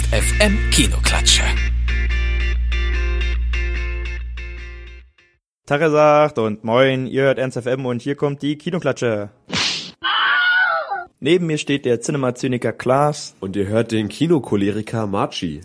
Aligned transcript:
Ernst 0.00 0.14
FM 0.14 0.58
Kinoklatsche. 0.70 1.42
Tag 5.66 5.90
sagt 5.90 6.38
und 6.38 6.64
moin, 6.64 7.06
ihr 7.06 7.22
hört 7.22 7.38
Ernst 7.38 7.58
FM 7.60 7.84
und 7.84 8.00
hier 8.00 8.14
kommt 8.14 8.40
die 8.40 8.56
Kinoklatsche. 8.56 9.30
Neben 11.18 11.46
mir 11.46 11.58
steht 11.58 11.84
der 11.84 12.00
Cinema-Zyniker 12.00 12.72
Klaas. 12.72 13.34
Und 13.40 13.56
ihr 13.56 13.66
hört 13.66 13.92
den 13.92 14.08
Kinocholeriker 14.08 15.06
Marchi. 15.06 15.60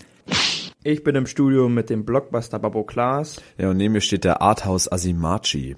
Ich 0.83 1.03
bin 1.03 1.15
im 1.15 1.27
Studio 1.27 1.69
mit 1.69 1.89
dem 1.89 2.03
Blockbuster-Babo 2.03 2.83
Klaas. 2.83 3.41
Ja, 3.57 3.69
und 3.69 3.77
neben 3.77 3.93
mir 3.93 4.01
steht 4.01 4.25
der 4.25 4.41
Arthouse 4.41 4.91
Asimachi. 4.91 5.77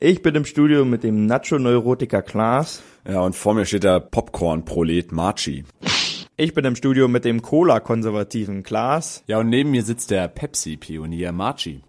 Ich 0.00 0.22
bin 0.22 0.34
im 0.34 0.44
Studio 0.44 0.84
mit 0.84 1.02
dem 1.02 1.26
Nacho-Neurotiker 1.26 2.22
Klaas. 2.22 2.82
Ja, 3.06 3.20
und 3.20 3.36
vor 3.36 3.54
mir 3.54 3.66
steht 3.66 3.84
der 3.84 4.00
Popcorn-Prolet 4.00 5.12
Marchi. 5.12 5.64
Ich 6.36 6.54
bin 6.54 6.64
im 6.64 6.74
Studio 6.76 7.08
mit 7.08 7.24
dem 7.24 7.42
Cola-konservativen 7.42 8.62
Klaas. 8.62 9.22
Ja, 9.26 9.38
und 9.38 9.48
neben 9.50 9.70
mir 9.70 9.82
sitzt 9.82 10.10
der 10.10 10.28
Pepsi-Pionier 10.28 11.30
Marchi. 11.32 11.82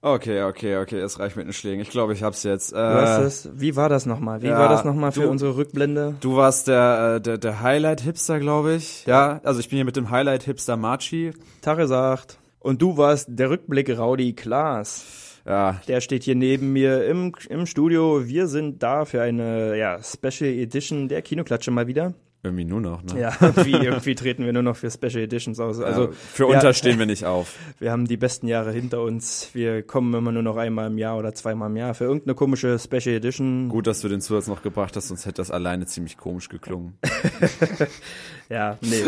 Okay, 0.00 0.42
okay, 0.44 0.76
okay, 0.76 1.00
es 1.00 1.18
reicht 1.18 1.36
mit 1.36 1.46
den 1.46 1.52
Schlägen. 1.52 1.80
Ich 1.80 1.90
glaube, 1.90 2.12
ich 2.12 2.22
hab's 2.22 2.44
jetzt. 2.44 2.72
Äh, 2.72 2.78
es. 3.22 3.48
Wie 3.54 3.74
war 3.74 3.88
das 3.88 4.06
nochmal? 4.06 4.42
Wie 4.42 4.46
ja, 4.46 4.58
war 4.58 4.68
das 4.68 4.84
nochmal 4.84 5.10
für 5.12 5.22
du- 5.22 5.28
unsere 5.30 5.56
Rückblende? 5.56 6.14
Du 6.20 6.36
warst 6.36 6.68
der, 6.68 7.14
äh, 7.16 7.20
der, 7.20 7.38
der 7.38 7.60
Highlight-Hipster, 7.62 8.38
glaube 8.38 8.74
ich. 8.74 9.04
Ja, 9.06 9.40
also 9.42 9.58
ich 9.60 9.68
bin 9.68 9.76
hier 9.76 9.84
mit 9.84 9.96
dem 9.96 10.10
Highlight-Hipster 10.10 10.76
Marchi. 10.76 11.32
Tare 11.62 11.88
sagt. 11.88 12.38
Und 12.60 12.80
du 12.80 12.96
warst 12.96 13.26
der 13.30 13.50
Rückblick-Rowdy 13.50 14.34
Klaas. 14.34 15.40
Ja, 15.44 15.80
Der 15.88 16.00
steht 16.00 16.24
hier 16.24 16.34
neben 16.34 16.72
mir 16.72 17.04
im, 17.06 17.32
im 17.48 17.66
Studio. 17.66 18.26
Wir 18.28 18.46
sind 18.46 18.82
da 18.82 19.04
für 19.04 19.22
eine 19.22 19.76
ja, 19.78 19.98
Special 20.02 20.50
Edition 20.50 21.08
der 21.08 21.22
Kinoklatsche 21.22 21.70
mal 21.70 21.86
wieder. 21.86 22.12
Irgendwie 22.42 22.64
nur 22.64 22.80
noch, 22.80 23.02
ne? 23.02 23.20
Ja, 23.20 23.36
irgendwie, 23.40 23.72
irgendwie 23.72 24.14
treten 24.14 24.44
wir 24.44 24.52
nur 24.52 24.62
noch 24.62 24.76
für 24.76 24.90
Special 24.90 25.22
Editions 25.22 25.58
aus. 25.58 25.80
Also 25.80 26.02
Also 26.02 26.12
für 26.12 26.48
ja, 26.48 26.56
unter 26.56 26.72
stehen 26.72 26.98
wir 26.98 27.06
nicht 27.06 27.24
auf. 27.24 27.54
Wir 27.78 27.92
haben 27.92 28.06
die 28.06 28.16
besten 28.16 28.48
Jahre 28.48 28.72
hinter 28.72 29.02
uns. 29.02 29.50
Wir 29.52 29.82
kommen 29.82 30.12
immer 30.14 30.32
nur 30.32 30.42
noch 30.42 30.56
einmal 30.56 30.88
im 30.88 30.98
Jahr 30.98 31.16
oder 31.18 31.34
zweimal 31.34 31.70
im 31.70 31.76
Jahr 31.76 31.94
für 31.94 32.04
irgendeine 32.04 32.34
komische 32.34 32.78
Special 32.78 33.14
Edition. 33.14 33.68
Gut, 33.68 33.86
dass 33.86 34.00
du 34.00 34.08
den 34.08 34.20
Zusatz 34.20 34.46
noch 34.48 34.62
gebracht 34.62 34.96
hast, 34.96 35.08
sonst 35.08 35.26
hätte 35.26 35.36
das 35.36 35.50
alleine 35.50 35.86
ziemlich 35.86 36.16
komisch 36.16 36.48
geklungen. 36.48 36.98
Ja, 38.50 38.78
nee. 38.80 39.04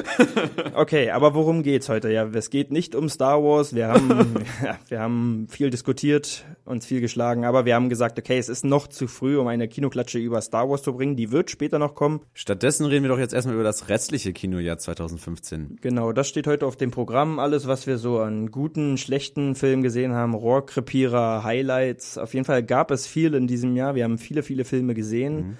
Okay, 0.75 1.11
aber 1.11 1.33
worum 1.33 1.63
geht's 1.63 1.89
heute? 1.89 2.11
Ja, 2.11 2.27
es 2.27 2.51
geht 2.51 2.71
nicht 2.71 2.95
um 2.95 3.09
Star 3.09 3.43
Wars. 3.43 3.75
Wir 3.75 3.89
haben, 3.89 4.35
ja, 4.63 4.79
wir 4.89 5.01
haben 5.01 5.47
viel 5.49 5.71
diskutiert, 5.71 6.45
uns 6.67 6.85
viel 6.85 7.01
geschlagen, 7.01 7.47
aber 7.47 7.65
wir 7.65 7.75
haben 7.75 7.89
gesagt, 7.89 8.19
okay, 8.19 8.37
es 8.37 8.51
ist 8.51 8.65
noch 8.65 8.87
zu 8.87 9.07
früh, 9.09 9.39
um 9.39 9.47
eine 9.47 9.67
Kinoklatsche 9.67 10.19
über 10.19 10.43
Star 10.43 10.69
Wars 10.69 10.83
zu 10.83 10.93
bringen. 10.93 11.17
Die 11.17 11.33
wird 11.33 11.51
später 11.51 11.79
noch 11.79 11.95
kommen. 11.95 12.21
Stattdessen 12.35 12.85
reden 12.85 13.05
wir 13.05 13.09
doch 13.09 13.19
jetzt 13.21 13.35
erstmal 13.35 13.55
über 13.55 13.65
das 13.65 13.89
restliche 13.89 14.33
Kinojahr 14.33 14.79
2015. 14.79 15.79
Genau, 15.81 16.13
das 16.13 16.29
steht 16.29 16.47
heute 16.47 16.67
auf 16.67 16.77
dem 16.77 16.91
Programm. 16.91 17.39
Alles, 17.39 17.67
was 17.67 17.87
wir 17.87 17.99
so 17.99 18.21
an 18.21 18.51
guten, 18.51 18.97
schlechten 18.97 19.55
Filmen 19.55 19.83
gesehen 19.83 20.13
haben, 20.13 20.35
Rohrkrepierer, 20.35 21.45
Highlights. 21.45 22.19
Auf 22.19 22.35
jeden 22.35 22.45
Fall 22.45 22.63
gab 22.63 22.91
es 22.91 23.07
viel 23.07 23.35
in 23.35 23.47
diesem 23.47 23.77
Jahr. 23.77 23.95
Wir 23.95 24.05
haben 24.05 24.19
viele, 24.19 24.43
viele 24.43 24.65
Filme 24.65 24.95
gesehen. 24.95 25.57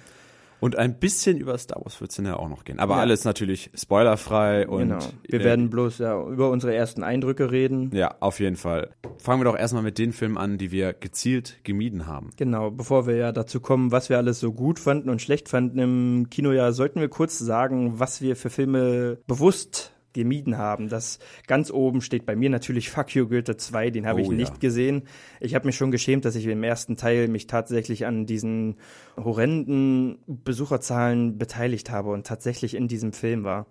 Und 0.61 0.77
ein 0.77 0.97
bisschen 0.99 1.37
über 1.37 1.57
Star 1.57 1.83
Wars 1.83 1.99
wird's 1.99 2.17
ja 2.17 2.35
auch 2.37 2.47
noch 2.47 2.63
gehen. 2.63 2.79
Aber 2.79 2.95
Ja. 2.95 3.01
alles 3.01 3.25
natürlich 3.25 3.71
spoilerfrei 3.73 4.67
und 4.67 4.79
Genau. 4.89 4.99
Wir 5.27 5.41
äh, 5.41 5.43
werden 5.43 5.69
bloß 5.69 5.97
ja 5.97 6.21
über 6.27 6.49
unsere 6.51 6.73
ersten 6.73 7.03
Eindrücke 7.03 7.51
reden. 7.51 7.89
ja, 7.93 8.15
auf 8.19 8.39
jeden 8.39 8.55
Fall. 8.55 8.91
Fangen 9.17 9.41
wir 9.41 9.45
doch 9.45 9.57
erstmal 9.57 9.83
mit 9.83 9.97
den 9.97 10.13
Filmen 10.13 10.37
an, 10.37 10.57
die 10.57 10.71
wir 10.71 10.93
gezielt 10.93 11.57
gemieden 11.63 12.05
haben. 12.07 12.29
Genau, 12.37 12.71
bevor 12.71 13.07
wir 13.07 13.15
ja 13.15 13.31
dazu 13.31 13.59
kommen, 13.59 13.91
was 13.91 14.09
wir 14.09 14.17
alles 14.17 14.39
so 14.39 14.53
gut 14.53 14.79
fanden 14.79 15.09
und 15.09 15.21
schlecht 15.21 15.49
fanden 15.49 15.79
im 15.79 16.27
Kinojahr, 16.29 16.73
sollten 16.73 17.01
wir 17.01 17.09
kurz 17.09 17.37
sagen, 17.39 17.99
was 17.99 18.21
wir 18.21 18.35
für 18.35 18.49
Filme 18.51 19.17
bewusst 19.27 19.91
gemieden 20.13 20.57
haben. 20.57 20.89
Das 20.89 21.19
ganz 21.47 21.71
oben 21.71 22.01
steht 22.01 22.25
bei 22.25 22.35
mir 22.35 22.49
natürlich 22.49 22.89
Fuck 22.89 23.15
You 23.15 23.27
Goethe 23.27 23.57
2, 23.57 23.89
den 23.91 24.05
habe 24.07 24.19
Oh 24.19 24.23
ich 24.23 24.29
ja. 24.29 24.33
nicht 24.35 24.59
gesehen. 24.59 25.03
Ich 25.39 25.55
habe 25.55 25.65
mich 25.65 25.75
schon 25.77 25.91
geschämt, 25.91 26.25
dass 26.25 26.35
ich 26.35 26.45
im 26.45 26.63
ersten 26.63 26.97
Teil 26.97 27.27
mich 27.27 27.47
tatsächlich 27.47 28.05
an 28.05 28.25
diesen 28.25 28.75
horrenden 29.17 30.19
Besucherzahlen 30.27 31.37
beteiligt 31.37 31.89
habe 31.89 32.09
und 32.11 32.25
tatsächlich 32.27 32.75
in 32.75 32.87
diesem 32.87 33.13
Film 33.13 33.43
war. 33.43 33.65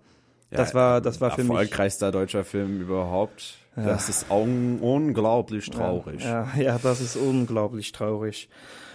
das 0.49 0.73
war, 0.73 1.01
das 1.01 1.21
war 1.21 1.31
für 1.31 1.43
mich. 1.43 1.51
erfolgreichster 1.51 2.11
deutscher 2.11 2.43
Film 2.43 2.81
überhaupt. 2.81 3.57
Das 3.75 4.09
ist 4.09 4.29
un 4.29 4.79
unglaublich 4.81 5.69
traurig. 5.69 6.23
Ja, 6.23 6.49
ja, 6.57 6.77
das 6.77 6.99
ist 6.99 7.15
unglaublich 7.15 7.93
traurig. 7.93 8.49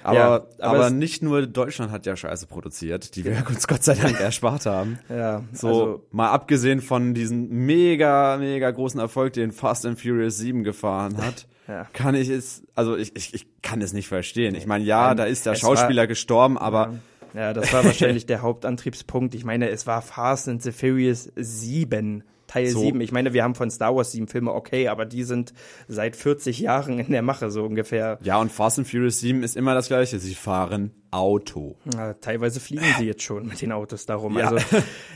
Aber, 0.06 0.16
Ja, 0.16 0.34
aber 0.60 0.78
aber, 0.78 0.90
nicht 0.90 1.20
nur 1.22 1.46
Deutschland 1.48 1.90
hat 1.90 2.06
ja 2.06 2.14
Scheiße 2.14 2.46
produziert, 2.46 3.16
die 3.16 3.24
wir 3.24 3.44
uns 3.48 3.66
Gott 3.66 3.82
sei 3.82 3.94
Dank 3.94 4.20
erspart 4.20 4.64
haben. 4.64 4.98
Ja, 5.08 5.42
So, 5.52 5.66
also 5.68 6.06
mal 6.12 6.30
abgesehen 6.30 6.80
von 6.80 7.12
diesem 7.12 7.48
mega, 7.48 8.36
mega 8.38 8.70
großen 8.70 9.00
Erfolg, 9.00 9.32
den 9.32 9.50
Fast 9.50 9.84
and 9.84 10.00
Furious 10.00 10.38
7 10.38 10.62
gefahren 10.62 11.16
hat, 11.16 11.46
Ja. 11.68 11.88
kann 11.92 12.14
ich 12.14 12.28
es, 12.28 12.62
also 12.76 12.96
ich, 12.96 13.16
ich, 13.16 13.34
ich 13.34 13.46
kann 13.62 13.82
es 13.82 13.92
nicht 13.92 14.06
verstehen. 14.06 14.54
Ich 14.54 14.66
meine, 14.66 14.84
ja, 14.84 15.16
da 15.16 15.24
ist 15.24 15.44
der 15.46 15.54
es 15.54 15.58
Schauspieler 15.60 16.06
gestorben, 16.06 16.56
aber 16.56 16.94
Ja, 17.34 17.52
das 17.52 17.72
war 17.72 17.84
wahrscheinlich 17.84 18.26
der 18.26 18.42
Hauptantriebspunkt. 18.42 19.34
Ich 19.34 19.44
meine, 19.44 19.68
es 19.70 19.88
war 19.88 20.00
Fast 20.02 20.48
and 20.48 20.62
the 20.62 20.70
Furious 20.70 21.32
7, 21.34 22.22
Teil 22.56 22.66
So. 22.68 22.80
7. 22.80 23.00
Ich 23.00 23.12
meine, 23.12 23.32
wir 23.32 23.44
haben 23.44 23.54
von 23.54 23.70
Star 23.70 23.94
Wars 23.94 24.12
sieben 24.12 24.28
Filme, 24.28 24.52
okay, 24.52 24.88
aber 24.88 25.04
die 25.04 25.24
sind 25.24 25.52
seit 25.88 26.16
40 26.16 26.58
Jahren 26.60 26.98
in 26.98 27.12
der 27.12 27.22
Mache, 27.22 27.50
so 27.50 27.64
ungefähr. 27.64 28.18
ja, 28.22 28.40
und 28.40 28.50
Fast 28.50 28.78
and 28.78 28.88
Furious 28.88 29.20
7 29.20 29.42
ist 29.42 29.56
immer 29.56 29.74
das 29.74 29.88
gleiche. 29.88 30.18
Sie 30.18 30.34
fahren 30.34 30.92
Auto. 31.10 31.76
Ja, 31.94 32.14
teilweise 32.14 32.60
fliegen 32.60 32.84
sie 32.98 33.06
jetzt 33.06 33.22
schon 33.22 33.46
mit 33.46 33.60
den 33.62 33.72
Autos 33.72 34.06
darum. 34.06 34.38
Ja. 34.38 34.50
Also, 34.50 34.64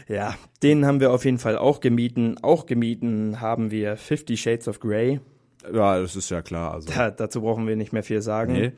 ja, 0.08 0.34
den 0.62 0.86
haben 0.86 1.00
wir 1.00 1.12
auf 1.12 1.24
jeden 1.24 1.38
Fall 1.38 1.56
auch 1.58 1.80
gemieten. 1.80 2.36
Auch 2.42 2.66
gemieten 2.66 3.40
haben 3.40 3.70
wir 3.70 3.96
Fifty 3.96 4.36
Shades 4.36 4.68
of 4.68 4.80
Grey. 4.80 5.20
Ja, 5.72 6.00
das 6.00 6.16
ist 6.16 6.31
ja 6.31 6.41
klar. 6.43 6.72
Also. 6.75 6.88
Da, 6.93 7.10
dazu 7.10 7.43
brauchen 7.43 7.66
wir 7.66 7.76
nicht 7.76 7.93
mehr 7.93 8.03
viel 8.03 8.22
sagen. 8.22 8.53
Nee. 8.53 8.72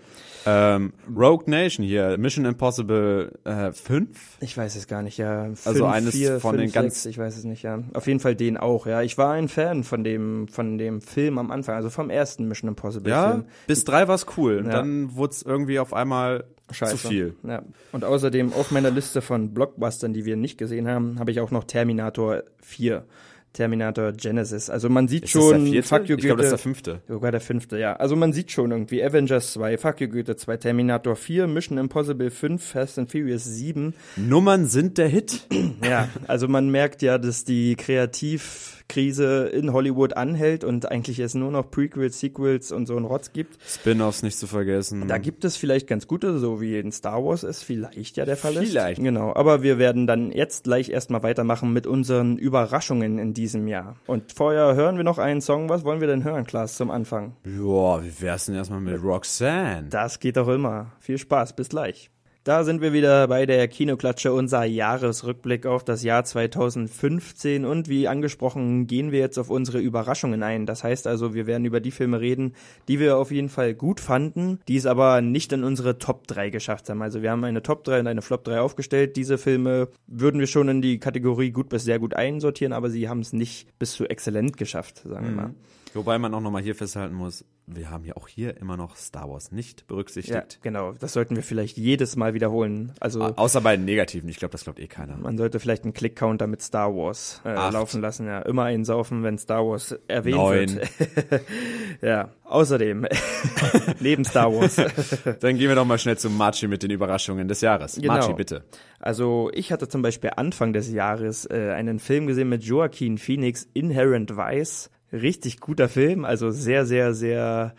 Ähm, 0.45 0.93
Rogue 1.17 1.49
Nation 1.49 1.87
hier, 1.87 2.19
Mission 2.19 2.45
Impossible 2.45 3.31
äh, 3.45 3.71
5. 3.73 4.39
Ich 4.41 4.57
weiß 4.57 4.75
es 4.75 4.89
gar 4.89 5.03
nicht, 5.03 5.17
ja. 5.19 5.45
Fünf, 5.45 5.67
Also 5.67 5.87
eines 5.87 6.15
vier, 6.17 6.41
von 6.41 6.57
fünf, 6.57 6.63
den 6.65 6.73
ganz- 6.73 7.03
sechs, 7.03 7.07
ich 7.07 7.19
weiß 7.19 7.37
es 7.37 7.45
nicht, 7.45 7.63
ja. 7.63 7.79
Auf 7.95 8.09
jeden 8.09 8.19
Fall 8.19 8.35
den 8.35 8.57
auch, 8.57 8.87
ja. 8.87 9.03
Ich 9.03 9.17
war 9.19 9.33
ein 9.35 9.47
Fan 9.49 9.85
von 9.85 10.03
dem, 10.03 10.49
von 10.49 10.79
dem 10.79 11.01
Film 11.01 11.39
am 11.39 11.53
Anfang, 11.53 11.77
also 11.77 11.91
vom 11.91 12.11
ersten 12.11 12.49
Mission 12.49 12.69
Impossible 12.69 13.09
Ja, 13.11 13.31
Film. 13.31 13.45
bis 13.69 13.85
drei 13.85 14.09
war's 14.09 14.27
cool. 14.37 14.57
Und 14.59 14.67
Ja. 14.67 14.73
dann 14.73 15.15
wurde 15.15 15.33
es 15.35 15.43
irgendwie 15.43 15.79
auf 15.79 15.95
einmal 15.95 16.45
Scheiße. 16.73 16.97
zu 16.97 17.09
viel. 17.09 17.37
Ja. 17.47 17.63
Und 17.93 18.05
außerdem 18.05 18.53
auf 18.55 18.73
meiner 18.73 18.91
Liste 18.91 19.23
von 19.23 19.55
Blockbustern, 19.55 20.13
die 20.13 20.25
wir 20.25 20.37
nicht 20.37 20.59
gesehen 20.59 20.89
haben, 20.89 21.21
habe 21.21 21.31
ich 21.31 21.39
auch 21.39 21.53
noch 21.53 21.63
Terminator 21.65 22.43
4. 22.61 23.05
Terminator 23.53 24.13
Genesis. 24.13 24.71
Also 24.71 24.89
man 24.89 25.09
sieht 25.09 25.25
Ist 25.25 25.35
der 25.35 25.41
schon, 25.41 25.67
vierte? 25.67 25.89
Fuck 25.89 26.09
you 26.09 26.17
ich 26.17 26.25
glaube, 26.25 26.43
das 26.43 26.53
ist 26.53 26.65
der 26.65 26.73
Goethe. 26.73 26.91
fünfte. 26.99 27.01
Sogar 27.09 27.33
der 27.33 27.41
fünfte, 27.41 27.79
ja. 27.79 27.95
Also 27.97 28.17
man 28.17 28.33
sieht 28.33 28.51
schon 28.51 28.71
irgendwie 28.71 29.03
Avengers 29.05 29.53
2, 29.53 29.79
Fuck 29.79 30.01
you 30.01 30.09
Goethe 30.09 30.37
2, 30.37 30.57
Terminator 30.57 31.17
4, 31.17 31.47
Mission 31.47 31.77
Impossible 31.79 32.31
5, 32.31 32.65
Fast 32.65 32.99
and 32.99 33.11
Furious 33.11 33.45
7. 33.45 33.95
Nummern 34.17 34.67
sind 34.67 34.99
der 34.99 35.09
Hit. 35.09 35.47
Ja, 35.85 36.09
also 36.29 36.47
man 36.49 36.71
merkt 36.71 37.03
ja, 37.03 37.19
dass 37.19 37.45
die 37.45 37.75
Kreativkrise 37.77 39.47
in 39.49 39.73
Hollywood 39.73 40.17
anhält 40.17 40.65
und 40.65 40.91
eigentlich 40.91 41.19
es 41.19 41.35
nur 41.35 41.51
noch 41.51 41.71
Prequels, 41.71 42.21
Sequels 42.21 42.73
und 42.73 42.87
so 42.87 42.97
ein 42.97 43.05
Rotz 43.05 43.33
gibt. 43.33 43.59
Spin-offs 43.67 44.23
nicht 44.23 44.39
zu 44.39 44.47
vergessen. 44.47 45.09
Da 45.09 45.19
gibt 45.19 45.45
es 45.45 45.57
vielleicht 45.57 45.87
ganz 45.87 46.07
gute, 46.07 46.39
so 46.39 46.61
wie 46.61 46.79
in 46.79 46.93
Star 46.93 47.25
Wars 47.25 47.43
es 47.43 47.63
vielleicht 47.63 48.17
ja 48.17 48.25
der 48.25 48.37
Fall 48.37 48.55
ist. 48.57 48.71
Vielleicht. 48.71 49.03
Genau, 49.03 49.35
aber 49.35 49.63
wir 49.63 49.79
werden 49.79 50.07
dann 50.07 50.31
jetzt 50.31 50.65
gleich 50.65 50.89
erstmal 50.91 51.23
weitermachen 51.23 51.73
mit 51.73 51.87
unseren 51.87 52.37
Überraschungen 52.39 53.19
in 53.19 53.35
diesem 53.43 53.67
Jahr. 53.67 53.97
Und 54.07 54.33
vorher 54.33 54.75
hören 54.77 54.97
wir 54.97 55.05
noch 55.05 55.19
einen 55.19 55.41
Song. 55.41 55.69
Was 55.69 55.85
wollen 55.85 56.01
wir 56.01 56.07
denn 56.07 56.23
hören, 56.23 56.45
Klaas, 56.45 56.77
zum 56.77 56.91
Anfang? 56.91 57.37
Joa, 57.45 58.03
wie 58.05 58.21
wär's 58.21 58.47
denn 58.47 58.55
erstmal 58.55 58.81
mit 58.81 59.03
Roxanne? 59.03 59.89
Das 59.91 60.21
geht 60.21 60.37
doch 60.37 60.49
immer. 60.49 60.93
Viel 61.01 61.19
Spaß, 61.19 61.55
bis 61.55 61.69
gleich. 61.69 62.11
Da 62.45 62.65
sind 62.65 62.81
wir 62.83 62.93
wieder 62.93 63.29
bei 63.29 63.47
der 63.47 63.69
Kinoklatsche, 63.69 64.33
unser 64.33 64.65
Jahresrückblick 64.65 65.65
auf 65.65 65.85
das 65.85 66.03
Jahr 66.03 66.25
2015 66.25 67.65
und 67.65 67.89
wie 67.89 68.09
angesprochen 68.09 68.89
gehen 68.89 69.13
wir 69.13 69.21
jetzt 69.21 69.39
auf 69.39 69.49
unsere 69.49 69.79
Überraschungen 69.79 70.43
ein. 70.43 70.67
Das 70.67 70.83
heißt 70.83 71.07
also, 71.07 71.35
wir 71.35 71.47
werden 71.47 71.65
über 71.65 71.79
die 71.79 71.93
Filme 71.93 72.21
reden, 72.21 72.57
die 72.89 72.99
wir 72.99 73.17
auf 73.17 73.31
jeden 73.31 73.49
Fall 73.49 73.75
gut 73.75 74.01
fanden, 74.01 74.59
die 74.67 74.77
es 74.77 74.87
aber 74.87 75.21
nicht 75.21 75.53
in 75.53 75.63
unsere 75.63 75.99
Top 75.99 76.27
3 76.27 76.51
geschafft 76.51 76.91
haben. 76.91 77.01
Also 77.01 77.23
wir 77.23 77.31
haben 77.31 77.45
eine 77.45 77.63
Top 77.63 77.85
3 77.85 78.01
und 78.01 78.09
eine 78.09 78.23
Flop 78.23 78.43
3 78.43 78.59
aufgestellt. 78.59 79.15
Diese 79.15 79.39
Filme 79.39 79.87
würden 80.09 80.41
wir 80.41 80.49
schon 80.49 80.69
in 80.69 80.83
die 80.83 80.99
Kategorie 80.99 81.53
gut 81.53 81.69
bis 81.69 81.85
sehr 81.85 82.01
gut 82.01 82.15
einsortieren, 82.15 82.73
aber 82.73 82.91
sie 82.91 83.09
haben 83.09 83.21
es 83.21 83.33
nicht 83.33 83.69
bis 83.79 83.93
zu 83.93 84.07
exzellent 84.07 84.57
geschafft, 84.57 85.03
sagen 85.05 85.27
wir 85.27 85.33
mal. 85.33 85.55
Wobei 85.95 86.19
man 86.19 86.35
auch 86.35 86.41
nochmal 86.41 86.63
hier 86.63 86.75
festhalten 86.75 87.15
muss, 87.15 87.45
wir 87.67 87.91
haben 87.91 88.05
ja 88.05 88.17
auch 88.17 88.29
hier 88.29 88.57
immer 88.57 88.77
noch 88.77 88.97
Star 88.97 89.29
Wars 89.29 89.53
nicht 89.53 89.87
berücksichtigt. 89.87 90.35
Ja, 90.35 90.59
genau. 90.63 90.93
Das 90.93 91.13
sollten 91.13 91.37
wir 91.37 91.43
vielleicht 91.43 91.77
jedes 91.77 92.17
Mal 92.17 92.35
wiederholen. 92.35 92.93
Also 93.01 93.23
Außer 93.23 93.61
bei 93.61 93.77
den 93.77 93.85
Negativen, 93.85 94.29
ich 94.29 94.39
glaube, 94.39 94.53
das 94.53 94.65
glaubt 94.65 94.81
eh 94.81 94.89
keiner. 94.89 95.17
man 95.17 95.39
sollte 95.39 95.61
vielleicht 95.61 95.85
einen 95.85 95.93
Click-Counter 95.93 96.47
mit 96.47 96.63
Star 96.63 96.95
Wars 96.95 97.41
äh, 97.45 97.53
laufen 97.53 98.01
lassen. 98.01 98.27
Ja, 98.27 98.41
immer 98.41 98.65
einen 98.65 98.85
saufen, 98.85 99.23
wenn 99.23 99.39
Star 99.39 99.67
Wars 99.67 99.93
erwähnt 100.09 100.37
Neun. 100.37 100.77
wird. 100.77 100.91
ja. 102.03 102.31
Außerdem 102.45 103.07
neben 104.01 104.25
Star 104.25 104.53
Wars. 104.53 104.77
Dann 105.41 105.57
gehen 105.57 105.69
wir 105.69 105.75
doch 105.75 105.87
mal 105.87 105.99
schnell 105.99 106.19
zum 106.19 106.37
Marchi 106.37 106.69
mit 106.69 106.83
den 106.83 106.91
Überraschungen 106.91 107.49
des 107.49 107.61
Jahres. 107.61 107.97
Genau. 107.97 108.15
Marchi, 108.15 108.33
bitte. 108.35 108.65
Also 108.99 109.51
ich 109.55 109.73
hatte 109.73 109.89
zum 109.89 110.03
Beispiel 110.03 110.31
Anfang 110.37 110.73
des 110.73 110.91
Jahres 110.91 111.47
äh, 111.47 111.73
einen 111.75 111.99
Film 111.99 112.27
gesehen 112.27 112.49
mit 112.49 112.63
Joaquin 112.63 113.19
Phoenix, 113.19 113.69
Inherent 113.73 114.37
Vice. 114.37 114.91
Richtig 115.13 115.61
guter 115.61 115.89
Film, 115.89 116.25
also 116.25 116.51
sehr, 116.51 116.87
sehr, 116.87 117.15
sehr 117.15 117.75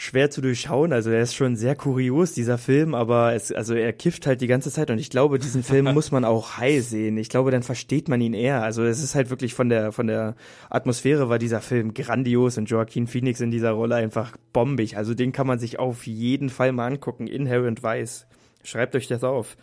schwer 0.00 0.30
zu 0.30 0.40
durchschauen. 0.40 0.94
Also 0.94 1.10
er 1.10 1.20
ist 1.20 1.34
schon 1.34 1.56
sehr 1.56 1.74
kurios, 1.74 2.32
dieser 2.32 2.56
Film, 2.56 2.94
aber 2.94 3.34
es, 3.34 3.52
also 3.52 3.74
er 3.74 3.92
kifft 3.92 4.26
halt 4.26 4.40
die 4.40 4.46
ganze 4.46 4.70
Zeit 4.70 4.90
und 4.90 4.98
ich 4.98 5.10
glaube, 5.10 5.38
diesen 5.38 5.62
Film 5.62 5.84
muss 5.92 6.10
man 6.10 6.24
auch 6.24 6.56
high 6.56 6.82
sehen. 6.82 7.18
Ich 7.18 7.28
glaube, 7.28 7.50
dann 7.50 7.62
versteht 7.62 8.08
man 8.08 8.22
ihn 8.22 8.32
eher. 8.32 8.62
Also 8.62 8.82
es 8.82 9.02
ist 9.02 9.14
halt 9.14 9.28
wirklich 9.28 9.52
von 9.52 9.68
der, 9.68 9.92
von 9.92 10.06
der 10.06 10.36
Atmosphäre 10.70 11.28
war 11.28 11.38
dieser 11.38 11.60
Film 11.60 11.92
grandios 11.92 12.56
und 12.56 12.70
Joaquin 12.70 13.08
Phoenix 13.08 13.42
in 13.42 13.50
dieser 13.50 13.72
Rolle 13.72 13.96
einfach 13.96 14.38
bombig. 14.54 14.96
Also 14.96 15.12
den 15.12 15.32
kann 15.32 15.46
man 15.46 15.58
sich 15.58 15.78
auf 15.78 16.06
jeden 16.06 16.48
Fall 16.48 16.72
mal 16.72 16.86
angucken. 16.86 17.26
Inherent 17.26 17.82
Vice. 17.82 18.26
Schreibt 18.64 18.96
euch 18.96 19.06
das 19.06 19.22
auf. 19.22 19.58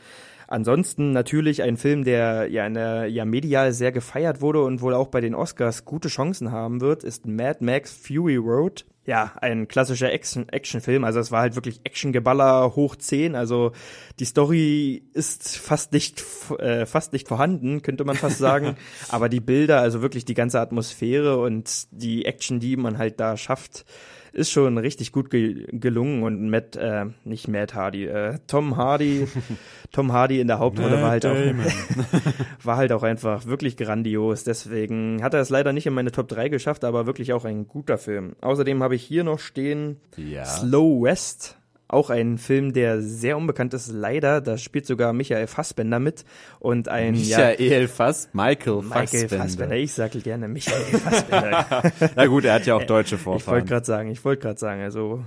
Ansonsten 0.48 1.12
natürlich 1.12 1.62
ein 1.62 1.76
Film, 1.78 2.06
der 2.06 2.48
ja, 2.50 2.66
in 2.66 2.74
der, 2.74 3.08
ja 3.08 3.26
medial 3.26 3.74
sehr 3.74 3.92
gefeiert 3.92 4.42
wurde 4.42 4.64
und 4.64 4.82
wohl 4.82 4.94
auch 4.94 5.08
bei 5.08 5.20
den 5.20 5.36
Oscars 5.36 5.84
gute 5.84 6.08
Chancen 6.08 6.52
haben 6.52 6.80
wird, 6.80 7.04
ist 7.04 7.26
Mad 7.26 7.64
Max 7.64 7.92
Fury 7.94 8.38
Road. 8.38 8.86
Ja, 9.06 9.34
ein 9.42 9.70
klassischer 9.70 10.12
Action- 10.12 10.50
Actionfilm. 10.50 11.06
Also 11.06 11.20
es 11.20 11.32
war 11.32 11.42
halt 11.42 11.56
wirklich 11.56 11.82
Actiongeballer 11.86 12.76
hoch 12.76 12.96
10. 12.98 13.36
Also 13.36 13.72
die 14.20 14.26
Story 14.26 15.04
ist 15.14 15.58
fast 15.58 15.94
nicht, 15.94 16.24
äh, 16.60 16.86
fast 16.86 17.14
nicht 17.14 17.28
vorhanden, 17.28 17.82
könnte 17.82 18.04
man 18.04 18.18
fast 18.18 18.38
sagen. 18.38 18.76
Aber 19.10 19.30
die 19.30 19.40
Bilder, 19.40 19.80
also 19.80 20.02
wirklich 20.02 20.26
die 20.26 20.34
ganze 20.34 20.60
Atmosphäre 20.60 21.38
und 21.38 21.88
die 21.92 22.26
Action, 22.26 22.60
die 22.60 22.76
man 22.76 22.98
halt 22.98 23.20
da 23.22 23.38
schafft, 23.38 23.86
ist 24.38 24.52
schon 24.52 24.78
richtig 24.78 25.12
gut 25.12 25.32
ge 25.32 25.66
gelungen 25.72 26.22
und 26.22 26.50
Matt, 26.50 26.76
äh, 26.76 27.06
nicht 27.24 27.48
Matt 27.48 27.74
Hardy, 27.74 28.06
äh, 28.06 28.38
Tom 28.46 28.78
Hardy, 28.78 29.28
Tom 29.92 30.14
Hardy 30.14 30.40
in 30.40 30.48
der 30.48 30.60
Hauptrolle 30.60 31.02
war 31.02 31.10
halt 31.10 31.26
auch, 31.26 31.36
war 32.64 32.78
halt 32.78 32.92
auch 32.92 33.02
einfach 33.02 33.48
wirklich 33.48 33.78
grandios. 33.78 34.44
Deswegen 34.44 35.24
hat 35.24 35.34
er 35.34 35.42
es 35.42 35.50
leider 35.50 35.74
nicht 35.74 35.88
in 35.88 35.94
meine 35.94 36.12
Top 36.12 36.28
3 36.28 36.50
geschafft, 36.50 36.84
aber 36.84 37.08
wirklich 37.08 37.34
auch 37.34 37.46
ein 37.46 37.68
guter 37.68 37.98
Film. 37.98 38.36
Außerdem 38.42 38.84
habe 38.84 38.96
ich 38.96 39.04
hier 39.04 39.24
noch 39.24 39.40
stehen 39.40 39.98
Ja. 40.18 40.46
Slow 40.46 41.02
West. 41.02 41.58
Auch 41.90 42.10
ein 42.10 42.38
Film, 42.38 42.74
der 42.74 43.02
sehr 43.02 43.38
unbekannt 43.38 43.74
ist, 43.74 43.90
leider. 43.92 44.42
Da 44.42 44.58
spielt 44.58 44.86
sogar 44.86 45.14
Michael 45.14 45.48
Fassbender 45.48 46.00
mit. 46.00 46.26
Und 46.60 46.90
ein 46.90 47.16
ja, 47.16 47.50
Michael 47.58 47.88
Fass, 47.88 48.30
Michael, 48.34 48.82
Michael 48.82 49.06
Fassbender. 49.08 49.38
Fassbender. 49.38 49.76
Ich 49.78 49.94
sage 49.94 50.20
gerne 50.20 50.48
Michael 50.50 50.82
Fassbender. 51.00 51.92
Na 52.16 52.26
gut, 52.26 52.44
er 52.44 52.56
hat 52.56 52.66
ja 52.66 52.76
auch 52.76 52.84
deutsche 52.84 53.16
Ich 53.16 53.26
wollte 53.26 53.44
Vorfahren. 53.44 53.66
gerade 53.66 53.86
sagen, 53.86 54.10
ich 54.12 54.26
wollte 54.26 54.42
gerade 54.42 54.60
sagen, 54.60 54.82
also 54.82 55.24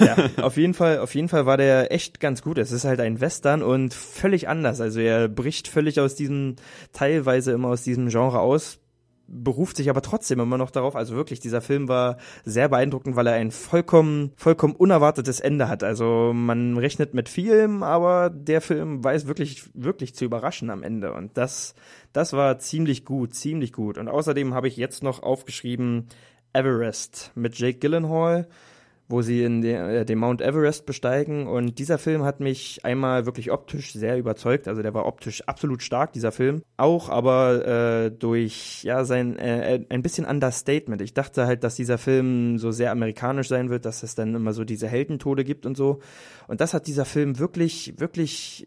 ja, 0.00 0.16
auf 0.42 0.58
jeden 0.58 0.74
Fall, 0.74 0.98
auf 0.98 1.14
jeden 1.14 1.28
Fall 1.30 1.46
war 1.46 1.56
der 1.56 1.90
echt 1.92 2.20
ganz 2.20 2.42
gut. 2.42 2.58
Es 2.58 2.72
ist 2.72 2.84
halt 2.84 3.00
ein 3.00 3.20
Western 3.22 3.62
und 3.62 3.94
völlig 3.94 4.48
anders. 4.48 4.82
Also 4.82 5.00
er 5.00 5.28
bricht 5.28 5.66
völlig 5.66 5.98
aus 5.98 6.14
diesem, 6.14 6.56
teilweise 6.92 7.52
immer 7.52 7.68
aus 7.68 7.84
diesem 7.84 8.08
Genre 8.10 8.40
aus, 8.40 8.78
beruft 9.32 9.78
sich 9.78 9.88
aber 9.88 10.02
trotzdem 10.02 10.38
immer 10.40 10.58
noch 10.58 10.70
darauf. 10.70 10.94
Also 10.94 11.16
wirklich, 11.16 11.40
dieser 11.40 11.62
Film 11.62 11.88
war 11.88 12.18
sehr 12.44 12.68
beeindruckend, 12.68 13.16
weil 13.16 13.26
er 13.26 13.32
ein 13.32 13.50
vollkommen, 13.50 14.32
vollkommen 14.36 14.76
unerwartetes 14.76 15.40
Ende 15.40 15.68
hat. 15.68 15.82
Also 15.82 16.32
man 16.34 16.76
rechnet 16.76 17.14
mit 17.14 17.30
vielem, 17.30 17.82
aber 17.82 18.30
der 18.30 18.60
Film 18.60 19.02
weiß 19.02 19.26
wirklich, 19.26 19.64
wirklich 19.74 20.14
zu 20.14 20.26
überraschen 20.26 20.68
am 20.68 20.82
Ende. 20.82 21.14
Und 21.14 21.36
das, 21.38 21.74
das 22.12 22.34
war 22.34 22.58
ziemlich 22.58 23.06
gut, 23.06 23.34
ziemlich 23.34 23.72
gut. 23.72 23.96
Und 23.96 24.08
außerdem 24.08 24.52
habe 24.52 24.68
ich 24.68 24.76
jetzt 24.76 25.02
noch 25.02 25.22
aufgeschrieben 25.22 26.08
Everest 26.52 27.32
mit 27.34 27.58
Jake 27.58 27.78
Gyllenhaal, 27.78 28.46
wo 29.12 29.22
sie 29.22 29.44
in 29.44 29.60
den, 29.60 29.76
äh, 29.76 30.04
den 30.04 30.18
Mount 30.18 30.40
Everest 30.40 30.86
besteigen. 30.86 31.46
Und 31.46 31.78
dieser 31.78 31.98
Film 31.98 32.24
hat 32.24 32.40
mich 32.40 32.80
einmal 32.84 33.26
wirklich 33.26 33.52
optisch 33.52 33.92
sehr 33.92 34.18
überzeugt. 34.18 34.66
Also 34.66 34.82
der 34.82 34.94
war 34.94 35.06
optisch 35.06 35.42
absolut 35.46 35.82
stark, 35.82 36.12
dieser 36.12 36.32
Film. 36.32 36.62
Auch 36.78 37.08
aber 37.10 37.66
äh, 37.66 38.10
durch 38.10 38.82
ja 38.82 39.04
sein 39.04 39.38
äh, 39.38 39.84
ein 39.88 40.02
bisschen 40.02 40.24
Understatement. 40.24 41.02
Ich 41.02 41.14
dachte 41.14 41.46
halt, 41.46 41.62
dass 41.62 41.76
dieser 41.76 41.98
Film 41.98 42.58
so 42.58 42.72
sehr 42.72 42.90
amerikanisch 42.90 43.48
sein 43.48 43.70
wird, 43.70 43.84
dass 43.84 44.02
es 44.02 44.14
dann 44.14 44.34
immer 44.34 44.54
so 44.54 44.64
diese 44.64 44.88
Heldentode 44.88 45.44
gibt 45.44 45.66
und 45.66 45.76
so. 45.76 46.00
Und 46.48 46.60
das 46.60 46.74
hat 46.74 46.86
dieser 46.86 47.04
Film 47.04 47.38
wirklich, 47.38 47.94
wirklich 47.98 48.66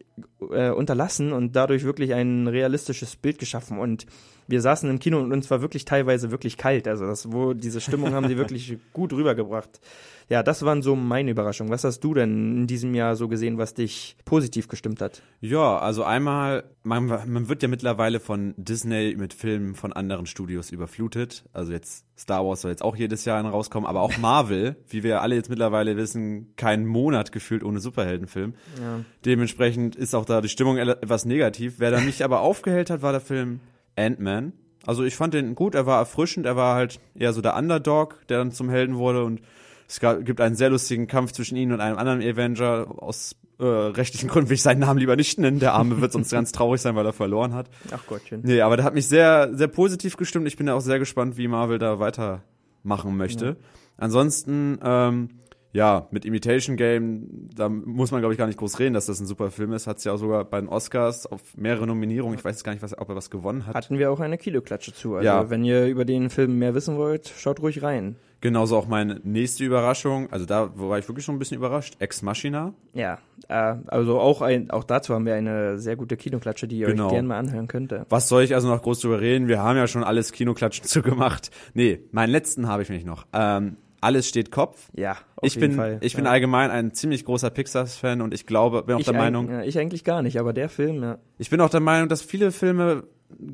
äh, 0.52 0.70
unterlassen 0.70 1.34
und 1.34 1.56
dadurch 1.56 1.84
wirklich 1.84 2.14
ein 2.14 2.48
realistisches 2.48 3.16
Bild 3.16 3.40
geschaffen. 3.40 3.80
Und 3.80 4.06
wir 4.48 4.62
saßen 4.62 4.90
im 4.90 5.00
Kino 5.00 5.20
und 5.20 5.32
uns 5.32 5.50
war 5.50 5.62
wirklich 5.62 5.86
teilweise 5.86 6.32
wirklich 6.32 6.58
kalt. 6.58 6.88
Also 6.88 7.06
das, 7.06 7.32
wo 7.32 7.54
diese 7.54 7.82
Stimmung 7.82 8.14
haben 8.14 8.28
sie 8.28 8.38
wirklich 8.38 8.78
gut 8.94 9.12
rübergebracht. 9.12 9.82
Ja, 10.28 10.42
das 10.42 10.64
waren 10.64 10.82
so 10.82 10.96
meine 10.96 11.32
Überraschungen. 11.32 11.72
Was 11.72 11.84
hast 11.84 12.00
du 12.00 12.14
denn 12.14 12.58
in 12.58 12.68
diesem 12.68 12.96
Jahr 12.96 13.16
so 13.16 13.28
gesehen, 13.28 13.58
was 13.58 13.74
dich 13.76 14.18
positiv 14.26 14.68
gestimmt 14.68 15.02
hat? 15.02 15.22
Ja, 15.40 15.78
also 15.78 16.04
einmal, 16.04 16.64
man, 16.84 17.06
man 17.06 17.48
wird 17.48 17.62
ja 17.62 17.68
mittlerweile 17.68 18.20
von 18.20 18.56
Disney 18.58 19.16
mit 19.18 19.34
Filmen 19.34 19.76
von 19.76 19.94
anderen 19.94 20.26
Studios 20.26 20.72
überflutet. 20.72 21.46
Also 21.54 21.72
jetzt 21.72 22.06
Star 22.18 22.46
Wars 22.46 22.62
soll 22.62 22.72
jetzt 22.72 22.84
auch 22.84 22.96
jedes 22.96 23.26
Jahr 23.26 23.44
rauskommen, 23.46 23.88
aber 23.88 24.02
auch 24.02 24.18
Marvel, 24.18 24.78
wie 24.90 25.04
wir 25.04 25.22
alle 25.22 25.36
jetzt 25.36 25.50
mittlerweile 25.50 25.96
wissen, 25.96 26.56
keinen 26.56 26.88
Monat 26.88 27.32
gefühlt 27.32 27.64
ohne 27.64 27.80
Superheldenfilm. 27.80 28.56
Ja. 28.82 29.02
Dementsprechend 29.26 29.96
ist 29.96 30.16
auch 30.16 30.26
da 30.26 30.42
die 30.42 30.50
Stimmung 30.50 30.78
etwas 30.78 31.26
negativ. 31.26 31.76
Wer 31.78 31.92
da 31.92 32.00
mich 32.00 32.24
aber 32.24 32.42
aufgehellt 32.42 32.90
hat, 32.90 33.04
war 33.04 33.12
der 33.12 33.22
Film 33.22 33.60
Ant-Man. 33.96 34.54
Also 34.86 35.04
ich 35.04 35.16
fand 35.16 35.34
den 35.34 35.56
gut, 35.56 35.76
er 35.76 35.86
war 35.86 36.00
erfrischend, 36.00 36.46
er 36.46 36.56
war 36.56 36.76
halt 36.76 37.00
eher 37.16 37.34
so 37.34 37.42
der 37.42 37.56
Underdog, 37.56 38.22
der 38.30 38.38
dann 38.38 38.52
zum 38.52 38.70
Helden 38.70 38.96
wurde 38.98 39.24
und 39.24 39.42
es 39.88 40.00
gab, 40.00 40.26
gibt 40.26 40.42
einen 40.42 40.56
sehr 40.56 40.70
lustigen 40.70 41.08
Kampf 41.08 41.32
zwischen 41.32 41.56
ihm 41.58 41.72
und 41.72 41.80
einem 41.80 41.98
anderen 41.98 42.22
Avenger. 42.22 42.88
Aus 42.98 43.36
äh, 43.60 43.64
rechtlichen 43.64 44.30
Gründen 44.30 44.50
will 44.50 44.56
ich 44.56 44.64
seinen 44.64 44.80
Namen 44.80 45.00
lieber 45.00 45.16
nicht 45.16 45.40
nennen. 45.40 45.60
Der 45.60 45.74
Arme 45.74 46.02
wird 46.02 46.12
sonst 46.12 46.32
ganz 46.32 46.52
traurig 46.52 46.82
sein, 46.82 46.96
weil 46.96 47.06
er 47.06 47.14
verloren 47.14 47.54
hat. 47.54 47.70
Ach 47.92 48.06
Gottchen. 48.08 48.42
Nee, 48.44 48.62
aber 48.62 48.78
der 48.78 48.86
hat 48.86 48.94
mich 48.94 49.08
sehr, 49.08 49.50
sehr 49.54 49.68
positiv 49.68 50.18
gestimmt. 50.18 50.48
Ich 50.48 50.58
bin 50.58 50.68
ja 50.68 50.74
auch 50.74 50.82
sehr 50.82 51.00
gespannt, 51.00 51.38
wie 51.38 51.48
Marvel 51.48 51.78
da 51.78 52.00
weitermachen 52.00 53.16
möchte. 53.16 53.58
Ansonsten, 53.98 54.80
ähm, 54.84 55.30
ja, 55.76 56.08
mit 56.10 56.24
Imitation 56.24 56.78
Game, 56.78 57.50
da 57.54 57.68
muss 57.68 58.12
man, 58.12 58.22
glaube 58.22 58.34
ich, 58.34 58.38
gar 58.38 58.48
nicht 58.48 58.58
groß 58.58 58.80
reden, 58.80 58.94
dass 58.94 59.08
das 59.08 59.20
ein 59.20 59.26
super 59.26 59.52
Film 59.52 59.74
ist. 59.74 59.88
Hat 59.88 59.98
es 59.98 60.06
ja 60.06 60.14
auch 60.14 60.18
sogar 60.18 60.46
bei 60.46 60.60
den 60.62 60.70
Oscars 60.70 61.26
auf 61.28 61.42
mehrere 61.58 61.86
Nominierungen. 61.86 62.38
Ich 62.38 62.46
weiß 62.46 62.56
jetzt 62.56 62.64
gar 62.64 62.72
nicht, 62.72 62.82
was, 62.82 62.98
ob 62.98 63.10
er 63.10 63.16
was 63.18 63.30
gewonnen 63.30 63.68
hat. 63.68 63.76
Hatten 63.76 64.00
wir 64.00 64.10
auch 64.10 64.22
eine 64.22 64.38
Kiloklatsche 64.38 64.94
zu. 64.94 65.16
Also 65.16 65.26
Ja. 65.26 65.50
wenn 65.50 65.66
ihr 65.66 65.88
über 65.88 66.06
den 66.06 66.30
Film 66.30 66.58
mehr 66.60 66.74
wissen 66.76 66.96
wollt, 66.98 67.28
schaut 67.38 67.60
ruhig 67.62 67.84
rein. 67.84 68.16
Genauso 68.40 68.78
auch 68.78 68.88
meine 68.88 69.20
nächste 69.24 69.66
Überraschung. 69.66 70.32
Also 70.32 70.46
da 70.46 70.70
war 70.78 70.98
ich 71.00 71.08
wirklich 71.10 71.26
schon 71.26 71.36
ein 71.36 71.40
bisschen 71.40 71.58
überrascht. 71.58 71.96
Ex 72.00 72.22
Machina. 72.22 72.74
Ja, 72.94 73.18
äh, 73.50 73.76
also 73.88 74.20
auch 74.20 74.42
ein, 74.42 74.70
auch 74.72 74.84
dazu 74.86 75.14
haben 75.14 75.26
wir 75.26 75.36
eine 75.36 75.78
sehr 75.80 75.96
gute 75.98 76.16
Kinoklatsche, 76.16 76.68
die 76.70 76.78
ihr 76.78 76.88
Genau. 76.88 77.08
euch 77.08 77.12
gerne 77.14 77.28
mal 77.28 77.38
anhören 77.40 77.68
könnte. 77.68 78.06
Was 78.10 78.30
soll 78.30 78.44
ich 78.44 78.54
also 78.56 78.68
noch 78.70 78.82
groß 78.82 79.00
drüber 79.02 79.20
reden? 79.20 79.48
Wir 79.50 79.62
haben 79.62 79.76
ja 79.78 79.88
schon 79.88 80.04
alles 80.06 80.32
Kinoklatschen 80.32 80.86
zugemacht. 80.86 81.50
Nee, 81.74 82.00
meinen 82.12 82.30
letzten 82.30 82.68
habe 82.68 82.84
ich 82.84 82.90
nämlich 82.90 83.06
noch. 83.06 83.26
Ähm, 83.34 83.78
alles 84.06 84.30
steht 84.30 84.52
Kopf. 84.52 84.90
Ja, 84.96 85.14
auf 85.36 85.48
ich 85.48 85.56
jeden 85.56 85.70
bin, 85.70 85.78
Fall. 85.78 85.98
ich 86.02 86.16
bin 86.16 86.26
ja. 86.26 86.32
allgemein 86.32 86.72
ein 86.72 86.94
ziemlich 86.94 87.26
großer 87.26 87.50
Pixar-Fan 87.50 88.22
und 88.22 88.34
ich 88.34 88.46
glaube, 88.46 88.84
bin 88.84 88.96
auch 88.96 89.00
ich 89.00 89.06
der 89.06 89.16
ein- 89.16 89.20
Meinung, 89.20 89.50
ja, 89.52 89.64
ich 89.64 89.78
eigentlich 89.80 90.04
gar 90.04 90.22
nicht, 90.22 90.40
aber 90.40 90.54
der 90.54 90.70
Film, 90.70 91.02
ja. 91.04 91.18
ich 91.40 91.50
bin 91.50 91.60
auch 91.60 91.70
der 91.70 91.80
Meinung, 91.80 92.08
dass 92.08 92.22
viele 92.22 92.52
Filme 92.52 93.04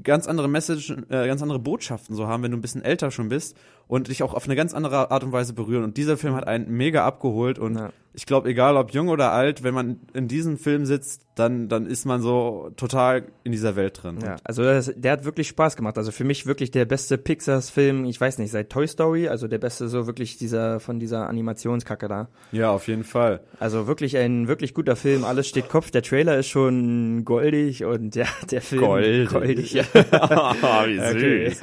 ganz 0.04 0.28
andere 0.28 0.48
Message, 0.48 0.92
äh, 1.10 1.28
ganz 1.28 1.42
andere 1.42 1.60
Botschaften 1.60 2.16
so 2.16 2.28
haben, 2.28 2.44
wenn 2.44 2.52
du 2.52 2.58
ein 2.58 2.62
bisschen 2.62 2.84
älter 2.84 3.12
schon 3.12 3.30
bist 3.30 3.58
und 3.88 4.08
dich 4.08 4.24
auch 4.24 4.34
auf 4.34 4.46
eine 4.46 4.56
ganz 4.56 4.74
andere 4.74 5.12
Art 5.12 5.24
und 5.24 5.32
Weise 5.32 5.54
berühren. 5.54 5.84
Und 5.84 5.98
dieser 5.98 6.18
Film 6.18 6.36
hat 6.36 6.48
einen 6.48 6.70
mega 6.72 7.06
abgeholt 7.06 7.60
und 7.60 7.76
Ja. 7.76 7.90
ich 8.14 8.26
glaube, 8.26 8.50
egal 8.50 8.78
ob 8.78 8.92
jung 8.92 9.10
oder 9.10 9.32
alt, 9.32 9.64
wenn 9.64 9.74
man 9.74 10.00
in 10.14 10.28
diesem 10.28 10.58
Film 10.58 10.86
sitzt, 10.86 11.24
dann, 11.36 11.68
dann 11.70 11.86
ist 11.88 12.06
man 12.06 12.22
so 12.22 12.72
total 12.78 13.24
in 13.44 13.52
dieser 13.52 13.76
Welt 13.76 14.02
drin. 14.04 14.20
Ja, 14.24 14.36
also 14.44 14.64
das, 14.64 14.94
der 14.96 15.14
hat 15.14 15.26
wirklich 15.26 15.48
Spaß 15.48 15.76
gemacht. 15.76 15.98
Also 15.98 16.12
für 16.12 16.24
mich 16.24 16.46
wirklich 16.46 16.72
der 16.72 16.86
beste 16.86 17.18
Pixars-Film, 17.18 18.06
ich 18.06 18.20
weiß 18.22 18.38
nicht, 18.38 18.52
seit 18.52 18.70
Toy 18.70 18.88
Story, 18.88 19.28
also 19.28 19.48
der 19.48 19.58
beste 19.58 19.88
so 19.88 20.08
wirklich 20.08 20.38
dieser 20.38 20.80
von 20.80 21.00
dieser 21.00 21.28
Animationskacke 21.28 22.08
da. 22.08 22.30
ja, 22.52 22.72
auf 22.72 22.88
jeden 22.88 23.04
Fall. 23.04 23.42
Also 23.60 23.88
wirklich 23.88 24.18
ein 24.18 24.48
wirklich 24.48 24.74
guter 24.74 24.96
Film, 24.96 25.24
alles 25.24 25.48
steht 25.48 25.70
Kopf. 25.70 25.90
Der 25.92 26.02
Trailer 26.04 26.38
ist 26.38 26.48
schon 26.48 27.26
goldig 27.26 27.84
und 27.86 28.16
ja, 28.16 28.26
der 28.52 28.62
Film 28.62 28.82
Goldig. 28.82 29.30
goldig. 29.30 29.71
Ja. 29.74 29.84
Wie 29.94 31.00
Okay. 31.00 31.56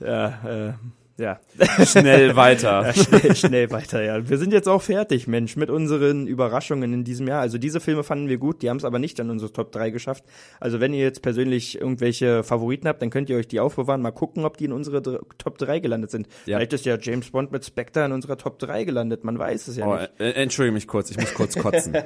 ja, 0.00 0.26
äh, 0.68 0.72
Ja. 1.16 1.38
Schnell 1.86 2.34
weiter. 2.34 2.82
Ja, 2.86 2.92
schnell, 2.92 3.36
schnell 3.36 3.70
weiter, 3.70 4.02
ja. 4.02 4.28
Wir 4.28 4.36
sind 4.36 4.52
jetzt 4.52 4.68
auch 4.68 4.82
fertig, 4.82 5.28
Mensch, 5.28 5.54
mit 5.56 5.70
unseren 5.70 6.26
Überraschungen 6.26 6.92
in 6.92 7.04
diesem 7.04 7.28
Jahr. 7.28 7.40
Also 7.40 7.56
diese 7.56 7.78
Filme 7.78 8.02
fanden 8.02 8.28
wir 8.28 8.38
gut, 8.38 8.62
die 8.62 8.68
haben 8.70 8.78
es 8.78 8.84
aber 8.84 8.98
nicht 8.98 9.20
an 9.20 9.30
unsere 9.30 9.52
Top 9.52 9.70
3 9.70 9.90
geschafft. 9.90 10.24
Also 10.58 10.80
wenn 10.80 10.92
ihr 10.92 11.02
jetzt 11.04 11.22
persönlich 11.22 11.80
irgendwelche 11.80 12.42
Favoriten 12.42 12.88
habt, 12.88 13.00
dann 13.00 13.10
könnt 13.10 13.30
ihr 13.30 13.36
euch 13.36 13.46
die 13.46 13.60
aufbewahren, 13.60 14.02
mal 14.02 14.10
gucken, 14.10 14.44
ob 14.44 14.56
die 14.56 14.64
in 14.64 14.72
unsere 14.72 15.02
Top 15.38 15.56
3 15.58 15.78
gelandet 15.78 16.10
sind. 16.10 16.26
Ja. 16.46 16.56
Vielleicht 16.58 16.72
ist 16.72 16.84
ja 16.84 16.98
James 17.00 17.30
Bond 17.30 17.52
mit 17.52 17.64
Spectre 17.64 18.04
in 18.04 18.10
unserer 18.10 18.36
Top 18.36 18.58
3 18.58 18.82
gelandet, 18.82 19.22
man 19.22 19.38
weiß 19.38 19.68
es 19.68 19.76
ja 19.76 19.86
Oh, 19.86 19.94
nicht. 19.94 20.10
äh, 20.18 20.32
entschuldige 20.32 20.74
mich 20.74 20.88
kurz, 20.88 21.12
ich 21.12 21.16
muss 21.18 21.32
kurz 21.34 21.54
kotzen. 21.56 21.94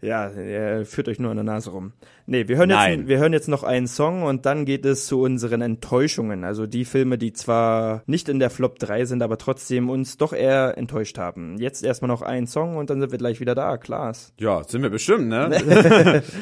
Ja, 0.00 0.28
er 0.28 0.84
führt 0.86 1.08
euch 1.08 1.18
nur 1.18 1.30
an 1.32 1.36
der 1.38 1.44
Nase 1.44 1.70
rum. 1.70 1.92
Nee, 2.26 2.46
wir 2.46 2.56
hören, 2.56 2.68
Nein. 2.68 3.00
jetzt, 3.00 3.08
wir 3.08 3.18
hören 3.18 3.32
jetzt 3.32 3.48
noch 3.48 3.64
einen 3.64 3.88
Song 3.88 4.22
und 4.22 4.46
dann 4.46 4.64
geht 4.64 4.84
es 4.84 5.06
zu 5.06 5.20
unseren 5.22 5.60
Enttäuschungen. 5.60 6.44
Also 6.44 6.66
die 6.68 6.84
Filme, 6.84 7.18
die 7.18 7.32
zwar 7.32 7.67
nicht 8.06 8.28
in 8.28 8.38
der 8.38 8.50
Flop 8.50 8.78
3 8.78 9.04
sind, 9.04 9.22
aber 9.22 9.38
trotzdem 9.38 9.90
uns 9.90 10.16
doch 10.16 10.32
eher 10.32 10.76
enttäuscht 10.76 11.18
haben. 11.18 11.58
Jetzt 11.58 11.84
erstmal 11.84 12.08
noch 12.08 12.22
ein 12.22 12.46
Song 12.46 12.76
und 12.76 12.90
dann 12.90 13.00
sind 13.00 13.10
wir 13.10 13.18
gleich 13.18 13.40
wieder 13.40 13.54
da, 13.54 13.76
Klaas. 13.76 14.32
ja, 14.38 14.62
sind 14.64 14.82
wir 14.82 14.90
bestimmt, 14.90 15.28
ne? 15.28 16.22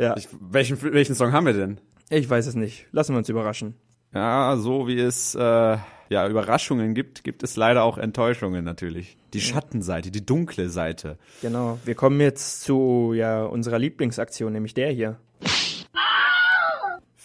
Ja. 0.00 0.16
Ich, 0.16 0.28
welchen, 0.40 0.80
welchen 0.94 1.14
Song 1.14 1.32
haben 1.32 1.44
wir 1.44 1.52
denn? 1.52 1.78
Ich 2.08 2.28
weiß 2.28 2.46
es 2.46 2.54
nicht. 2.54 2.86
Lassen 2.90 3.12
wir 3.12 3.18
uns 3.18 3.28
überraschen. 3.28 3.74
Ja, 4.14 4.56
so 4.56 4.88
wie 4.88 4.98
es 4.98 5.34
äh, 5.34 5.76
ja 6.08 6.28
Überraschungen 6.28 6.94
gibt, 6.94 7.22
gibt 7.22 7.42
es 7.42 7.56
leider 7.56 7.84
auch 7.84 7.98
Enttäuschungen 7.98 8.64
natürlich. 8.64 9.18
Die 9.34 9.42
Schattenseite, 9.42 10.10
die 10.10 10.24
dunkle 10.24 10.70
Seite. 10.70 11.18
Genau. 11.42 11.78
Wir 11.84 11.94
kommen 11.94 12.18
jetzt 12.20 12.62
zu 12.62 13.12
ja, 13.14 13.44
unserer 13.44 13.78
Lieblingsaktion, 13.78 14.52
nämlich 14.52 14.72
der 14.72 14.90
hier. 14.90 15.18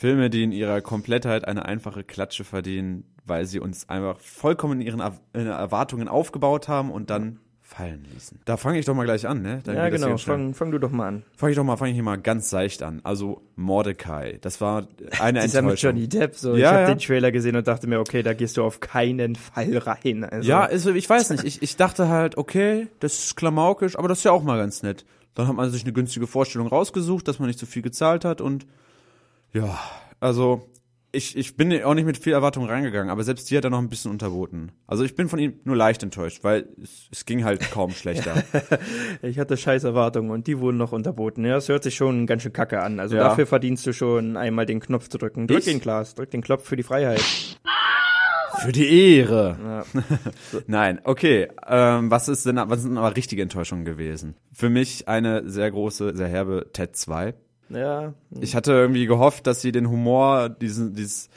Filme, 0.05 0.29
die 0.29 0.43
in 0.43 0.51
ihrer 0.51 0.81
Komplettheit 0.81 1.47
eine 1.47 1.65
einfache 1.65 2.03
Klatsche 2.03 2.43
verdienen, 2.43 3.05
weil 3.25 3.45
sie 3.47 3.59
uns 3.59 3.89
einfach 3.89 4.19
vollkommen 4.19 4.81
in 4.81 4.85
ihren 4.87 4.99
Er- 4.99 5.19
Erwartungen 5.33 6.07
aufgebaut 6.07 6.67
haben 6.67 6.91
und 6.91 7.09
dann 7.09 7.39
fallen 7.63 8.05
ließen. 8.13 8.39
Da 8.45 8.57
fange 8.57 8.77
ich 8.77 8.85
doch 8.85 8.93
mal 8.93 9.05
gleich 9.05 9.27
an, 9.27 9.41
ne? 9.41 9.61
Dann 9.63 9.75
ja, 9.75 9.89
genau. 9.89 10.15
Fang, 10.17 10.53
fang 10.53 10.69
du 10.69 10.77
doch 10.77 10.91
mal 10.91 11.07
an. 11.07 11.23
Fange 11.35 11.53
ich 11.53 11.57
doch 11.57 11.63
mal, 11.63 11.75
fange 11.77 11.89
ich 11.89 11.95
hier 11.95 12.03
mal 12.03 12.17
ganz 12.19 12.51
seicht 12.51 12.83
an. 12.83 13.01
Also 13.03 13.41
Mordecai, 13.55 14.37
das 14.41 14.61
war 14.61 14.87
eine 15.19 15.39
Das 15.39 15.45
ist 15.47 15.53
ja 15.55 15.61
mit 15.63 15.71
Enttäuschung. 15.71 15.89
Johnny 15.95 16.07
Depp 16.07 16.35
so. 16.35 16.51
Ja, 16.51 16.57
ich 16.57 16.65
habe 16.67 16.79
ja. 16.81 16.87
den 16.93 16.99
Trailer 16.99 17.31
gesehen 17.31 17.55
und 17.55 17.67
dachte 17.67 17.87
mir, 17.87 17.99
okay, 17.99 18.21
da 18.21 18.33
gehst 18.33 18.57
du 18.57 18.63
auf 18.63 18.79
keinen 18.81 19.35
Fall 19.35 19.75
rein. 19.77 20.23
Also, 20.23 20.47
Ja, 20.47 20.61
also 20.65 20.91
ich 20.93 21.09
weiß 21.09 21.31
nicht. 21.31 21.43
Ich, 21.43 21.63
ich 21.63 21.75
dachte 21.77 22.07
halt, 22.09 22.37
okay, 22.37 22.87
das 22.99 23.17
ist 23.17 23.35
klamaukisch, 23.35 23.97
aber 23.97 24.07
das 24.07 24.19
ist 24.19 24.23
ja 24.25 24.31
auch 24.31 24.43
mal 24.43 24.59
ganz 24.59 24.83
nett. 24.83 25.03
Dann 25.33 25.47
hat 25.47 25.55
man 25.55 25.71
sich 25.71 25.83
eine 25.83 25.93
günstige 25.93 26.27
Vorstellung 26.27 26.67
rausgesucht, 26.67 27.27
dass 27.27 27.39
man 27.39 27.47
nicht 27.47 27.57
so 27.59 27.65
viel 27.65 27.81
gezahlt 27.81 28.23
hat 28.23 28.39
und 28.39 28.67
ja, 29.55 29.79
also 30.19 30.69
ich, 31.11 31.37
ich 31.37 31.55
bin 31.55 31.81
auch 31.83 31.93
nicht 31.93 32.03
mit 32.05 32.17
viel 32.17 32.33
Erwartung 32.33 32.65
reingegangen, 32.65 33.09
aber 33.09 33.23
selbst 33.23 33.49
die 33.49 33.55
hat 33.57 33.63
er 33.63 33.69
noch 33.69 33.79
ein 33.79 33.87
bisschen 33.87 34.11
unterboten. 34.11 34.73
Also 34.85 35.05
ich 35.05 35.15
bin 35.15 35.29
von 35.29 35.39
ihm 35.39 35.61
nur 35.63 35.77
leicht 35.77 36.03
enttäuscht, 36.03 36.43
weil 36.43 36.67
es, 36.83 37.07
es 37.09 37.25
ging 37.25 37.45
halt 37.45 37.71
kaum 37.71 37.91
schlechter. 37.91 38.43
Ich 39.21 39.39
hatte 39.39 39.55
scheiß 39.55 39.85
Erwartungen 39.85 40.29
und 40.29 40.45
die 40.47 40.59
wurden 40.59 40.75
noch 40.77 40.91
unterboten. 40.91 41.45
Ja, 41.45 41.53
das 41.55 41.69
hört 41.69 41.83
sich 41.83 41.95
schon 41.95 42.27
ganz 42.27 42.41
schön 42.43 42.51
kacke 42.51 42.81
an. 42.81 42.99
Also 42.99 43.15
Ja. 43.15 43.23
dafür 43.29 43.45
verdienst 43.47 43.87
du 43.87 43.93
schon 43.93 44.35
einmal 44.35 44.65
den 44.65 44.81
Knopf 44.81 45.07
zu 45.07 45.17
drücken. 45.17 45.47
Drück 45.47 45.59
Ich? 45.59 45.65
den 45.65 45.79
Klaas, 45.79 46.15
drück 46.15 46.31
den 46.31 46.41
Knopf 46.41 46.65
für 46.67 46.75
die 46.75 46.83
Freiheit. 46.83 47.23
Für 48.59 48.71
die 48.73 49.15
Ehre. 49.17 49.57
Ja. 49.93 50.01
Nein, 50.67 50.99
okay. 51.05 51.47
Ähm, 51.67 52.11
was 52.11 52.27
ist 52.27 52.45
denn, 52.45 52.55
was 52.57 52.81
sind 52.81 52.97
aber 52.97 53.15
richtige 53.15 53.41
Enttäuschungen 53.41 53.85
gewesen? 53.85 54.35
Für 54.53 54.69
mich 54.69 55.07
eine 55.07 55.49
sehr 55.49 55.69
große, 55.71 56.15
sehr 56.15 56.27
herbe 56.27 56.67
Ted 56.73 56.95
2. 56.95 57.35
ja, 57.69 58.13
Ich 58.39 58.55
hatte 58.55 58.71
irgendwie 58.73 59.05
gehofft, 59.05 59.47
dass 59.47 59.61
sie 59.61 59.71
den 59.71 59.89
Humor, 59.89 60.49
diesen, 60.49 60.93
dieses 60.93 61.29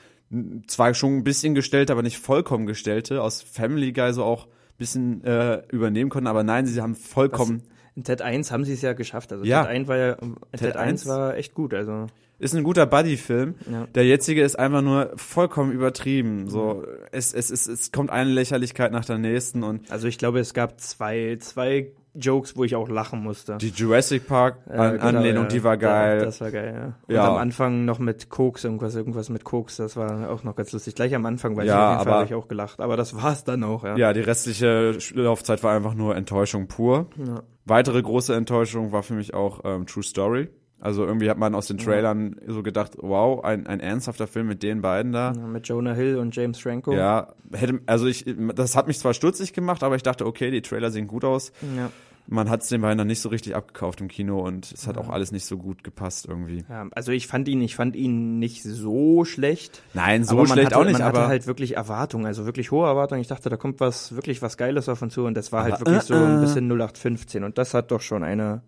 zwar 0.66 0.92
schon 0.94 1.16
ein 1.18 1.24
bisschen 1.24 1.54
gestellte, 1.54 1.92
aber 1.92 2.02
nicht 2.02 2.18
vollkommen 2.18 2.66
gestellte, 2.66 3.22
aus 3.22 3.42
Family 3.42 3.92
Guy 3.92 4.12
so 4.12 4.24
auch 4.24 4.46
ein 4.46 4.76
bisschen 4.76 5.24
äh, 5.24 5.62
übernehmen 5.70 6.10
konnten, 6.10 6.26
aber 6.26 6.42
nein, 6.42 6.66
sie 6.66 6.80
haben 6.80 6.94
vollkommen, 6.94 7.62
in 7.98 8.04
Ted 8.04 8.22
1 8.22 8.52
haben 8.52 8.64
sie 8.64 8.74
es 8.74 8.82
ja 8.82 8.92
geschafft. 8.92 9.32
Also 9.32 9.44
Ja. 9.44 9.62
Ted 9.62 9.70
1 9.70 9.88
war 9.88 9.96
ja, 9.96 10.14
Ted, 10.56 10.76
1 10.76 10.76
1 10.76 11.06
war 11.06 11.36
echt 11.36 11.54
gut. 11.54 11.74
Also 11.74 12.06
ist 12.38 12.54
ein 12.54 12.62
guter 12.62 12.86
Buddy-Film. 12.86 13.56
Ja. 13.68 13.88
Der 13.94 14.06
jetzige 14.06 14.42
ist 14.42 14.56
einfach 14.56 14.82
nur 14.82 15.10
vollkommen 15.16 15.72
übertrieben. 15.72 16.48
So, 16.48 16.84
es, 17.10 17.34
es, 17.34 17.50
es, 17.50 17.66
es 17.66 17.90
kommt 17.90 18.10
eine 18.10 18.30
Lächerlichkeit 18.30 18.92
nach 18.92 19.04
der 19.04 19.18
nächsten 19.18 19.64
und 19.64 19.90
Also 19.90 20.06
ich 20.06 20.18
glaube, 20.18 20.38
es 20.38 20.54
gab 20.54 20.80
zwei, 20.80 21.36
zwei 21.40 21.90
Jokes, 22.14 22.56
wo 22.56 22.64
ich 22.64 22.74
auch 22.74 22.88
lachen 22.88 23.22
musste. 23.22 23.58
die 23.58 23.68
Jurassic 23.68 24.26
Park 24.26 24.58
An 24.68 24.92
genau, 24.92 25.04
Anlehnung, 25.04 25.42
ja. 25.44 25.48
die 25.48 25.64
war 25.64 25.76
geil. 25.76 26.20
Das 26.24 26.40
war 26.40 26.50
geil, 26.50 26.72
ja. 26.74 26.94
Und 27.06 27.14
Ja. 27.14 27.28
am 27.28 27.36
Anfang 27.36 27.84
noch 27.84 27.98
mit 27.98 28.28
Koks, 28.28 28.64
irgendwas, 28.64 28.94
irgendwas 28.94 29.28
mit 29.28 29.44
Koks, 29.44 29.76
das 29.76 29.96
war 29.96 30.30
auch 30.30 30.42
noch 30.42 30.56
ganz 30.56 30.72
lustig. 30.72 30.94
Gleich 30.94 31.14
am 31.14 31.26
Anfang, 31.26 31.56
weil 31.56 31.66
Ja, 31.66 31.92
ich 31.92 31.98
auf 32.00 32.04
jeden 32.06 32.10
Fall 32.16 32.24
ich 32.24 32.34
auch 32.34 32.48
gelacht. 32.48 32.80
Aber 32.80 32.96
das 32.96 33.14
war's 33.14 33.44
dann 33.44 33.62
auch, 33.64 33.84
ja. 33.84 33.96
ja, 33.96 34.12
die 34.12 34.20
restliche 34.20 34.96
Laufzeit 35.14 35.62
war 35.62 35.74
einfach 35.76 35.94
nur 35.94 36.16
Enttäuschung 36.16 36.66
pur. 36.66 37.06
Ja. 37.16 37.42
Weitere 37.64 38.00
große 38.02 38.34
Enttäuschung 38.34 38.92
war 38.92 39.02
für 39.02 39.14
mich 39.14 39.34
auch 39.34 39.60
ähm, 39.64 39.86
True 39.86 40.02
Story. 40.02 40.48
Also 40.80 41.04
irgendwie 41.04 41.28
hat 41.28 41.38
man 41.38 41.54
aus 41.54 41.66
den 41.66 41.78
Trailern 41.78 42.36
so 42.46 42.62
gedacht, 42.62 42.92
wow, 42.98 43.42
ein, 43.42 43.66
ein 43.66 43.80
ernsthafter 43.80 44.28
Film 44.28 44.46
mit 44.46 44.62
den 44.62 44.80
beiden 44.80 45.12
da. 45.12 45.32
Ja, 45.32 45.46
Mit 45.46 45.66
Jonah 45.66 45.92
Hill 45.92 46.16
und 46.18 46.36
James 46.36 46.58
Franco. 46.58 46.92
Ja, 46.92 47.32
hätte, 47.52 47.80
also 47.86 48.06
ich, 48.06 48.24
das 48.54 48.76
hat 48.76 48.86
mich 48.86 48.98
zwar 48.98 49.12
stutzig 49.12 49.52
gemacht, 49.52 49.82
aber 49.82 49.96
ich 49.96 50.04
dachte, 50.04 50.24
okay, 50.24 50.50
die 50.50 50.62
Trailer 50.62 50.90
sehen 50.90 51.08
gut 51.08 51.24
aus. 51.24 51.52
Ja. 51.76 51.90
Man 52.30 52.50
hat 52.50 52.60
es 52.60 52.68
den 52.68 52.82
beiden 52.82 52.98
dann 52.98 53.06
nicht 53.06 53.22
so 53.22 53.30
richtig 53.30 53.56
abgekauft 53.56 54.02
im 54.02 54.08
Kino 54.08 54.46
und 54.46 54.70
es 54.70 54.86
hat 54.86 54.98
auch 54.98 55.08
alles 55.08 55.32
nicht 55.32 55.46
so 55.46 55.56
gut 55.56 55.82
gepasst 55.82 56.26
irgendwie. 56.28 56.62
Ja, 56.68 56.86
also 56.92 57.10
ich 57.10 57.26
fand 57.26 57.48
ihn, 57.48 57.62
ich 57.62 57.74
fand 57.74 57.96
ihn 57.96 58.38
nicht 58.38 58.62
so 58.62 59.24
schlecht. 59.24 59.82
Nein, 59.94 60.24
so 60.24 60.44
schlecht 60.44 60.66
hatte, 60.66 60.76
auch 60.76 60.84
nicht, 60.84 60.98
man 60.98 61.02
aber 61.02 61.20
hatte 61.20 61.28
halt 61.28 61.46
wirklich 61.46 61.76
Erwartungen, 61.76 62.26
also 62.26 62.44
wirklich 62.44 62.70
hohe 62.70 62.86
Erwartungen. 62.86 63.22
Ich 63.22 63.28
dachte, 63.28 63.48
da 63.48 63.56
kommt 63.56 63.80
was, 63.80 64.14
wirklich 64.14 64.42
was 64.42 64.58
Geiles 64.58 64.90
auf 64.90 65.00
uns 65.00 65.14
zu 65.14 65.24
und 65.24 65.38
das 65.38 65.52
war 65.52 65.62
halt 65.62 65.74
Aber, 65.74 65.86
wirklich 65.86 66.02
äh, 66.02 66.06
so 66.06 66.14
ein 66.14 66.36
äh. 66.36 66.40
bisschen 66.42 66.70
0815 66.70 67.44
und 67.44 67.56
das 67.56 67.72
hat 67.72 67.90
doch 67.90 68.02
schon 68.02 68.22
eine, 68.22 68.60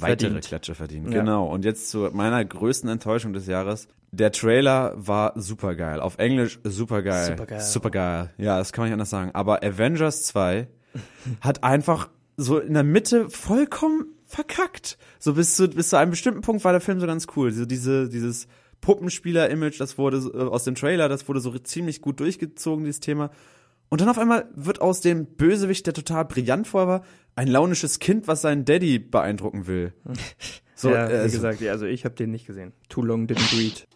weitere 0.00 0.28
verdient. 0.28 0.46
Klatsche 0.46 0.74
verdient. 0.74 1.10
Ja. 1.10 1.20
Genau. 1.20 1.46
Und 1.46 1.64
jetzt 1.64 1.90
zu 1.90 2.10
meiner 2.12 2.44
größten 2.44 2.88
Enttäuschung 2.88 3.32
des 3.32 3.46
Jahres. 3.46 3.88
Der 4.12 4.32
Trailer 4.32 4.94
war 4.96 5.32
supergeil. 5.36 6.00
Auf 6.00 6.18
Englisch 6.18 6.58
supergeil. 6.64 7.32
Supergeil. 7.32 7.60
Supergeil. 7.60 8.30
Ja, 8.38 8.58
das 8.58 8.72
kann 8.72 8.82
man 8.82 8.88
nicht 8.88 8.94
anders 8.94 9.10
sagen. 9.10 9.30
Aber 9.34 9.62
Avengers 9.62 10.22
2 10.24 10.68
hat 11.40 11.64
einfach 11.64 12.08
so 12.36 12.58
in 12.58 12.74
der 12.74 12.84
Mitte 12.84 13.28
vollkommen 13.30 14.06
verkackt. 14.24 14.98
So 15.18 15.34
bis 15.34 15.56
zu, 15.56 15.68
bis 15.68 15.90
zu 15.90 15.96
einem 15.96 16.10
bestimmten 16.10 16.40
Punkt 16.40 16.64
war 16.64 16.72
der 16.72 16.80
Film 16.80 17.00
so 17.00 17.06
ganz 17.06 17.26
cool. 17.36 17.52
So 17.52 17.64
diese, 17.64 18.08
dieses 18.08 18.48
Puppenspieler-Image, 18.80 19.80
das 19.80 19.98
wurde 19.98 20.18
äh, 20.18 20.42
aus 20.42 20.64
dem 20.64 20.74
Trailer, 20.74 21.08
das 21.08 21.28
wurde 21.28 21.40
so 21.40 21.56
ziemlich 21.58 22.00
gut 22.00 22.20
durchgezogen, 22.20 22.84
dieses 22.84 23.00
Thema. 23.00 23.30
Und 23.88 24.00
dann 24.00 24.08
auf 24.08 24.18
einmal 24.18 24.48
wird 24.54 24.80
aus 24.80 25.00
dem 25.00 25.26
Bösewicht, 25.26 25.86
der 25.86 25.94
total 25.94 26.24
brillant 26.24 26.66
vorher 26.66 26.88
war, 26.88 27.04
ein 27.36 27.48
launisches 27.48 27.98
Kind, 28.00 28.26
was 28.28 28.42
seinen 28.42 28.64
Daddy 28.64 28.98
beeindrucken 28.98 29.66
will. 29.66 29.92
So, 30.78 30.90
ja, 30.90 31.08
äh, 31.08 31.24
wie 31.24 31.28
so- 31.30 31.38
gesagt, 31.38 31.62
ja, 31.62 31.72
also 31.72 31.86
ich 31.86 32.04
habe 32.04 32.14
den 32.16 32.30
nicht 32.30 32.46
gesehen. 32.46 32.74
Too 32.90 33.00
long 33.00 33.26
didn't 33.26 33.50
read. 33.58 33.86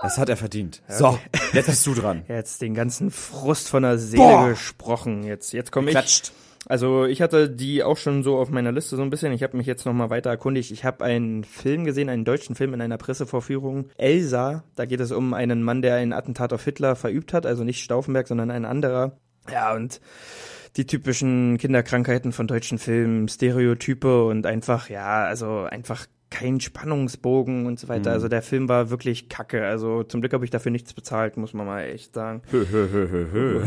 Das 0.00 0.16
hat 0.16 0.28
er 0.28 0.36
verdient. 0.36 0.80
So, 0.86 1.18
jetzt 1.52 1.66
bist 1.66 1.84
du 1.86 1.92
dran. 1.94 2.22
Jetzt 2.28 2.62
den 2.62 2.72
ganzen 2.74 3.10
Frust 3.10 3.68
von 3.68 3.82
der 3.82 3.98
Seele 3.98 4.22
Boah. 4.22 4.48
gesprochen. 4.50 5.24
Jetzt, 5.24 5.52
jetzt 5.52 5.72
komme 5.72 5.86
ich. 5.88 5.92
Klatscht. 5.92 6.30
Also 6.66 7.04
ich 7.04 7.20
hatte 7.20 7.50
die 7.50 7.82
auch 7.82 7.96
schon 7.96 8.22
so 8.22 8.38
auf 8.38 8.48
meiner 8.50 8.70
Liste 8.70 8.94
so 8.94 9.02
ein 9.02 9.10
bisschen. 9.10 9.32
Ich 9.32 9.42
habe 9.42 9.56
mich 9.56 9.66
jetzt 9.66 9.86
noch 9.86 9.92
mal 9.92 10.08
weiter 10.08 10.30
erkundigt. 10.30 10.70
Ich 10.70 10.84
habe 10.84 11.04
einen 11.04 11.42
Film 11.42 11.84
gesehen, 11.84 12.08
einen 12.08 12.24
deutschen 12.24 12.54
Film 12.54 12.74
in 12.74 12.80
einer 12.80 12.96
Pressevorführung. 12.96 13.90
Elsa. 13.98 14.62
Da 14.76 14.84
geht 14.86 15.00
es 15.00 15.10
um 15.10 15.34
einen 15.34 15.64
Mann, 15.64 15.82
der 15.82 15.96
ein 15.96 16.12
Attentat 16.12 16.52
auf 16.52 16.62
Hitler 16.64 16.94
verübt 16.96 17.32
hat. 17.32 17.44
Also 17.44 17.64
nicht 17.64 17.82
Stauffenberg, 17.82 18.28
sondern 18.28 18.50
ein 18.52 18.64
anderer. 18.64 19.18
Ja 19.50 19.74
und 19.74 20.00
die 20.76 20.86
typischen 20.86 21.58
Kinderkrankheiten 21.58 22.32
von 22.32 22.46
deutschen 22.46 22.78
Filmen, 22.78 23.28
Stereotype 23.28 24.24
und 24.24 24.46
einfach 24.46 24.88
ja, 24.88 25.24
also 25.24 25.60
einfach 25.60 26.06
kein 26.30 26.60
Spannungsbogen 26.60 27.66
und 27.66 27.78
so 27.78 27.86
weiter. 27.86 28.10
Also 28.10 28.26
der 28.26 28.42
Film 28.42 28.68
war 28.68 28.90
wirklich 28.90 29.28
kacke. 29.28 29.64
Also 29.64 30.02
zum 30.02 30.20
Glück 30.20 30.32
habe 30.32 30.44
ich 30.44 30.50
dafür 30.50 30.72
nichts 30.72 30.92
bezahlt, 30.92 31.36
muss 31.36 31.54
man 31.54 31.66
mal 31.66 31.82
echt 31.84 32.14
sagen. 32.14 32.42
Hö, 32.50 32.66
hö, 32.68 32.88
hö. 32.90 33.62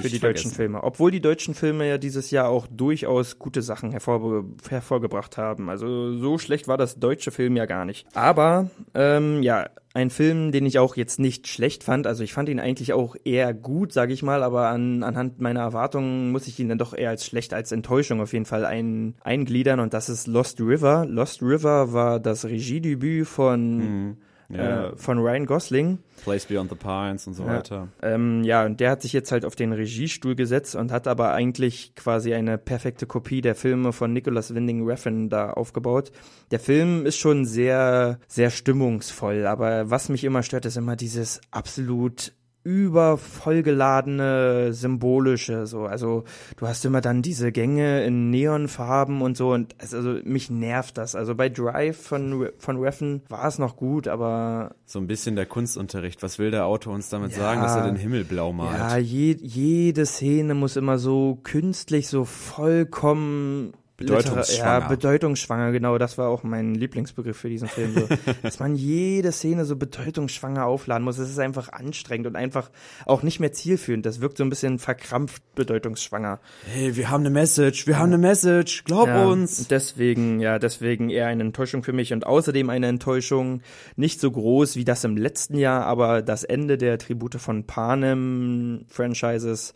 für 0.00 0.08
die 0.08 0.18
deutschen 0.18 0.50
Filme. 0.50 0.82
Obwohl 0.82 1.10
die 1.10 1.20
deutschen 1.20 1.54
Filme 1.54 1.88
ja 1.88 1.98
dieses 1.98 2.30
Jahr 2.30 2.48
auch 2.48 2.66
durchaus 2.70 3.38
gute 3.38 3.62
Sachen 3.62 3.90
hervorge 3.90 4.44
hervorgebracht 4.68 5.36
haben. 5.36 5.68
Also 5.68 6.16
so 6.16 6.38
schlecht 6.38 6.68
war 6.68 6.76
das 6.76 6.98
deutsche 6.98 7.30
Film 7.30 7.56
ja 7.56 7.66
gar 7.66 7.84
nicht. 7.84 8.06
Aber 8.14 8.70
ähm, 8.94 9.42
ja, 9.42 9.68
ein 9.98 10.10
Film, 10.10 10.52
den 10.52 10.64
ich 10.64 10.78
auch 10.78 10.94
jetzt 10.94 11.18
nicht 11.18 11.48
schlecht 11.48 11.82
fand. 11.82 12.06
Also 12.06 12.22
ich 12.22 12.32
fand 12.32 12.48
ihn 12.48 12.60
eigentlich 12.60 12.92
auch 12.92 13.16
eher 13.24 13.52
gut, 13.52 13.92
sage 13.92 14.12
ich 14.12 14.22
mal. 14.22 14.44
Aber 14.44 14.68
an, 14.68 15.02
anhand 15.02 15.40
meiner 15.40 15.60
Erwartungen 15.60 16.30
muss 16.30 16.46
ich 16.46 16.60
ihn 16.60 16.68
dann 16.68 16.78
doch 16.78 16.94
eher 16.94 17.10
als 17.10 17.26
schlecht 17.26 17.52
als 17.52 17.72
Enttäuschung 17.72 18.20
auf 18.20 18.32
jeden 18.32 18.44
Fall 18.44 18.64
ein, 18.64 19.16
eingliedern. 19.22 19.80
Und 19.80 19.94
das 19.94 20.08
ist 20.08 20.28
Lost 20.28 20.60
River. 20.60 21.04
Lost 21.04 21.42
River 21.42 21.92
war 21.92 22.20
das 22.20 22.44
Regiedebüt 22.44 23.26
von 23.26 24.16
Ja. 24.50 24.88
äh, 24.88 24.96
von 24.96 25.18
Ryan 25.18 25.44
Gosling. 25.46 25.98
Place 26.24 26.46
Beyond 26.46 26.70
the 26.70 26.76
Pines 26.76 27.26
und 27.26 27.34
so 27.34 27.44
weiter. 27.44 27.88
Ähm, 28.02 28.42
ja, 28.44 28.64
und 28.64 28.80
der 28.80 28.90
hat 28.90 29.02
sich 29.02 29.12
jetzt 29.12 29.30
halt 29.30 29.44
auf 29.44 29.56
den 29.56 29.72
Regiestuhl 29.72 30.34
gesetzt 30.34 30.74
und 30.74 30.90
hat 30.90 31.06
aber 31.06 31.32
eigentlich 31.32 31.94
quasi 31.94 32.32
eine 32.32 32.56
perfekte 32.56 33.06
Kopie 33.06 33.40
der 33.40 33.54
Filme 33.54 33.92
von 33.92 34.12
Nicholas 34.12 34.54
Winding 34.54 34.86
Refn 34.86 35.28
da 35.28 35.50
aufgebaut. 35.50 36.12
Der 36.50 36.60
Film 36.60 37.04
ist 37.04 37.18
schon 37.18 37.44
sehr, 37.44 38.18
sehr 38.26 38.50
stimmungsvoll, 38.50 39.46
aber 39.46 39.90
was 39.90 40.08
mich 40.08 40.24
immer 40.24 40.42
stört, 40.42 40.64
ist 40.64 40.76
immer 40.76 40.96
dieses 40.96 41.40
absolut 41.50 42.32
übervollgeladene 42.68 44.72
symbolische 44.72 45.66
so 45.66 45.86
also 45.86 46.24
du 46.56 46.66
hast 46.66 46.84
immer 46.84 47.00
dann 47.00 47.22
diese 47.22 47.50
Gänge 47.50 48.04
in 48.04 48.30
Neonfarben 48.30 49.22
und 49.22 49.36
so 49.36 49.52
und 49.52 49.74
also 49.80 50.18
mich 50.24 50.50
nervt 50.50 50.98
das 50.98 51.14
also 51.14 51.34
bei 51.34 51.48
Drive 51.48 51.96
von 51.96 52.50
von 52.58 52.76
Refn 52.76 53.22
war 53.28 53.46
es 53.46 53.58
noch 53.58 53.76
gut 53.76 54.06
aber 54.06 54.74
So 54.84 54.98
ein 54.98 55.06
bisschen 55.06 55.36
der 55.36 55.46
Kunstunterricht. 55.46 56.22
Was 56.22 56.38
will 56.38 56.50
der 56.50 56.66
Autor 56.66 56.94
uns 56.94 57.08
damit 57.08 57.32
sagen, 57.32 57.62
dass 57.62 57.76
er 57.76 57.84
den 57.84 57.96
Himmel 57.96 58.24
blau 58.24 58.52
malt? 58.52 58.78
ja 58.78 58.96
je, 58.98 59.36
jede 59.40 60.06
Szene 60.06 60.54
muss 60.54 60.76
immer 60.76 60.98
so 60.98 61.38
künstlich 61.42 62.08
so 62.08 62.24
vollkommen 62.24 63.72
Bedeutungsschwanger. 63.98 64.80
Ja, 64.80 64.88
bedeutungsschwanger, 64.88 65.72
genau, 65.72 65.98
das 65.98 66.18
war 66.18 66.28
auch 66.28 66.44
mein 66.44 66.76
Lieblingsbegriff 66.76 67.36
für 67.36 67.48
diesen 67.48 67.66
Film. 67.66 67.94
So. 67.94 68.08
Dass 68.42 68.60
man 68.60 68.76
jede 68.76 69.32
Szene 69.32 69.64
so 69.64 69.74
bedeutungsschwanger 69.74 70.64
aufladen 70.64 71.02
muss. 71.04 71.18
Es 71.18 71.28
ist 71.28 71.40
einfach 71.40 71.70
anstrengend 71.72 72.28
und 72.28 72.36
einfach 72.36 72.70
auch 73.06 73.24
nicht 73.24 73.40
mehr 73.40 73.52
zielführend. 73.52 74.06
Das 74.06 74.20
wirkt 74.20 74.38
so 74.38 74.44
ein 74.44 74.50
bisschen 74.50 74.78
verkrampft 74.78 75.42
bedeutungsschwanger. 75.56 76.38
Hey, 76.72 76.94
wir 76.94 77.10
haben 77.10 77.22
eine 77.22 77.30
Message, 77.30 77.88
wir 77.88 77.98
haben 77.98 78.10
eine 78.12 78.18
Message, 78.18 78.84
glaub 78.84 79.08
Ja, 79.08 79.24
uns. 79.24 79.58
und 79.58 79.70
Deswegen, 79.72 80.38
ja, 80.38 80.60
deswegen 80.60 81.10
eher 81.10 81.26
eine 81.26 81.42
Enttäuschung 81.42 81.82
für 81.82 81.92
mich 81.92 82.12
und 82.12 82.24
außerdem 82.24 82.70
eine 82.70 82.86
Enttäuschung 82.86 83.62
nicht 83.96 84.20
so 84.20 84.30
groß 84.30 84.76
wie 84.76 84.84
das 84.84 85.02
im 85.02 85.16
letzten 85.16 85.58
Jahr, 85.58 85.86
aber 85.86 86.22
das 86.22 86.44
Ende 86.44 86.78
der 86.78 86.98
Tribute 86.98 87.34
von 87.34 87.64
Panem 87.64 88.84
Franchises. 88.86 89.74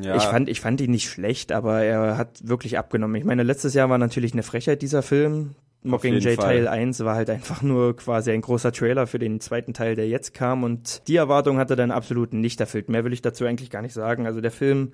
Ja, 0.00 0.16
Ich 0.16 0.22
fand, 0.24 0.48
ich 0.48 0.60
fand 0.60 0.80
ihn 0.80 0.90
nicht 0.90 1.08
schlecht, 1.08 1.52
aber 1.52 1.82
er 1.82 2.16
hat 2.16 2.46
wirklich 2.48 2.78
abgenommen. 2.78 3.16
Ich 3.16 3.24
meine, 3.24 3.42
letztes 3.42 3.74
Jahr 3.74 3.90
war 3.90 3.98
natürlich 3.98 4.32
eine 4.32 4.42
Frechheit 4.42 4.82
dieser 4.82 5.02
Film. 5.02 5.54
Mockingjay. 5.84 6.36
Teil 6.36 6.66
1 6.66 7.00
war 7.00 7.14
halt 7.14 7.28
einfach 7.28 7.60
nur 7.60 7.94
quasi 7.94 8.30
ein 8.30 8.40
großer 8.40 8.72
Trailer 8.72 9.06
für 9.06 9.18
den 9.18 9.40
zweiten 9.40 9.74
Teil, 9.74 9.94
der 9.94 10.08
jetzt 10.08 10.32
kam 10.32 10.64
und 10.64 11.06
die 11.08 11.16
Erwartung 11.16 11.58
hat 11.58 11.68
er 11.70 11.76
dann 11.76 11.90
absolut 11.90 12.32
nicht 12.32 12.58
erfüllt. 12.60 12.88
Mehr 12.88 13.04
will 13.04 13.12
ich 13.12 13.20
dazu 13.20 13.44
eigentlich 13.44 13.70
gar 13.70 13.82
nicht 13.82 13.92
sagen. 13.92 14.26
Also 14.26 14.40
der 14.40 14.50
Film 14.50 14.92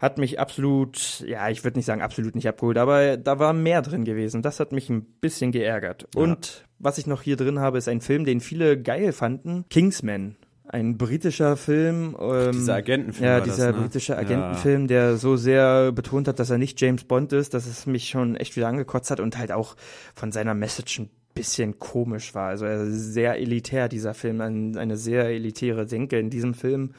hat 0.00 0.18
mich 0.18 0.40
absolut, 0.40 1.22
ja, 1.26 1.48
ich 1.50 1.62
würde 1.62 1.78
nicht 1.78 1.86
sagen 1.86 2.02
absolut 2.02 2.34
nicht 2.34 2.48
abgeholt, 2.48 2.78
aber 2.78 3.18
da 3.18 3.38
war 3.38 3.52
mehr 3.52 3.82
drin 3.82 4.04
gewesen. 4.04 4.42
Das 4.42 4.58
hat 4.58 4.72
mich 4.72 4.88
ein 4.90 5.04
bisschen 5.20 5.52
geärgert. 5.52 6.08
Und 6.16 6.64
was 6.78 6.98
ich 6.98 7.06
noch 7.06 7.22
hier 7.22 7.36
drin 7.36 7.60
habe, 7.60 7.78
ist 7.78 7.88
ein 7.88 8.00
Film, 8.00 8.24
den 8.24 8.40
viele 8.40 8.80
geil 8.80 9.12
fanden. 9.12 9.64
Kingsman. 9.68 10.36
Ein 10.68 10.96
britischer 10.96 11.56
Film. 11.56 12.16
Ähm, 12.20 12.52
dieser 12.52 12.74
Agentenfilm 12.74 13.26
Ja, 13.26 13.32
war 13.38 13.40
das, 13.46 13.56
dieser 13.56 13.72
ne? 13.72 13.78
britische 13.78 14.12
Ja. 14.12 14.18
Agentenfilm, 14.18 14.86
der 14.86 15.16
so 15.16 15.36
sehr 15.36 15.92
betont 15.92 16.28
hat, 16.28 16.38
dass 16.38 16.50
er 16.50 16.58
nicht 16.58 16.80
James 16.80 17.04
Bond 17.04 17.32
ist, 17.32 17.52
dass 17.54 17.66
es 17.66 17.86
mich 17.86 18.08
schon 18.08 18.36
echt 18.36 18.56
wieder 18.56 18.68
angekotzt 18.68 19.10
hat 19.10 19.20
und 19.20 19.36
halt 19.38 19.52
auch 19.52 19.76
von 20.14 20.30
seiner 20.32 20.54
Message 20.54 21.00
ein 21.00 21.10
bisschen 21.34 21.78
komisch 21.78 22.34
war. 22.34 22.48
Also 22.48 22.64
er 22.64 22.84
ist 22.84 23.12
sehr 23.12 23.38
elitär, 23.38 23.88
dieser 23.88 24.14
Film, 24.14 24.40
ein, 24.40 24.76
eine 24.78 24.96
sehr 24.96 25.26
elitäre 25.26 25.86
Denke 25.86 26.18
in 26.18 26.30
diesem 26.30 26.54
Film. 26.54 26.92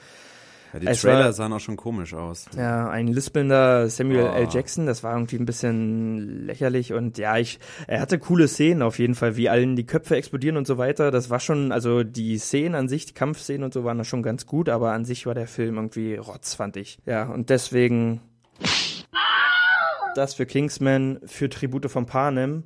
Ja, 0.73 0.79
die 0.79 0.87
es 0.87 1.01
Trailer 1.01 1.25
war- 1.25 1.33
sahen 1.33 1.53
auch 1.53 1.59
schon 1.59 1.77
komisch 1.77 2.13
aus. 2.13 2.45
Ja, 2.57 2.89
ein 2.89 3.07
lispelnder 3.07 3.89
Samuel 3.89 4.23
Oh. 4.31 4.33
L. 4.35 4.47
Jackson, 4.51 4.85
das 4.85 5.03
war 5.03 5.13
irgendwie 5.13 5.37
ein 5.37 5.45
bisschen 5.45 6.45
lächerlich 6.45 6.93
und 6.93 7.17
ja, 7.17 7.37
ich, 7.37 7.59
er 7.87 7.99
hatte 8.01 8.19
coole 8.19 8.47
Szenen 8.47 8.81
auf 8.81 8.99
jeden 8.99 9.15
Fall, 9.15 9.37
wie 9.37 9.49
allen 9.49 9.75
die 9.75 9.85
Köpfe 9.85 10.15
explodieren 10.15 10.57
und 10.57 10.67
so 10.67 10.77
weiter. 10.77 11.11
Das 11.11 11.29
war 11.29 11.39
schon, 11.39 11.71
also 11.71 12.03
die 12.03 12.37
Szenen 12.37 12.75
an 12.75 12.87
sich, 12.89 13.05
die 13.05 13.13
Kampfszenen 13.13 13.63
und 13.63 13.73
so 13.73 13.83
waren 13.83 13.97
da 13.97 14.03
schon 14.03 14.23
ganz 14.23 14.45
gut, 14.45 14.67
aber 14.69 14.91
an 14.91 15.05
sich 15.05 15.25
war 15.25 15.35
der 15.35 15.47
Film 15.47 15.75
irgendwie 15.75 16.15
rotz, 16.15 16.55
fand 16.55 16.75
ich. 16.77 16.97
Ja, 17.05 17.23
und 17.25 17.49
deswegen 17.49 18.21
das 20.15 20.35
für 20.35 20.45
Kingsman, 20.45 21.19
für 21.25 21.49
Tribute 21.49 21.89
von 21.89 22.05
Panem. 22.05 22.63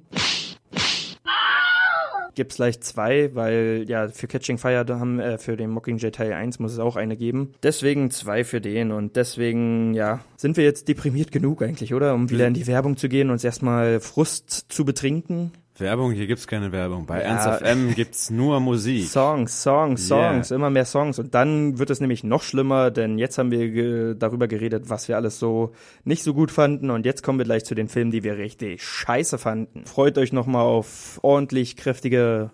Gibt's 2.38 2.58
gleich 2.58 2.80
zwei, 2.82 3.34
weil 3.34 3.86
ja 3.88 4.10
für 4.10 4.28
Catching 4.28 4.60
Fire 4.60 4.86
da 4.86 5.00
haben 5.00 5.20
äh, 5.20 5.40
für 5.40 5.58
den 5.58 5.72
Mockingjay 5.72 6.12
Teil 6.12 6.34
1 6.34 6.60
muss 6.60 6.72
es 6.72 6.78
auch 6.78 6.96
eine 6.96 7.18
geben. 7.18 7.54
Deswegen 7.64 8.12
zwei 8.12 8.44
für 8.44 8.62
den 8.62 8.92
und 8.92 9.16
deswegen 9.16 9.96
ja, 9.96 10.20
sind 10.36 10.56
wir 10.56 10.64
jetzt 10.64 10.88
deprimiert 10.88 11.32
genug 11.32 11.64
eigentlich, 11.64 11.96
oder? 11.96 12.14
Um 12.14 12.30
wieder 12.30 12.46
in 12.46 12.54
die 12.54 12.68
Werbung 12.68 12.96
zu 12.96 13.10
gehen 13.10 13.30
und 13.30 13.34
uns 13.34 13.44
erstmal 13.44 14.00
Frust 14.00 14.68
zu 14.70 14.86
betrinken. 14.86 15.52
Werbung, 15.80 16.12
hier 16.12 16.26
gibt's 16.26 16.48
keine 16.48 16.72
Werbung. 16.72 17.06
Bei 17.06 17.20
Ja. 17.22 17.26
Ernst 17.38 17.64
FM 17.66 17.94
gibt's 17.94 18.30
nur 18.32 18.60
Musik. 18.60 19.08
Songs, 19.08 19.62
Songs, 19.62 20.10
Yeah. 20.10 20.32
Songs, 20.34 20.52
immer 20.52 20.70
mehr 20.70 20.86
Songs. 20.86 21.20
Und 21.20 21.36
dann 21.36 21.78
wird 21.78 21.90
es 21.92 22.00
nämlich 22.00 22.24
noch 22.24 22.42
schlimmer, 22.42 22.90
denn 22.90 23.18
jetzt 23.20 23.38
haben 23.38 23.52
wir 23.52 23.70
ge 23.70 24.16
darüber 24.18 24.48
geredet, 24.48 24.90
was 24.90 25.08
wir 25.08 25.16
alles 25.18 25.38
so 25.40 25.74
nicht 26.04 26.24
so 26.24 26.34
gut 26.34 26.52
fanden. 26.52 26.90
Und 26.90 27.06
jetzt 27.06 27.22
kommen 27.22 27.38
wir 27.40 27.46
gleich 27.46 27.64
zu 27.66 27.76
den 27.76 27.90
Filmen, 27.90 28.12
die 28.12 28.24
wir 28.24 28.38
richtig 28.38 28.84
scheiße 28.84 29.38
fanden. 29.38 29.86
Freut 29.86 30.18
euch 30.18 30.34
nochmal 30.34 30.64
auf 30.64 31.20
ordentlich 31.22 31.78
kräftige, 31.78 32.50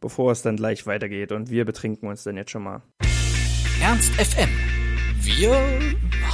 bevor 0.00 0.30
es 0.32 0.42
dann 0.42 0.56
gleich 0.56 0.86
weitergeht. 0.86 1.32
Und 1.32 1.50
wir 1.50 1.64
betrinken 1.64 2.08
uns 2.08 2.22
dann 2.22 2.36
jetzt 2.36 2.50
schon 2.52 2.62
mal. 2.62 2.82
Ernst 3.82 4.12
FM. 4.14 4.48
Wir 5.22 5.52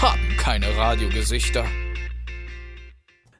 haben 0.00 0.20
keine 0.38 0.76
Radiogesichter. 0.76 1.64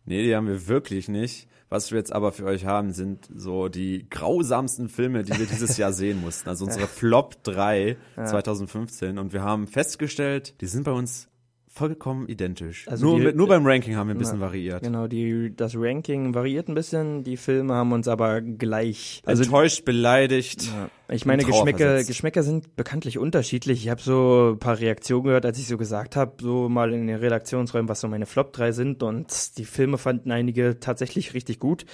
Nee, 0.06 0.22
die 0.22 0.34
haben 0.34 0.46
wir 0.46 0.68
wirklich 0.68 1.08
nicht. 1.08 1.48
Was 1.68 1.90
wir 1.90 1.98
jetzt 1.98 2.12
aber 2.12 2.30
für 2.32 2.44
euch 2.44 2.64
haben, 2.64 2.92
sind 2.92 3.28
so 3.34 3.68
die 3.68 4.06
grausamsten 4.08 4.88
Filme, 4.88 5.24
die 5.24 5.36
wir 5.36 5.46
dieses 5.46 5.76
Jahr 5.78 5.92
sehen 5.92 6.20
mussten. 6.20 6.48
Also 6.48 6.64
unsere 6.66 6.86
Flop 6.86 7.42
3 7.42 7.96
2015. 8.14 9.18
Und 9.18 9.32
wir 9.32 9.42
haben 9.42 9.66
festgestellt, 9.66 10.54
die 10.60 10.66
sind 10.66 10.84
bei 10.84 10.92
uns 10.92 11.28
vollkommen 11.68 12.28
identisch. 12.28 12.86
Also 12.88 13.06
nur, 13.18 13.32
die- 13.32 13.36
nur 13.36 13.48
beim 13.48 13.66
Ranking 13.66 13.96
haben 13.96 14.08
wir 14.08 14.14
ein 14.14 14.18
bisschen 14.18 14.36
Ja, 14.40 14.46
variiert. 14.46 14.82
Genau, 14.82 15.06
die, 15.08 15.52
das 15.54 15.74
Ranking 15.76 16.34
variiert 16.34 16.68
ein 16.68 16.74
bisschen. 16.74 17.22
Die 17.24 17.36
Filme 17.36 17.74
haben 17.74 17.92
uns 17.92 18.08
aber 18.08 18.40
gleich. 18.40 19.22
Also 19.26 19.42
Enttäuscht, 19.42 19.84
beleidigt. 19.84 20.66
Ja. 20.66 20.88
Ich 21.08 21.24
meine, 21.24 21.44
Geschmäcker. 21.44 22.02
Geschmäcker 22.02 22.42
sind 22.42 22.74
bekanntlich 22.74 23.18
unterschiedlich. 23.18 23.84
Ich 23.84 23.90
habe 23.90 24.02
so 24.02 24.54
ein 24.54 24.58
paar 24.58 24.80
Reaktionen 24.80 25.24
gehört, 25.24 25.46
als 25.46 25.58
ich 25.58 25.68
so 25.68 25.76
gesagt 25.76 26.16
habe, 26.16 26.32
so 26.40 26.68
mal 26.68 26.92
in 26.92 27.06
den 27.06 27.16
Redaktionsräumen, 27.16 27.88
was 27.88 28.00
so 28.00 28.08
meine 28.08 28.26
Flop 28.26 28.52
3 28.52 28.72
sind. 28.72 29.02
Und 29.04 29.56
die 29.58 29.64
Filme 29.64 29.98
fanden 29.98 30.32
einige 30.32 30.80
tatsächlich 30.80 31.32
richtig 31.32 31.60
gut. 31.60 31.86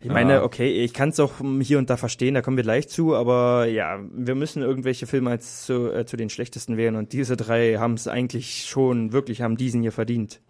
Ich 0.00 0.10
meine, 0.10 0.42
okay, 0.42 0.82
ich 0.82 0.92
kann 0.94 1.10
es 1.10 1.20
auch 1.20 1.34
hier 1.60 1.78
und 1.78 1.90
da 1.90 1.96
verstehen, 1.96 2.34
da 2.34 2.42
kommen 2.42 2.56
wir 2.56 2.64
gleich 2.64 2.88
zu. 2.88 3.14
Aber 3.14 3.66
ja, 3.66 4.00
wir 4.12 4.34
müssen 4.34 4.62
irgendwelche 4.62 5.06
Filme 5.06 5.30
als 5.30 5.64
zu, 5.64 5.92
äh, 5.92 6.04
zu 6.04 6.16
den 6.16 6.28
schlechtesten 6.28 6.76
wählen. 6.76 6.96
Und 6.96 7.12
diese 7.12 7.36
drei 7.36 7.76
haben 7.76 7.94
es 7.94 8.08
eigentlich 8.08 8.64
schon 8.66 9.12
wirklich, 9.12 9.42
haben 9.42 9.56
diesen 9.56 9.82
hier 9.82 9.92
verdient. 9.92 10.40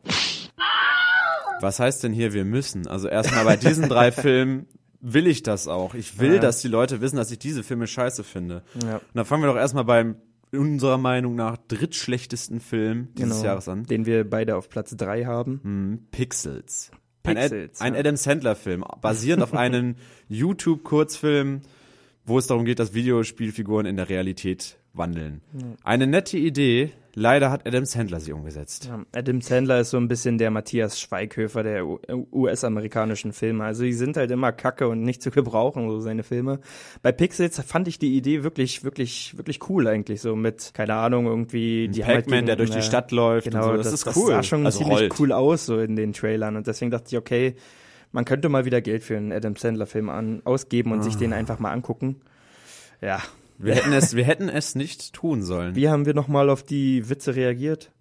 Was 1.61 1.81
heißt 1.81 2.03
denn 2.05 2.13
hier, 2.13 2.33
wir 2.33 2.45
müssen? 2.45 2.87
Also 2.87 3.09
erstmal 3.09 3.45
bei 3.45 3.57
diesen 3.57 3.89
drei 3.89 4.11
Filmen 4.13 4.67
will 5.13 5.27
ich 5.27 5.43
das 5.43 5.69
auch. 5.69 5.95
Ich 5.95 6.19
will, 6.19 6.35
Ja. 6.35 6.41
dass 6.41 6.61
die 6.61 6.69
Leute 6.69 7.01
wissen, 7.01 7.17
dass 7.17 7.31
ich 7.31 7.39
diese 7.39 7.63
Filme 7.63 7.87
scheiße 7.87 8.25
finde. 8.25 8.63
Ja. 8.83 8.97
Und 8.97 9.03
dann 9.15 9.25
fangen 9.25 9.43
wir 9.43 9.49
doch 9.49 9.57
erstmal 9.57 9.85
beim 9.85 10.17
unserer 10.53 10.99
Meinung 10.99 11.35
nach 11.35 11.57
drittschlechtesten 11.69 12.61
Film 12.61 13.09
dieses 13.17 13.37
Genau. 13.39 13.45
Jahres 13.45 13.69
an. 13.69 13.85
Den 13.85 14.07
wir 14.07 14.29
beide 14.29 14.57
auf 14.57 14.69
Platz 14.69 14.97
3 14.97 15.25
haben. 15.27 15.61
Hm, 15.63 16.07
Pixels. 16.11 16.91
Ein, 17.25 17.37
Ad, 17.37 17.49
Pixels, 17.49 17.81
ein 17.81 17.95
ja. 17.95 18.01
Adam 18.01 18.17
Sandler-Film, 18.17 18.85
basierend 19.01 19.43
auf 19.43 19.55
einem 19.55 19.97
YouTube-Kurzfilm, 20.29 21.63
wo 22.25 22.39
es 22.39 22.47
darum 22.47 22.65
geht, 22.65 22.79
dass 22.79 22.95
Videospielfiguren 22.95 23.87
in 23.87 23.97
der 23.97 24.09
Realität 24.09 24.79
wandeln. 24.93 25.41
Eine 25.85 26.07
nette 26.07 26.39
Idee. 26.39 26.93
Leider 27.19 27.51
hat 27.51 27.67
Adam 27.67 27.87
Sandler 27.87 28.21
sie 28.21 28.35
umgesetzt. 28.35 28.85
Ja, 28.87 29.03
Adam 29.15 29.41
Sandler 29.41 29.81
ist 29.81 29.89
so 29.89 29.97
ein 29.97 30.07
bisschen 30.07 30.37
der 30.37 30.51
Matthias 30.51 31.01
Schweighöfer 31.01 31.63
der 31.63 31.87
US-amerikanischen 32.31 33.33
Filme. 33.33 33.65
Also 33.65 33.85
die 33.85 33.95
sind 33.95 34.19
halt 34.19 34.31
immer 34.31 34.53
kacke 34.53 34.87
und 34.87 35.01
nicht 35.03 35.23
zu 35.23 35.31
gebrauchen, 35.31 35.89
so 35.89 36.01
seine 36.01 36.23
Filme. 36.25 36.61
Bei 37.01 37.13
Pixels 37.13 37.59
fand 37.63 37.89
ich 37.89 37.99
die 37.99 38.15
Idee 38.17 38.43
wirklich, 38.43 38.85
wirklich, 38.85 39.35
wirklich 39.37 39.67
cool 39.71 39.89
eigentlich, 39.89 40.21
so 40.21 40.37
mit, 40.37 40.73
keine 40.75 40.95
Ahnung, 40.95 41.25
irgendwie 41.25 41.89
die 41.89 42.05
halt 42.05 42.25
Pac-Man, 42.27 42.37
gegen- 42.41 42.47
der 42.49 42.57
durch 42.57 42.71
die 42.71 42.79
äh, 42.79 42.83
Stadt 42.83 43.11
läuft 43.13 43.49
Genau, 43.51 43.63
so. 43.71 43.77
Das, 43.79 43.93
ist 43.93 44.07
cool. 44.09 44.13
Das 44.13 44.27
sah 44.27 44.43
schon 44.43 44.67
also 44.67 44.79
ziemlich 44.79 44.99
rollt. 45.01 45.19
cool 45.21 45.33
aus, 45.33 45.65
so 45.65 45.79
in 45.81 45.97
den 45.97 46.13
Trailern. 46.13 46.55
Und 46.57 46.67
deswegen 46.67 46.91
dachte 46.91 47.07
ich, 47.09 47.17
okay, 47.17 47.57
man 48.13 48.27
könnte 48.27 48.51
mal 48.51 48.67
wieder 48.67 48.83
Geld 48.83 49.03
für 49.03 49.17
einen 49.17 49.33
Adam 49.33 49.57
Sandler-Film 49.57 50.11
an, 50.11 50.43
ausgeben 50.45 50.93
und 50.93 50.99
Ah. 50.99 51.03
sich 51.03 51.17
den 51.17 51.33
einfach 51.33 51.59
mal 51.61 51.73
angucken. 51.73 52.17
Ja. 53.01 53.23
Wir 53.59 53.75
hätten 53.75 53.93
es, 53.93 54.15
wir 54.15 54.25
hätten 54.25 54.49
es 54.49 54.75
nicht 54.75 55.13
tun 55.13 55.43
sollen. 55.43 55.75
Wie 55.75 55.89
haben 55.89 56.07
wir 56.07 56.15
nochmal 56.15 56.51
auf 56.51 56.63
die 56.63 57.09
Witze 57.09 57.35
reagiert? 57.35 57.93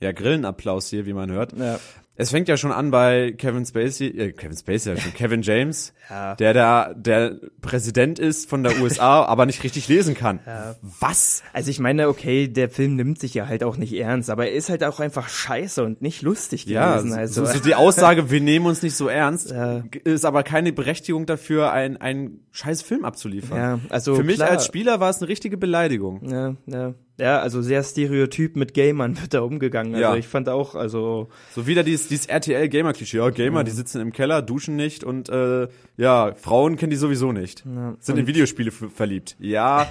Ja, 0.00 0.12
Grillenapplaus 0.12 0.90
hier, 0.90 1.06
wie 1.06 1.12
man 1.12 1.30
hört. 1.30 1.52
Ja. 1.56 1.78
Es 2.14 2.30
fängt 2.30 2.46
ja 2.46 2.58
schon 2.58 2.72
an 2.72 2.90
bei 2.90 3.32
Kevin 3.32 3.64
Spacey, 3.64 4.06
äh, 4.08 4.32
Kevin 4.32 4.56
Spacey, 4.56 4.90
ja 4.94 5.00
schon, 5.00 5.14
Kevin 5.14 5.40
James, 5.42 5.94
Ja. 6.10 6.34
der 6.34 6.52
da 6.52 6.92
der 6.94 7.38
Präsident 7.62 8.18
ist 8.18 8.50
von 8.50 8.62
der 8.62 8.78
USA, 8.82 9.24
aber 9.24 9.46
nicht 9.46 9.62
richtig 9.64 9.88
lesen 9.88 10.14
kann. 10.14 10.40
Was? 11.00 11.42
Also 11.54 11.70
ich 11.70 11.80
meine, 11.80 12.08
okay, 12.08 12.48
der 12.48 12.68
Film 12.68 12.96
nimmt 12.96 13.18
sich 13.18 13.32
ja 13.32 13.46
halt 13.48 13.64
auch 13.64 13.78
nicht 13.78 13.94
ernst, 13.94 14.28
aber 14.28 14.46
er 14.48 14.52
ist 14.52 14.68
halt 14.68 14.84
auch 14.84 15.00
einfach 15.00 15.28
scheiße 15.30 15.82
und 15.82 16.02
nicht 16.02 16.20
lustig 16.20 16.66
Ja, 16.66 16.96
gewesen. 16.98 17.14
also, 17.14 17.46
so, 17.46 17.52
so 17.52 17.60
die 17.60 17.74
Aussage, 17.74 18.30
wir 18.30 18.40
nehmen 18.42 18.66
uns 18.66 18.82
nicht 18.82 18.94
so 18.94 19.08
ernst, 19.08 19.50
Ja. 19.50 19.82
ist 20.04 20.26
aber 20.26 20.42
keine 20.42 20.72
Berechtigung 20.74 21.24
dafür, 21.24 21.72
ein, 21.72 21.96
einen 21.98 22.40
scheiß 22.50 22.82
Film 22.82 23.06
abzuliefern. 23.06 23.56
Ja, 23.58 23.78
also 23.88 24.14
Für 24.16 24.22
mich 24.24 24.36
klar. 24.36 24.50
als 24.50 24.66
Spieler 24.66 25.00
war 25.00 25.08
es 25.08 25.18
eine 25.22 25.28
richtige 25.28 25.56
Beleidigung. 25.56 26.20
ja, 26.30 26.56
ja. 26.66 26.94
Ja, 27.22 27.38
also 27.38 27.62
sehr 27.62 27.82
stereotyp 27.84 28.56
mit 28.56 28.74
Gamern 28.74 29.16
wird 29.20 29.32
da 29.32 29.40
umgegangen. 29.42 29.94
Also 29.94 30.02
Ja. 30.08 30.16
ich 30.16 30.26
fand 30.26 30.48
auch, 30.48 30.74
also 30.74 31.28
So 31.54 31.66
wieder 31.68 31.84
dieses, 31.84 32.08
dieses 32.08 32.26
RTL-Gamer-Klischee. 32.26 33.18
Ja, 33.18 33.30
Gamer, 33.30 33.62
die 33.64 33.70
sitzen 33.70 34.00
im 34.00 34.12
Keller, 34.12 34.42
duschen 34.42 34.74
nicht 34.76 35.04
und 35.04 35.28
äh, 35.28 35.68
ja, 35.96 36.34
Frauen 36.34 36.76
kennen 36.76 36.90
die 36.90 36.96
sowieso 36.96 37.30
nicht. 37.32 37.62
Sind 38.00 38.18
in 38.18 38.26
Videospiele 38.26 38.72
verliebt. 38.72 39.36
Ja. 39.38 39.90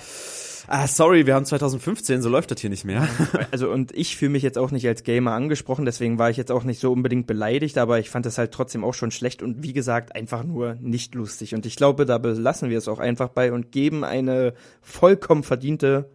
Ah, 0.67 0.87
sorry, 0.87 1.25
wir 1.25 1.33
haben 1.35 1.43
2015, 1.45 2.21
so 2.21 2.29
läuft 2.29 2.51
das 2.51 2.61
hier 2.61 2.69
nicht 2.69 2.85
mehr. 2.85 3.07
Also 3.51 3.69
und 3.71 3.91
ich 3.93 4.15
fühle 4.15 4.31
mich 4.31 4.43
jetzt 4.43 4.57
auch 4.57 4.71
nicht 4.71 4.87
als 4.87 5.03
Gamer 5.03 5.31
angesprochen, 5.31 5.85
deswegen 5.85 6.17
war 6.19 6.29
ich 6.29 6.37
jetzt 6.37 6.51
auch 6.51 6.63
nicht 6.63 6.79
so 6.79 6.91
unbedingt 6.91 7.27
beleidigt, 7.27 7.77
aber 7.77 7.99
ich 7.99 8.09
fand 8.09 8.25
es 8.25 8.37
halt 8.37 8.51
trotzdem 8.53 8.83
auch 8.83 8.93
schon 8.93 9.11
schlecht 9.11 9.41
und 9.41 9.63
wie 9.63 9.73
gesagt 9.73 10.15
einfach 10.15 10.43
nur 10.43 10.75
nicht 10.79 11.15
lustig. 11.15 11.55
Und 11.55 11.65
ich 11.65 11.75
glaube, 11.75 12.05
da 12.05 12.19
belassen 12.19 12.69
wir 12.69 12.77
es 12.77 12.87
auch 12.87 12.99
einfach 12.99 13.29
bei 13.29 13.51
und 13.51 13.71
geben 13.71 14.03
eine 14.03 14.53
vollkommen 14.81 15.43
verdiente, 15.43 16.09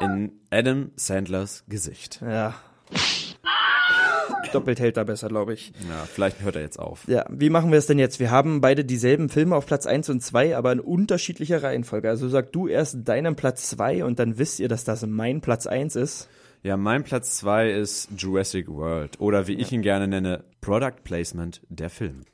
In 0.00 0.32
Adam 0.50 0.92
Sandlers 0.96 1.64
Gesicht. 1.68 2.20
ja, 2.22 2.54
doppelt 4.52 4.80
hält 4.80 4.96
da 4.96 5.04
besser, 5.04 5.28
glaube 5.28 5.54
ich. 5.54 5.72
Ja, 5.88 6.04
vielleicht 6.06 6.40
hört 6.40 6.56
er 6.56 6.62
jetzt 6.62 6.78
auf. 6.78 7.06
Ja, 7.06 7.26
wie 7.28 7.50
machen 7.50 7.70
wir 7.70 7.78
es 7.78 7.86
denn 7.86 7.98
jetzt? 7.98 8.20
Wir 8.20 8.30
haben 8.30 8.60
beide 8.60 8.84
dieselben 8.84 9.28
Filme 9.28 9.56
auf 9.56 9.66
Platz 9.66 9.86
1 9.86 10.08
und 10.08 10.22
2, 10.22 10.56
aber 10.56 10.72
in 10.72 10.80
unterschiedlicher 10.80 11.62
Reihenfolge. 11.62 12.08
Also 12.08 12.28
sag 12.28 12.52
du 12.52 12.68
erst 12.68 13.08
deinen 13.08 13.36
Platz 13.36 13.68
2 13.70 14.04
und 14.04 14.18
dann 14.18 14.38
wisst 14.38 14.60
ihr, 14.60 14.68
dass 14.68 14.84
das 14.84 15.04
mein 15.06 15.40
Platz 15.40 15.66
1 15.66 15.96
ist. 15.96 16.28
Ja, 16.62 16.76
mein 16.76 17.04
Platz 17.04 17.36
zwei 17.36 17.70
ist 17.70 18.08
Jurassic 18.16 18.68
World 18.68 19.20
oder 19.20 19.46
wie 19.46 19.54
ich 19.54 19.70
ihn 19.70 19.80
gerne 19.82 20.08
nenne, 20.08 20.42
Product 20.60 21.04
Placement 21.04 21.60
der 21.68 21.88
Film. 21.88 22.24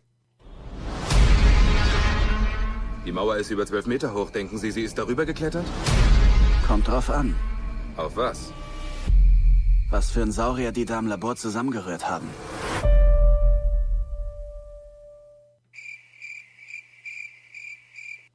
Die 3.04 3.12
Mauer 3.12 3.36
ist 3.36 3.50
über 3.50 3.66
zwölf 3.66 3.86
Meter 3.86 4.14
hoch. 4.14 4.30
Denken 4.30 4.56
Sie, 4.56 4.70
sie 4.70 4.80
ist 4.80 4.96
darüber 4.96 5.26
geklettert? 5.26 5.66
Kommt 6.66 6.88
drauf 6.88 7.10
an, 7.10 7.34
Auf 7.96 8.16
was? 8.16 8.52
was 9.94 10.10
für 10.10 10.22
ein 10.22 10.32
Saurier 10.32 10.72
die 10.72 10.86
da 10.86 10.98
im 10.98 11.06
Labor 11.06 11.36
zusammengerührt 11.36 12.10
haben. 12.10 12.28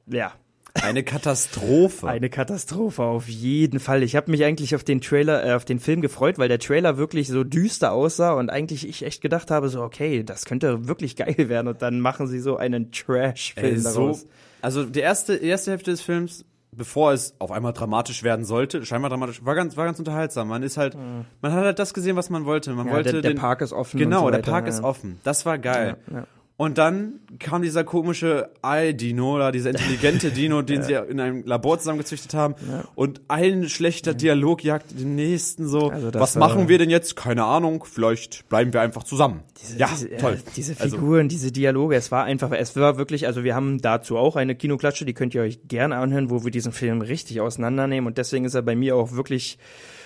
Ja, 0.06 0.32
Eine 0.74 1.04
Katastrophe. 1.04 2.08
Eine 2.08 2.30
Katastrophe 2.30 3.02
auf 3.02 3.28
jeden 3.28 3.78
Fall. 3.78 4.02
Ich 4.02 4.16
habe 4.16 4.30
mich 4.30 4.42
eigentlich 4.42 4.74
auf 4.74 4.84
den 4.84 5.02
Trailer, 5.02 5.44
äh, 5.44 5.52
auf 5.52 5.66
den 5.66 5.80
Film 5.80 6.00
gefreut, 6.00 6.38
weil 6.38 6.48
der 6.48 6.58
Trailer 6.58 6.96
wirklich 6.96 7.28
so 7.28 7.44
düster 7.44 7.92
aussah 7.92 8.32
und 8.32 8.48
eigentlich 8.48 8.88
ich 8.88 9.04
echt 9.04 9.20
gedacht 9.20 9.50
habe, 9.50 9.68
so 9.68 9.82
okay, 9.82 10.22
das 10.24 10.46
könnte 10.46 10.88
wirklich 10.88 11.14
geil 11.16 11.50
werden 11.50 11.68
und 11.68 11.82
dann 11.82 12.00
machen 12.00 12.26
sie 12.26 12.40
so 12.40 12.56
einen 12.56 12.90
Trash-Film 12.90 13.80
so, 13.80 14.00
daraus. 14.00 14.26
also 14.62 14.84
die 14.84 15.00
erste, 15.00 15.38
die 15.38 15.48
erste 15.48 15.72
Hälfte 15.72 15.90
des 15.90 16.00
Films, 16.00 16.46
bevor 16.72 17.12
es 17.12 17.34
auf 17.38 17.50
einmal 17.50 17.72
dramatisch 17.72 18.22
werden 18.22 18.44
sollte, 18.44 18.84
scheinbar 18.86 19.10
dramatisch, 19.10 19.44
war 19.44 19.54
ganz, 19.54 19.76
war 19.76 19.84
ganz 19.86 19.98
unterhaltsam. 19.98 20.48
Man 20.48 20.62
ist 20.62 20.76
halt, 20.76 20.96
man 21.42 21.52
hat 21.52 21.64
halt 21.64 21.78
das 21.78 21.92
gesehen, 21.94 22.16
was 22.16 22.30
man 22.30 22.44
wollte. 22.44 22.72
Man 22.72 22.86
Ja, 22.86 22.92
wollte 22.92 23.12
der- 23.12 23.22
der 23.22 23.30
den, 23.32 23.38
Park 23.38 23.60
ist 23.60 23.72
offen 23.72 23.98
Genau, 23.98 24.22
so 24.26 24.30
der 24.30 24.38
Park 24.38 24.64
ja. 24.66 24.70
ist 24.70 24.82
offen. 24.82 25.18
Das 25.24 25.44
war 25.46 25.58
geil. 25.58 25.96
Ja. 26.12 26.24
Und 26.60 26.76
dann 26.76 27.20
kam 27.38 27.62
dieser 27.62 27.84
komische 27.84 28.50
Ei-Dino 28.60 29.36
oder 29.36 29.50
dieser 29.50 29.70
intelligente 29.70 30.30
Dino, 30.30 30.60
den 30.60 30.82
sie 30.82 30.92
in 30.92 31.18
einem 31.18 31.42
Labor 31.46 31.78
zusammengezüchtet 31.78 32.34
haben. 32.34 32.54
Und 32.94 33.22
ein 33.28 33.70
schlechter 33.70 34.12
Dialog 34.12 34.62
jagt 34.62 34.90
den 35.00 35.14
nächsten 35.14 35.66
so. 35.66 35.88
Also 35.88 36.12
was 36.12 36.36
machen 36.36 36.68
wir 36.68 36.76
denn 36.76 36.90
jetzt? 36.90 37.16
Keine 37.16 37.44
Ahnung. 37.44 37.84
Vielleicht 37.90 38.46
bleiben 38.50 38.74
wir 38.74 38.82
einfach 38.82 39.04
zusammen. 39.04 39.40
ja, 39.78 39.88
diese, 39.90 40.14
toll. 40.18 40.38
diese 40.54 40.78
Also- 40.78 40.98
Figuren, 40.98 41.30
diese 41.30 41.50
Dialoge, 41.50 41.96
es 41.96 42.12
war 42.12 42.24
einfach, 42.24 42.52
es 42.52 42.76
war 42.76 42.98
wirklich, 42.98 43.26
also 43.26 43.42
wir 43.42 43.54
haben 43.54 43.80
dazu 43.80 44.18
auch 44.18 44.36
eine 44.36 44.54
Kinoklatsche, 44.54 45.06
die 45.06 45.14
könnt 45.14 45.34
ihr 45.34 45.40
euch 45.40 45.60
gerne 45.66 45.96
anhören, 45.96 46.28
wo 46.28 46.44
wir 46.44 46.50
diesen 46.50 46.72
Film 46.72 47.00
richtig 47.00 47.40
auseinandernehmen 47.40 48.06
und 48.06 48.18
deswegen 48.18 48.44
ist 48.44 48.52
er 48.52 48.60
bei 48.60 48.76
mir 48.76 48.96
auch 48.96 49.12
wirklich 49.12 49.56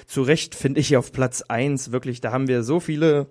zu 0.07 0.23
Recht, 0.23 0.55
finde 0.55 0.79
ich, 0.79 0.97
auf 0.97 1.11
Platz 1.11 1.43
eins 1.43 1.91
wirklich, 1.91 2.21
da 2.21 2.31
haben 2.31 2.47
wir 2.47 2.63
so 2.63 2.79
viele 2.79 3.27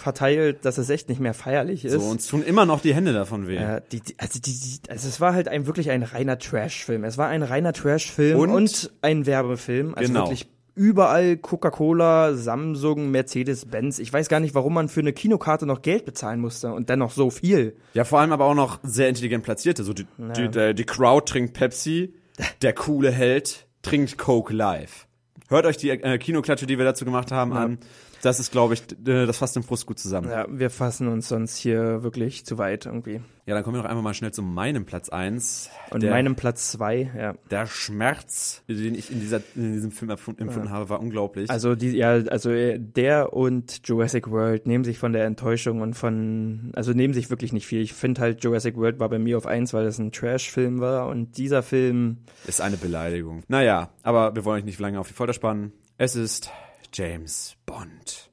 verteilt, 0.00 0.64
dass 0.64 0.78
es 0.78 0.90
echt 0.90 1.08
nicht 1.08 1.20
mehr 1.20 1.34
feierlich 1.34 1.84
ist. 1.84 1.92
So, 1.92 2.00
uns 2.00 2.26
tun 2.26 2.42
immer 2.42 2.66
noch 2.66 2.80
die 2.80 2.94
Hände 2.94 3.12
davon 3.12 3.46
weh. 3.46 3.56
Ja, 3.56 3.80
die, 3.80 4.00
die, 4.00 4.14
also, 4.18 4.40
die, 4.40 4.52
die, 4.52 4.90
also 4.90 5.08
es 5.08 5.20
war 5.20 5.34
halt 5.34 5.48
ein 5.48 5.66
wirklich 5.66 5.90
ein 5.90 6.02
reiner 6.02 6.38
Trash-Film. 6.38 7.04
Es 7.04 7.18
war 7.18 7.28
ein 7.28 7.42
reiner 7.42 7.72
Trash-Film 7.72 8.38
Und- 8.38 8.50
und, 8.50 8.90
ein 9.02 9.26
Werbefilm. 9.26 9.94
Also 9.94 10.08
Genau. 10.12 10.24
wirklich 10.26 10.46
überall 10.74 11.36
Coca-Cola, 11.36 12.34
Samsung, 12.34 13.10
Mercedes-Benz. 13.10 13.98
Ich 13.98 14.12
weiß 14.12 14.28
gar 14.28 14.40
nicht, 14.40 14.54
warum 14.54 14.74
man 14.74 14.88
für 14.88 15.00
eine 15.00 15.12
Kinokarte 15.12 15.66
noch 15.66 15.82
Geld 15.82 16.04
bezahlen 16.04 16.40
musste 16.40 16.72
und 16.72 16.88
dennoch 16.88 17.10
so 17.10 17.30
viel. 17.30 17.76
Ja, 17.94 18.04
vor 18.04 18.20
allem 18.20 18.32
aber 18.32 18.46
auch 18.46 18.54
noch 18.54 18.78
sehr 18.82 19.08
intelligent 19.08 19.44
platzierte. 19.44 19.84
So 19.84 19.92
die, 19.92 20.06
die, 20.36 20.48
der, 20.48 20.72
die 20.74 20.84
Crowd 20.84 21.30
trinkt 21.30 21.54
Pepsi, 21.54 22.14
der 22.62 22.72
coole 22.72 23.10
Held 23.10 23.66
trinkt 23.82 24.16
Coke 24.16 24.54
live. 24.54 25.06
Hört 25.48 25.66
euch 25.66 25.76
die 25.76 25.90
äh, 25.90 26.16
Kinoklatsche, 26.18 26.66
die 26.66 26.78
wir 26.78 26.84
dazu 26.84 27.04
gemacht 27.04 27.32
haben, 27.32 27.52
an. 27.52 27.78
Das 28.22 28.38
ist, 28.38 28.52
glaube 28.52 28.74
ich, 28.74 28.82
das 29.02 29.38
fasst 29.38 29.56
den 29.56 29.62
Frust 29.62 29.86
gut 29.86 29.98
zusammen. 29.98 30.28
Ja. 30.28 30.40
Ja, 30.42 30.46
wir 30.50 30.70
fassen 30.70 31.08
uns 31.08 31.28
sonst 31.28 31.56
hier 31.56 32.02
wirklich 32.02 32.44
zu 32.44 32.58
weit 32.58 32.86
irgendwie. 32.86 33.20
dann 33.46 33.62
kommen 33.64 33.76
wir 33.76 33.82
doch 33.82 33.88
einfach 33.88 34.02
mal 34.02 34.14
schnell 34.14 34.32
zu 34.32 34.42
meinem 34.42 34.84
Platz 34.84 35.08
eins. 35.08 35.70
Und 35.90 36.02
der, 36.02 36.10
meinem 36.10 36.36
Platz 36.36 36.70
zwei, 36.70 37.10
ja. 37.16 37.34
der 37.50 37.66
Schmerz, 37.66 38.62
den 38.68 38.94
ich 38.94 39.10
in, 39.10 39.20
dieser, 39.20 39.40
in 39.56 39.72
diesem 39.72 39.90
Film 39.90 40.10
empf- 40.10 40.38
empfunden 40.38 40.70
habe, 40.70 40.88
war 40.88 41.00
unglaublich. 41.00 41.50
Also 41.50 41.74
die, 41.74 41.90
ja, 41.96 42.10
also 42.12 42.50
äh, 42.50 42.78
der 42.78 43.32
und 43.32 43.86
Jurassic 43.86 44.30
World 44.30 44.66
nehmen 44.66 44.84
sich 44.84 44.98
von 44.98 45.12
der 45.12 45.24
Enttäuschung 45.24 45.80
und 45.80 45.94
von, 45.94 46.72
also 46.74 46.92
nehmen 46.92 47.14
sich 47.14 47.30
wirklich 47.30 47.52
nicht 47.52 47.66
viel. 47.66 47.80
Ich 47.80 47.92
finde 47.92 48.20
halt 48.20 48.44
Jurassic 48.44 48.76
World 48.76 49.00
war 49.00 49.08
bei 49.08 49.18
mir 49.18 49.36
auf 49.36 49.46
eins, 49.46 49.72
weil 49.72 49.86
es 49.86 49.98
ein 49.98 50.12
Trash-Film 50.12 50.80
war 50.80 51.08
und 51.08 51.36
dieser 51.38 51.62
Film, 51.62 52.18
ist 52.46 52.60
eine 52.60 52.76
Beleidigung. 52.76 53.42
Naja, 53.48 53.90
aber 54.02 54.34
wir 54.34 54.44
wollen 54.44 54.60
euch 54.60 54.64
nicht 54.64 54.78
lange 54.78 55.00
auf 55.00 55.08
die 55.08 55.14
Folter 55.14 55.32
spannen. 55.32 55.72
Es 55.96 56.16
ist 56.16 56.50
James 56.92 57.56
Bond. 57.66 58.30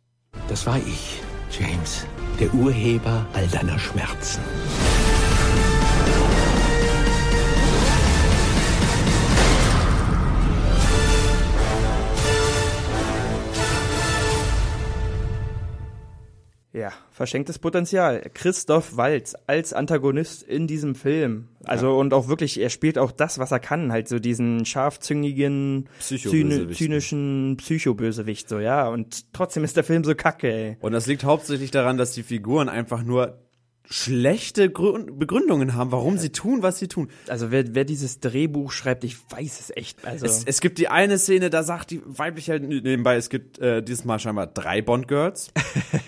Das 0.49 0.65
war 0.65 0.77
ich, 0.77 1.21
James, 1.51 2.05
der 2.39 2.51
Urheber 2.53 3.25
all 3.33 3.47
deiner 3.47 3.77
Schmerzen. 3.77 4.41
Ja, 16.77 16.91
verschenktes 17.11 17.59
Potenzial. 17.59 18.29
Christoph 18.33 18.97
Waltz 18.97 19.35
als 19.47 19.73
Antagonist 19.73 20.43
in 20.43 20.67
diesem 20.67 20.95
Film. 20.95 21.47
Also 21.63 21.97
und 21.97 22.13
auch 22.13 22.27
wirklich, 22.27 22.59
er 22.59 22.69
spielt 22.69 22.97
auch 22.97 23.11
das, 23.11 23.39
was 23.39 23.51
er 23.51 23.59
kann, 23.59 23.91
halt 23.91 24.07
so 24.07 24.19
diesen 24.19 24.65
scharfzüngigen, 24.65 25.89
zyni- 25.99 26.71
zynischen 26.71 27.57
Psychobösewicht, 27.57 28.47
so 28.47 28.59
ja. 28.59 28.87
Und 28.87 29.33
trotzdem 29.33 29.63
ist 29.63 29.75
der 29.75 29.83
Film 29.83 30.03
so 30.03 30.13
kacke, 30.15 30.51
ey. 30.51 30.77
Und 30.81 30.91
das 30.91 31.07
liegt 31.07 31.23
hauptsächlich 31.23 31.71
daran, 31.71 31.97
dass 31.97 32.11
die 32.11 32.23
Figuren 32.23 32.69
einfach 32.69 33.03
nur 33.03 33.39
schlechte 33.89 34.69
Grün 34.69 35.17
Begründungen 35.17 35.73
haben, 35.75 35.91
warum 35.91 36.17
sie 36.17 36.31
tun, 36.31 36.61
was 36.61 36.77
sie 36.79 36.87
tun. 36.87 37.09
Also 37.27 37.51
wer, 37.51 37.73
wer 37.73 37.85
dieses 37.85 38.19
Drehbuch 38.19 38.71
schreibt, 38.71 39.03
ich 39.03 39.17
weiß 39.29 39.59
es 39.59 39.75
echt. 39.75 40.05
Also 40.05 40.25
Es, 40.25 40.43
es 40.43 40.61
gibt 40.61 40.77
die 40.77 40.89
eine 40.89 41.17
Szene, 41.17 41.49
da 41.49 41.63
sagt 41.63 41.91
die 41.91 42.01
weibliche 42.05 42.59
nebenbei, 42.59 43.15
es 43.15 43.29
gibt 43.29 43.59
äh, 43.59 43.81
dieses 43.81 44.05
Mal 44.05 44.19
scheinbar 44.19 44.47
drei 44.47 44.81
Bond-Girls. 44.81 45.51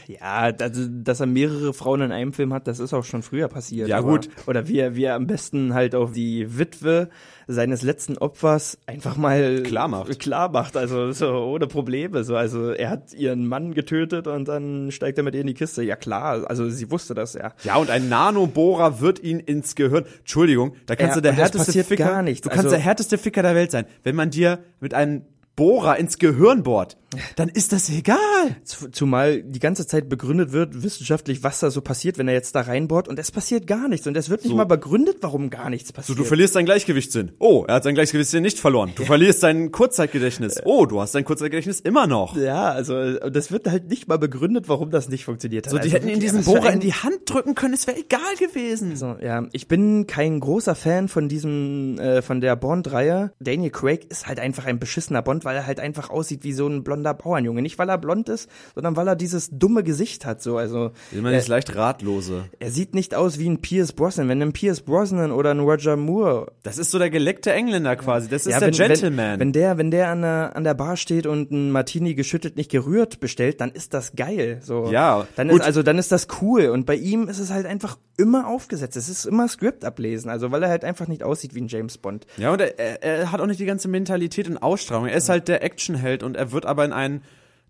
Ja, 0.08 0.52
dass, 0.52 0.72
dass 0.89 1.20
er 1.20 1.28
mehrere 1.28 1.72
Frauen 1.72 2.02
in 2.02 2.12
einem 2.12 2.34
Film 2.34 2.52
hat, 2.52 2.68
das 2.68 2.80
ist 2.80 2.94
auch 2.94 3.06
schon 3.06 3.22
früher 3.22 3.48
passiert. 3.48 3.88
Ja, 3.88 4.00
aber, 4.00 4.13
gut. 4.13 4.30
Oder 4.48 4.68
wie 4.68 4.80
er, 4.80 4.96
wie 4.96 5.04
er 5.04 5.13
am 5.13 5.28
besten 5.28 5.76
halt 5.76 5.94
auf 5.94 6.12
die 6.12 6.58
Witwe 6.58 7.10
seines 7.52 7.82
letzten 7.82 8.18
Opfers 8.20 8.78
einfach 8.86 9.18
mal 9.18 9.64
Klar 9.64 9.88
macht. 9.88 10.20
Klar 10.20 10.50
macht, 10.52 10.78
also 10.78 11.12
so 11.12 11.28
ohne 11.32 11.66
Probleme. 11.66 12.24
So, 12.24 12.36
also 12.36 12.70
er 12.72 12.92
hat 12.92 13.12
ihren 13.14 13.48
Mann 13.48 13.74
getötet 13.74 14.28
und 14.28 14.48
dann 14.48 14.92
steigt 14.92 15.18
er 15.18 15.24
mit 15.24 15.34
ihr 15.34 15.42
in 15.42 15.48
die 15.48 15.56
Kiste. 15.56 15.82
Ja 15.82 15.96
klar, 15.96 16.46
also 16.48 16.70
sie 16.70 16.92
wusste 16.92 17.16
das 17.16 17.34
ja. 17.34 17.54
Ja, 17.64 17.78
und 17.78 17.90
ein 17.90 18.08
Nanobohrer 18.08 19.02
wird 19.02 19.20
ihn 19.24 19.40
ins 19.40 19.74
Gehirn. 19.76 20.06
Entschuldigung, 20.20 20.74
da 20.86 20.96
kannst 20.96 21.12
Ja, 21.12 21.16
du 21.16 21.22
der 21.22 21.34
härteste 21.34 21.84
Ficker. 21.84 22.06
gar 22.06 22.22
nichts. 22.22 22.42
Du 22.42 22.50
kannst 22.50 22.66
Also- 22.66 22.76
der 22.76 22.84
härteste 22.86 23.18
Ficker 23.18 23.42
der 23.42 23.56
Welt 23.56 23.72
sein. 23.72 23.86
Wenn 24.04 24.16
man 24.16 24.30
dir 24.30 24.60
mit 24.80 24.94
einem 24.94 25.24
Bohrer 25.60 25.98
ins 25.98 26.17
Gehirn 26.19 26.63
bohrt, 26.63 26.95
dann 27.36 27.50
ist 27.50 27.74
das 27.74 27.89
egal. 27.89 28.17
Zumal 28.63 29.43
die 29.43 29.60
ganze 29.60 29.86
Zeit 29.86 30.08
begründet 30.08 30.54
wird, 30.54 30.84
wissenschaftlich, 30.84 31.43
was 31.43 31.60
da 31.60 31.69
so 31.69 31.82
passiert, 31.82 32.17
wenn 32.17 32.30
er 32.30 32.34
jetzt 32.34 32.56
da 32.56 32.62
reinbohrt 32.62 33.10
und 33.10 33.19
es 33.19 33.30
passiert 33.30 33.67
gar 33.67 33.89
nichts. 33.89 34.08
Und 34.08 34.15
es 34.15 34.30
wird 34.30 34.45
nicht 34.45 34.56
mal 34.56 34.63
begründet, 34.63 35.17
warum 35.19 35.50
gar 35.50 35.69
nichts 35.69 35.89
So, 35.89 35.93
passiert. 35.93 36.17
du 36.17 36.24
verlierst 36.24 36.56
dein 36.56 36.63
Gleichgewichtssinn. 36.65 37.34
Oh, 37.39 37.65
er 37.67 37.76
hat 37.76 37.84
sein 37.84 37.93
Gleichgewichtssinn 37.95 38.41
nicht 38.41 38.58
verloren. 38.58 38.93
Du 38.95 39.04
verlierst 39.04 39.43
dein 39.43 39.72
Kurzzeitgedächtnis. 39.72 40.62
Oh, 40.63 40.86
du 40.86 41.02
hast 41.02 41.13
dein 41.13 41.26
Kurzzeitgedächtnis 41.26 41.82
immer 41.82 42.08
noch. 42.08 42.38
ja, 42.38 42.72
also 42.72 43.15
das 43.30 43.52
wird 43.52 43.67
halt 43.67 43.89
nicht 43.89 44.08
mal 44.08 44.17
begründet, 44.17 44.69
warum 44.69 44.91
das 44.91 45.10
nicht 45.10 45.26
funktioniert 45.26 45.65
hat. 45.65 45.72
So, 45.72 45.78
die 45.78 45.84
also 45.84 45.95
hätten 45.98 46.08
ihn 46.08 46.22
diesen 46.22 46.45
Bohrer 46.45 46.72
in 46.72 46.80
die 46.80 46.93
Hand 46.93 47.19
drücken 47.26 47.54
können, 47.54 47.74
es 47.74 47.86
wäre 47.86 47.98
egal 47.98 48.36
gewesen. 48.39 48.95
So, 48.95 49.17
ja, 49.22 49.45
ich 49.52 49.67
bin 49.67 50.08
kein 50.08 50.39
großer 50.39 50.76
Fan 50.76 51.10
von 51.10 51.28
diesem, 51.28 52.00
äh, 52.00 52.22
von 52.22 52.39
der 52.39 52.56
Bond-Reihe. 52.56 53.34
Daniel 53.41 53.72
Craig 53.72 54.06
ist 54.10 54.28
halt 54.28 54.39
einfach 54.39 54.65
ein 54.65 54.80
beschissener 54.80 55.22
Bond, 55.22 55.43
weil 55.50 55.56
er 55.56 55.66
halt 55.66 55.80
einfach 55.80 56.12
aussieht 56.12 56.44
wie 56.44 56.54
so 56.54 56.68
ein 56.68 56.84
blonder 56.84 57.16
Bauernjunge. 57.16 57.64
Nicht, 57.64 57.80
weil 57.80 57.90
er 57.90 57.98
blond 57.98 58.30
ist, 58.30 58.48
sondern 58.76 58.96
weil 58.96 59.08
er 59.08 59.16
dieses 59.16 59.50
dumme 59.52 59.84
Gesicht 59.84 60.24
hat, 60.24 60.44
so, 60.44 60.58
also. 60.58 60.92
Immer 61.12 61.32
er, 61.32 61.38
das 61.38 61.48
leicht 61.48 61.76
ratlose. 61.76 62.46
er 62.60 62.70
sieht 62.70 62.94
nicht 62.94 63.16
aus 63.16 63.40
wie 63.40 63.50
ein 63.50 63.60
Pierce 63.62 63.94
Brosnan. 63.94 64.30
Wenn 64.30 64.40
ein 64.44 64.54
Pierce 64.54 64.82
Brosnan 64.82 65.32
oder 65.32 65.50
ein 65.50 65.60
Roger 65.60 65.96
Moore 65.98 66.52
Das 66.62 66.78
ist 66.78 66.92
so 66.92 67.00
der 67.00 67.10
geleckte 67.10 67.52
Engländer 67.52 67.96
quasi. 67.96 68.30
Das 68.30 68.46
ist 68.46 68.52
Ja, 68.54 68.60
der 68.60 68.68
wenn, 68.68 68.88
Gentleman. 68.88 69.32
Wenn, 69.32 69.40
wenn 69.40 69.52
der, 69.54 69.78
wenn 69.80 69.90
der 69.90 70.10
an 70.10 70.22
der, 70.22 70.56
an 70.56 70.64
der 70.64 70.76
Bar 70.76 70.96
steht 70.98 71.26
und 71.26 71.50
ein 71.50 71.72
Martini 71.72 72.14
geschüttelt 72.14 72.56
nicht 72.56 72.70
gerührt 72.70 73.20
bestellt, 73.20 73.60
dann 73.60 73.72
ist 73.72 73.96
das 73.96 74.16
geil. 74.16 74.60
So. 74.62 74.92
Ja, 74.92 75.26
Dann 75.36 75.48
gut. 75.48 75.62
ist, 75.62 75.66
also 75.66 75.82
dann 75.82 75.98
ist 75.98 76.12
das 76.12 76.28
cool. 76.44 76.68
Und 76.70 76.86
bei 76.86 76.96
ihm 76.96 77.28
ist 77.28 77.40
es 77.40 77.50
halt 77.52 77.66
einfach 77.66 77.98
immer 78.18 78.46
aufgesetzt. 78.48 78.98
Es 78.98 79.10
ist 79.10 79.26
immer 79.26 79.48
Skript 79.48 79.84
ablesen. 79.84 80.30
Also 80.30 80.52
weil 80.52 80.62
er 80.62 80.70
halt 80.70 80.84
einfach 80.84 81.08
nicht 81.08 81.24
aussieht 81.24 81.56
wie 81.56 81.62
ein 81.62 81.68
James 81.68 81.98
Bond. 81.98 82.28
ja, 82.38 82.52
und 82.52 82.62
er, 82.62 83.02
er 83.02 83.32
hat 83.32 83.42
auch 83.42 83.48
nicht 83.48 83.60
die 83.60 83.66
ganze 83.66 83.88
Mentalität 83.88 84.48
und 84.48 84.58
Ausstrahlung. 84.62 85.08
Er 85.08 85.16
ist 85.16 85.30
halt 85.30 85.38
der 85.47 85.63
Actionheld 85.63 86.23
und 86.23 86.36
er 86.36 86.52
wird 86.52 86.65
aber 86.65 86.86
in 86.86 86.93
einen 86.93 87.23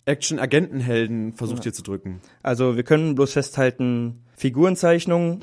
Action-Agentenhelden 0.06 1.34
versucht 1.34 1.64
hier 1.64 1.74
zu 1.74 1.84
drücken. 1.84 2.22
Also 2.42 2.76
wir 2.76 2.84
können 2.84 3.16
bloß 3.16 3.34
festhalten, 3.34 4.24
Figurenzeichnung, 4.36 5.42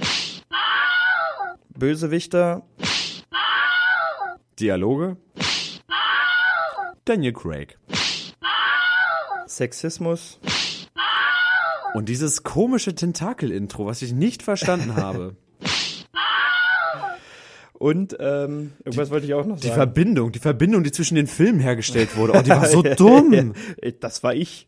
Bösewichter, 1.69 2.63
Dialoge. 4.59 5.17
Daniel 7.05 7.35
Craig. 7.35 7.79
Sexismus. 9.47 10.41
Und 11.95 12.09
dieses 12.09 12.43
komische 12.43 12.95
Tentakel-Intro, 12.95 13.87
was 13.87 14.03
ich 14.03 14.13
nicht 14.13 14.43
verstanden 14.43 14.97
habe. 14.97 15.37
Und 17.79 18.17
ähm, 18.21 18.73
irgendwas 18.85 19.11
wollte 19.11 19.27
ich 19.27 19.35
auch 19.35 19.45
noch 19.45 19.57
Die 19.61 19.67
sagen. 19.69 19.77
Verbindung, 19.81 20.33
die 20.33 20.39
Verbindung, 20.39 20.83
die 20.83 20.93
zwischen 20.93 21.15
den 21.15 21.27
Filmen 21.27 21.61
hergestellt 21.61 22.17
wurde. 22.17 22.33
Oh, 22.37 22.43
die 22.43 22.51
war 22.51 22.67
so 22.69 22.83
dumm. 22.83 23.53
Das 24.01 24.23
war 24.23 24.35
ich. 24.35 24.67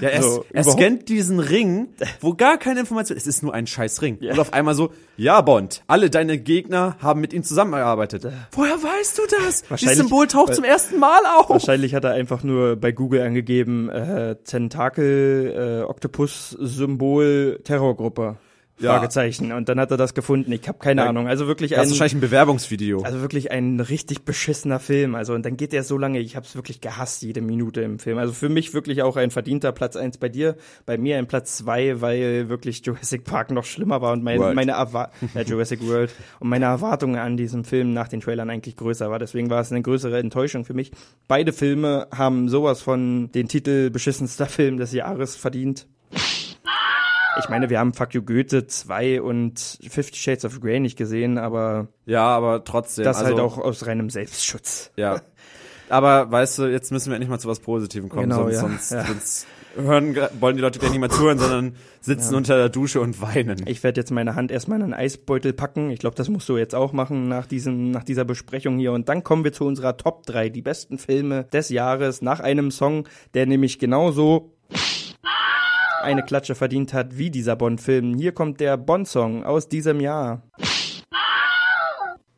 Ja, 0.00 0.10
er, 0.10 0.22
So, 0.22 0.44
er 0.52 0.62
scannt 0.62 1.08
diesen 1.08 1.40
Ring, 1.40 1.88
wo 2.20 2.32
gar 2.34 2.56
keine 2.56 2.78
Information, 2.80 3.16
es 3.18 3.26
ist 3.26 3.42
nur 3.42 3.52
ein 3.52 3.66
scheiß 3.66 4.00
Ring. 4.00 4.18
Und 4.18 4.38
auf 4.38 4.52
einmal 4.52 4.76
so, 4.76 4.92
ja 5.16 5.40
Bond, 5.40 5.82
alle 5.88 6.08
deine 6.08 6.38
Gegner 6.38 6.96
haben 7.00 7.20
mit 7.20 7.32
ihm 7.32 7.42
zusammengearbeitet. 7.42 8.24
Woher 8.52 8.74
weißt 8.80 9.18
du 9.18 9.22
das? 9.22 9.62
Dieses 9.62 9.70
Wahrscheinlich- 9.70 9.98
Symbol 9.98 10.26
taucht 10.28 10.54
zum 10.54 10.62
ersten 10.62 11.00
Mal 11.00 11.18
auf. 11.36 11.50
Wahrscheinlich 11.50 11.96
hat 11.96 12.04
er 12.04 12.12
einfach 12.12 12.44
nur 12.44 12.76
bei 12.76 12.92
Google 12.92 13.22
angegeben, 13.22 13.88
äh, 13.90 14.36
Tentakel, 14.44 15.80
äh, 15.82 15.84
Oktopus-Symbol, 15.84 17.60
Terrorgruppe. 17.64 18.36
Ja. 18.80 18.94
Fragezeichen. 18.94 19.52
Und 19.52 19.68
dann 19.68 19.80
hat 19.80 19.90
er 19.90 19.96
das 19.96 20.14
gefunden. 20.14 20.52
Ich 20.52 20.66
habe 20.68 20.78
keine 20.78 21.02
Ja, 21.02 21.08
Ahnung. 21.08 21.26
Also 21.28 21.46
wirklich 21.46 21.70
Das 21.72 21.80
ein, 21.80 21.84
ist 21.86 21.90
wahrscheinlich 21.92 22.14
ein 22.14 22.20
Bewerbungsvideo. 22.20 23.02
also 23.02 23.20
wirklich 23.20 23.50
ein 23.50 23.80
richtig 23.80 24.22
beschissener 24.22 24.78
Film. 24.80 25.14
Also 25.14 25.34
und 25.34 25.44
dann 25.44 25.56
geht 25.56 25.72
der 25.72 25.82
so 25.84 25.98
lange. 25.98 26.20
Ich 26.20 26.36
habe 26.36 26.46
es 26.46 26.54
wirklich 26.54 26.80
gehasst 26.80 27.22
jede 27.22 27.40
Minute 27.40 27.80
im 27.80 27.98
Film. 27.98 28.18
Also 28.18 28.32
für 28.32 28.48
mich 28.48 28.74
wirklich 28.74 29.02
auch 29.02 29.16
ein 29.16 29.30
verdienter 29.30 29.72
Platz 29.72 29.96
eins 29.96 30.18
bei 30.18 30.28
dir, 30.28 30.56
bei 30.86 30.96
mir 30.98 31.18
ein 31.18 31.26
Platz 31.26 31.56
zwei, 31.56 32.00
weil 32.00 32.48
wirklich 32.48 32.84
Jurassic 32.84 33.24
Park 33.24 33.50
noch 33.50 33.64
schlimmer 33.64 34.00
war 34.00 34.12
und 34.12 34.22
mein, 34.22 34.38
World. 34.38 34.54
meine 34.54 34.72
Erwa 34.72 35.10
ja, 35.34 35.42
Jurassic 35.42 35.86
World 35.86 36.10
und 36.40 36.48
meine 36.48 36.66
Erwartungen 36.66 37.16
an 37.16 37.36
diesem 37.36 37.64
Film 37.64 37.92
nach 37.92 38.08
den 38.08 38.20
Trailern 38.20 38.48
eigentlich 38.50 38.76
größer 38.76 39.10
war. 39.10 39.18
Deswegen 39.18 39.50
war 39.50 39.60
es 39.60 39.72
eine 39.72 39.82
größere 39.82 40.18
Enttäuschung 40.18 40.64
für 40.64 40.74
mich. 40.74 40.92
Beide 41.26 41.52
Filme 41.52 42.06
haben 42.14 42.48
sowas 42.48 42.80
von 42.80 43.30
den 43.32 43.48
Titel 43.48 43.90
beschissenster 43.90 44.46
Film 44.46 44.76
des 44.78 44.92
Jahres 44.92 45.36
verdient. 45.36 45.86
Ich 47.38 47.48
meine, 47.48 47.70
wir 47.70 47.78
haben 47.78 47.94
Fuck 47.94 48.14
You 48.14 48.22
Goethe 48.22 48.66
2 48.66 49.22
und 49.22 49.78
Fifty 49.88 50.16
Shades 50.18 50.44
of 50.44 50.60
Grey 50.60 50.80
nicht 50.80 50.96
gesehen, 50.96 51.38
aber 51.38 51.88
ja, 52.06 52.24
aber 52.26 52.64
trotzdem. 52.64 53.04
das 53.04 53.18
also, 53.18 53.30
halt 53.30 53.40
auch 53.40 53.58
aus 53.58 53.86
reinem 53.86 54.10
Selbstschutz. 54.10 54.90
Ja. 54.96 55.20
Aber 55.88 56.30
weißt 56.30 56.58
du, 56.58 56.66
jetzt 56.66 56.92
müssen 56.92 57.10
wir 57.10 57.14
endlich 57.14 57.30
mal 57.30 57.38
zu 57.38 57.48
was 57.48 57.60
Positivem 57.60 58.08
kommen, 58.08 58.28
Genau, 58.28 58.50
sonst, 58.50 58.52
ja. 58.52 58.60
sonst, 58.60 58.90
Ja. 58.92 59.04
sonst 59.06 59.46
hören, 59.76 60.16
wollen 60.40 60.56
die 60.56 60.62
Leute 60.62 60.78
gleich 60.78 60.90
nicht 60.90 61.00
mehr 61.00 61.10
zuhören, 61.10 61.38
sondern 61.38 61.76
sitzen 62.00 62.34
unter 62.34 62.56
der 62.56 62.68
Dusche 62.68 63.00
und 63.00 63.20
weinen. 63.22 63.62
Ich 63.66 63.82
werde 63.82 64.00
jetzt 64.00 64.10
meine 64.10 64.34
Hand 64.34 64.50
erstmal 64.50 64.78
in 64.78 64.84
einen 64.84 64.94
Eisbeutel 64.94 65.52
packen. 65.52 65.90
Ich 65.90 66.00
glaube, 66.00 66.16
das 66.16 66.28
musst 66.28 66.48
du 66.48 66.56
jetzt 66.56 66.74
auch 66.74 66.92
machen 66.92 67.28
nach, 67.28 67.46
diesem, 67.46 67.90
nach 67.90 68.04
dieser 68.04 68.24
Besprechung 68.24 68.78
hier. 68.78 68.92
Und 68.92 69.08
dann 69.08 69.22
kommen 69.24 69.44
wir 69.44 69.52
zu 69.52 69.64
unserer 69.64 69.96
Top 69.96 70.26
3, 70.26 70.48
die 70.48 70.62
besten 70.62 70.98
Filme 70.98 71.44
des 71.44 71.68
Jahres, 71.68 72.22
nach 72.22 72.40
einem 72.40 72.70
Song, 72.70 73.08
der 73.34 73.46
nämlich 73.46 73.78
genauso 73.78 74.52
eine 76.08 76.22
Klatsche 76.22 76.54
verdient 76.54 76.94
hat 76.94 77.18
wie 77.18 77.30
dieser 77.30 77.54
Bond-Film. 77.54 78.14
Hier 78.14 78.32
kommt 78.32 78.60
der 78.60 78.78
Bond-Song 78.78 79.44
aus 79.44 79.68
diesem 79.68 80.00
Jahr. 80.00 80.42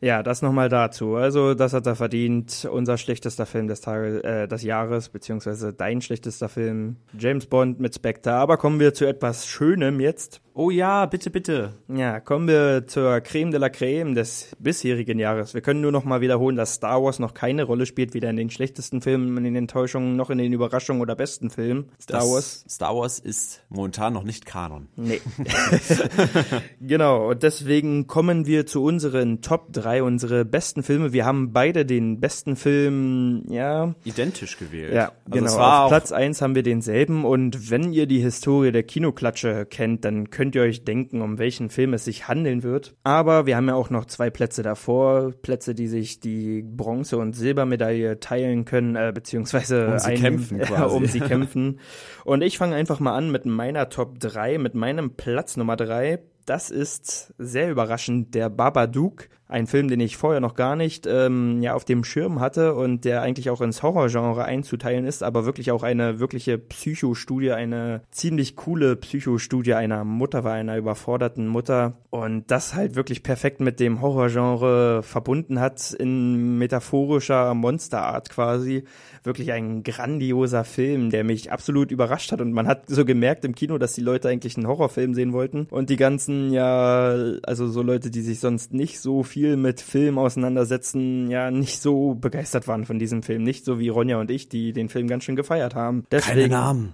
Ja, 0.02 0.22
das 0.22 0.40
nochmal 0.40 0.70
dazu. 0.70 1.14
Also, 1.14 1.54
das 1.54 1.74
hat 1.74 1.86
er 1.86 1.94
verdient. 1.94 2.66
Unser 2.70 2.96
schlechtester 2.96 3.44
Film 3.44 3.68
des 3.68 3.82
Tages, 3.82 4.22
äh, 4.24 4.48
des 4.48 4.62
Jahres, 4.62 5.10
beziehungsweise 5.10 5.74
dein 5.74 6.00
schlechtester 6.00 6.48
Film, 6.48 6.96
James 7.16 7.46
Bond 7.46 7.80
mit 7.80 7.94
Spectre. 7.94 8.32
Aber 8.32 8.56
kommen 8.56 8.80
wir 8.80 8.94
zu 8.94 9.04
etwas 9.04 9.46
Schönem 9.46 10.00
jetzt. 10.00 10.40
Oh 10.52 10.70
ja, 10.70 11.06
bitte, 11.06 11.30
bitte. 11.30 11.74
Ja, 11.88 12.18
kommen 12.18 12.48
wir 12.48 12.86
zur 12.88 13.20
Creme 13.20 13.52
de 13.52 13.60
la 13.60 13.68
Creme 13.68 14.14
des 14.14 14.56
bisherigen 14.58 15.18
Jahres. 15.18 15.54
Wir 15.54 15.60
können 15.60 15.80
nur 15.80 15.92
noch 15.92 16.04
mal 16.04 16.20
wiederholen, 16.20 16.56
dass 16.56 16.74
Star 16.74 17.02
Wars 17.02 17.20
noch 17.20 17.34
keine 17.34 17.62
Rolle 17.62 17.86
spielt, 17.86 18.14
weder 18.14 18.30
in 18.30 18.36
den 18.36 18.50
schlechtesten 18.50 19.00
Filmen, 19.00 19.36
in 19.36 19.44
den 19.44 19.54
Enttäuschungen, 19.54 20.16
noch 20.16 20.28
in 20.28 20.38
den 20.38 20.52
Überraschungen 20.52 21.00
oder 21.00 21.14
besten 21.14 21.50
Filmen. 21.50 21.90
Star 22.02 22.20
Das 22.20 22.30
Wars. 22.30 22.64
Star 22.68 22.96
Wars 22.96 23.20
ist 23.20 23.62
momentan 23.68 24.12
noch 24.12 24.24
nicht 24.24 24.44
Kanon. 24.44 24.88
Nee. 24.96 25.20
genau, 26.80 27.30
und 27.30 27.42
deswegen 27.42 28.08
kommen 28.08 28.44
wir 28.46 28.66
zu 28.66 28.82
unseren 28.82 29.42
Top 29.42 29.72
3, 29.72 30.02
unsere 30.02 30.44
besten 30.44 30.82
Filme. 30.82 31.12
Wir 31.12 31.24
haben 31.26 31.52
beide 31.52 31.86
den 31.86 32.18
besten 32.18 32.56
Film, 32.56 33.44
ja, 33.48 33.94
Identisch 34.04 34.58
gewählt. 34.58 34.94
ja, 34.94 35.12
also 35.30 35.46
genau. 35.46 35.58
Auf 35.58 35.88
Platz 35.90 36.10
1 36.10 36.42
haben 36.42 36.54
wir 36.54 36.64
denselben 36.64 37.24
und 37.24 37.70
wenn 37.70 37.92
ihr 37.92 38.06
die 38.06 38.20
Historie 38.20 38.72
der 38.72 38.82
Kinoklatsche 38.82 39.64
kennt, 39.64 40.04
dann 40.04 40.30
könnt 40.30 40.49
ihr 40.54 40.62
euch 40.62 40.84
denken, 40.84 41.22
um 41.22 41.38
welchen 41.38 41.70
Film 41.70 41.94
es 41.94 42.04
sich 42.04 42.28
handeln 42.28 42.62
wird. 42.62 42.94
Aber 43.04 43.46
wir 43.46 43.56
haben 43.56 43.68
ja 43.68 43.74
auch 43.74 43.90
noch 43.90 44.04
zwei 44.06 44.30
Plätze 44.30 44.62
davor, 44.62 45.32
Plätze, 45.42 45.74
die 45.74 45.88
sich 45.88 46.20
die 46.20 46.62
Bronze- 46.62 47.18
und 47.18 47.34
Silbermedaille 47.34 48.20
teilen 48.20 48.64
können, 48.64 48.96
äh, 48.96 49.12
beziehungsweise 49.14 49.88
Um 49.88 49.98
sie 49.98 50.06
ein- 50.10 50.20
kämpfen 50.20 50.58
quasi. 50.60 50.96
um 50.96 51.06
sie 51.06 51.20
kämpfen. 51.20 51.80
Und 52.24 52.42
ich 52.42 52.58
fange 52.58 52.74
einfach 52.76 53.00
mal 53.00 53.14
an 53.16 53.30
mit 53.30 53.46
meiner 53.46 53.88
Top 53.88 54.18
3, 54.20 54.58
mit 54.58 54.74
meinem 54.74 55.12
Platz 55.16 55.56
Nummer 55.56 55.76
3. 55.76 56.20
Das 56.46 56.70
ist 56.70 57.32
sehr 57.38 57.70
überraschend 57.70 58.34
der 58.34 58.48
Babadook, 58.50 59.28
ein 59.50 59.66
Film, 59.66 59.88
den 59.88 60.00
ich 60.00 60.16
vorher 60.16 60.40
noch 60.40 60.54
gar 60.54 60.76
nicht 60.76 61.06
ähm, 61.06 61.60
ja 61.60 61.74
auf 61.74 61.84
dem 61.84 62.04
Schirm 62.04 62.40
hatte 62.40 62.74
und 62.74 63.04
der 63.04 63.22
eigentlich 63.22 63.50
auch 63.50 63.60
ins 63.60 63.82
Horrorgenre 63.82 64.44
einzuteilen 64.44 65.04
ist, 65.04 65.22
aber 65.22 65.44
wirklich 65.44 65.72
auch 65.72 65.82
eine 65.82 66.20
wirkliche 66.20 66.56
Psychostudie, 66.56 67.52
eine 67.52 68.02
ziemlich 68.10 68.54
coole 68.54 68.94
Psychostudie 68.96 69.74
einer 69.74 70.04
Mutter 70.04 70.44
war, 70.44 70.52
einer 70.52 70.76
überforderten 70.76 71.48
Mutter. 71.48 71.98
Und 72.10 72.50
das 72.50 72.74
halt 72.74 72.94
wirklich 72.94 73.22
perfekt 73.22 73.60
mit 73.60 73.80
dem 73.80 74.00
Horrorgenre 74.00 75.02
verbunden 75.02 75.60
hat 75.60 75.92
in 75.92 76.58
metaphorischer 76.58 77.54
Monsterart 77.54 78.30
quasi. 78.30 78.84
Wirklich 79.22 79.52
ein 79.52 79.82
grandioser 79.82 80.64
Film, 80.64 81.10
der 81.10 81.24
mich 81.24 81.52
absolut 81.52 81.90
überrascht 81.90 82.32
hat. 82.32 82.40
Und 82.40 82.52
man 82.52 82.66
hat 82.66 82.84
so 82.88 83.04
gemerkt 83.04 83.44
im 83.44 83.54
Kino, 83.54 83.78
dass 83.78 83.92
die 83.92 84.00
Leute 84.00 84.28
eigentlich 84.28 84.56
einen 84.56 84.66
Horrorfilm 84.66 85.14
sehen 85.14 85.32
wollten. 85.32 85.66
Und 85.70 85.90
die 85.90 85.96
ganzen 85.96 86.52
ja, 86.52 87.14
also 87.42 87.68
so 87.68 87.82
Leute, 87.82 88.10
die 88.10 88.22
sich 88.22 88.40
sonst 88.40 88.72
nicht 88.72 89.00
so 89.00 89.22
viel 89.22 89.39
mit 89.56 89.80
Film 89.80 90.18
auseinandersetzen, 90.18 91.30
ja 91.30 91.50
nicht 91.50 91.80
so 91.80 92.14
begeistert 92.14 92.68
waren 92.68 92.84
von 92.84 92.98
diesem 92.98 93.22
Film, 93.22 93.42
nicht 93.42 93.64
so 93.64 93.78
wie 93.78 93.88
Ronja 93.88 94.18
und 94.20 94.30
ich, 94.30 94.48
die 94.48 94.72
den 94.72 94.88
Film 94.88 95.08
ganz 95.08 95.24
schön 95.24 95.36
gefeiert 95.36 95.74
haben. 95.74 96.04
keine 96.10 96.22
Deswegen, 96.22 96.50
Namen. 96.50 96.92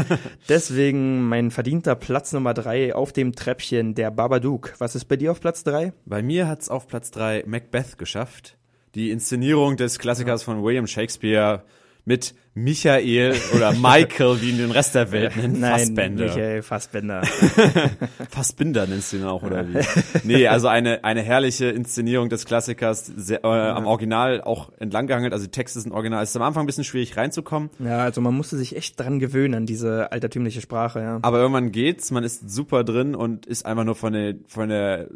deswegen 0.48 1.28
mein 1.28 1.50
verdienter 1.50 1.94
Platz 1.94 2.32
Nummer 2.32 2.54
drei 2.54 2.94
auf 2.94 3.12
dem 3.12 3.34
Treppchen, 3.34 3.94
der 3.94 4.10
Babadook. 4.10 4.74
Was 4.78 4.94
ist 4.94 5.06
bei 5.06 5.16
dir 5.16 5.32
auf 5.32 5.40
Platz 5.40 5.64
drei? 5.64 5.92
Bei 6.04 6.22
mir 6.22 6.48
hat's 6.48 6.68
auf 6.68 6.86
Platz 6.86 7.10
3 7.10 7.44
Macbeth 7.46 7.98
geschafft. 7.98 8.56
Die 8.94 9.10
Inszenierung 9.10 9.76
des 9.76 9.98
Klassikers 9.98 10.42
von 10.42 10.62
William 10.62 10.86
Shakespeare 10.86 11.62
mit 12.08 12.34
Michael 12.54 13.36
oder 13.54 13.72
Michael, 13.72 14.40
wie 14.40 14.50
ihn 14.50 14.56
den 14.56 14.70
Rest 14.70 14.94
der 14.94 15.12
Welt 15.12 15.36
nennt, 15.36 15.60
Nein, 15.60 15.78
Fassbender. 15.78 16.24
Michael 16.24 16.62
Fassbender. 16.62 17.22
Fassbinder 18.30 18.86
nennst 18.86 19.12
du 19.12 19.18
ihn 19.18 19.24
auch, 19.24 19.42
oder 19.42 19.68
wie? 19.68 19.78
nee, 20.24 20.48
also 20.48 20.68
eine, 20.68 21.04
eine 21.04 21.20
herrliche 21.20 21.66
Inszenierung 21.66 22.30
des 22.30 22.46
Klassikers, 22.46 23.04
sehr, 23.14 23.44
äh, 23.44 23.48
am 23.48 23.86
Original 23.86 24.40
auch 24.40 24.72
entlang 24.78 25.06
gehangelt, 25.06 25.34
also 25.34 25.44
die 25.44 25.50
Texte 25.50 25.80
sind 25.80 25.92
original. 25.92 26.22
Es 26.22 26.30
ist 26.30 26.36
am 26.36 26.42
Anfang 26.42 26.64
ein 26.64 26.66
bisschen 26.66 26.84
schwierig 26.84 27.16
reinzukommen, 27.18 27.68
ja, 27.78 27.98
also 27.98 28.22
man 28.22 28.34
musste 28.34 28.56
sich 28.56 28.74
echt 28.74 28.98
dran 28.98 29.18
gewöhnen 29.18 29.54
an 29.54 29.66
diese 29.66 30.10
altertümliche 30.10 30.62
Sprache, 30.62 31.00
ja. 31.00 31.18
aber 31.20 31.38
irgendwann 31.38 31.72
geht's, 31.72 32.10
man 32.10 32.24
ist 32.24 32.50
super 32.50 32.84
drin 32.84 33.14
und 33.14 33.44
ist 33.44 33.66
einfach 33.66 33.84
nur 33.84 33.94
von 33.96 34.14
der, 34.14 34.34
von 34.46 34.70
der, 34.70 35.08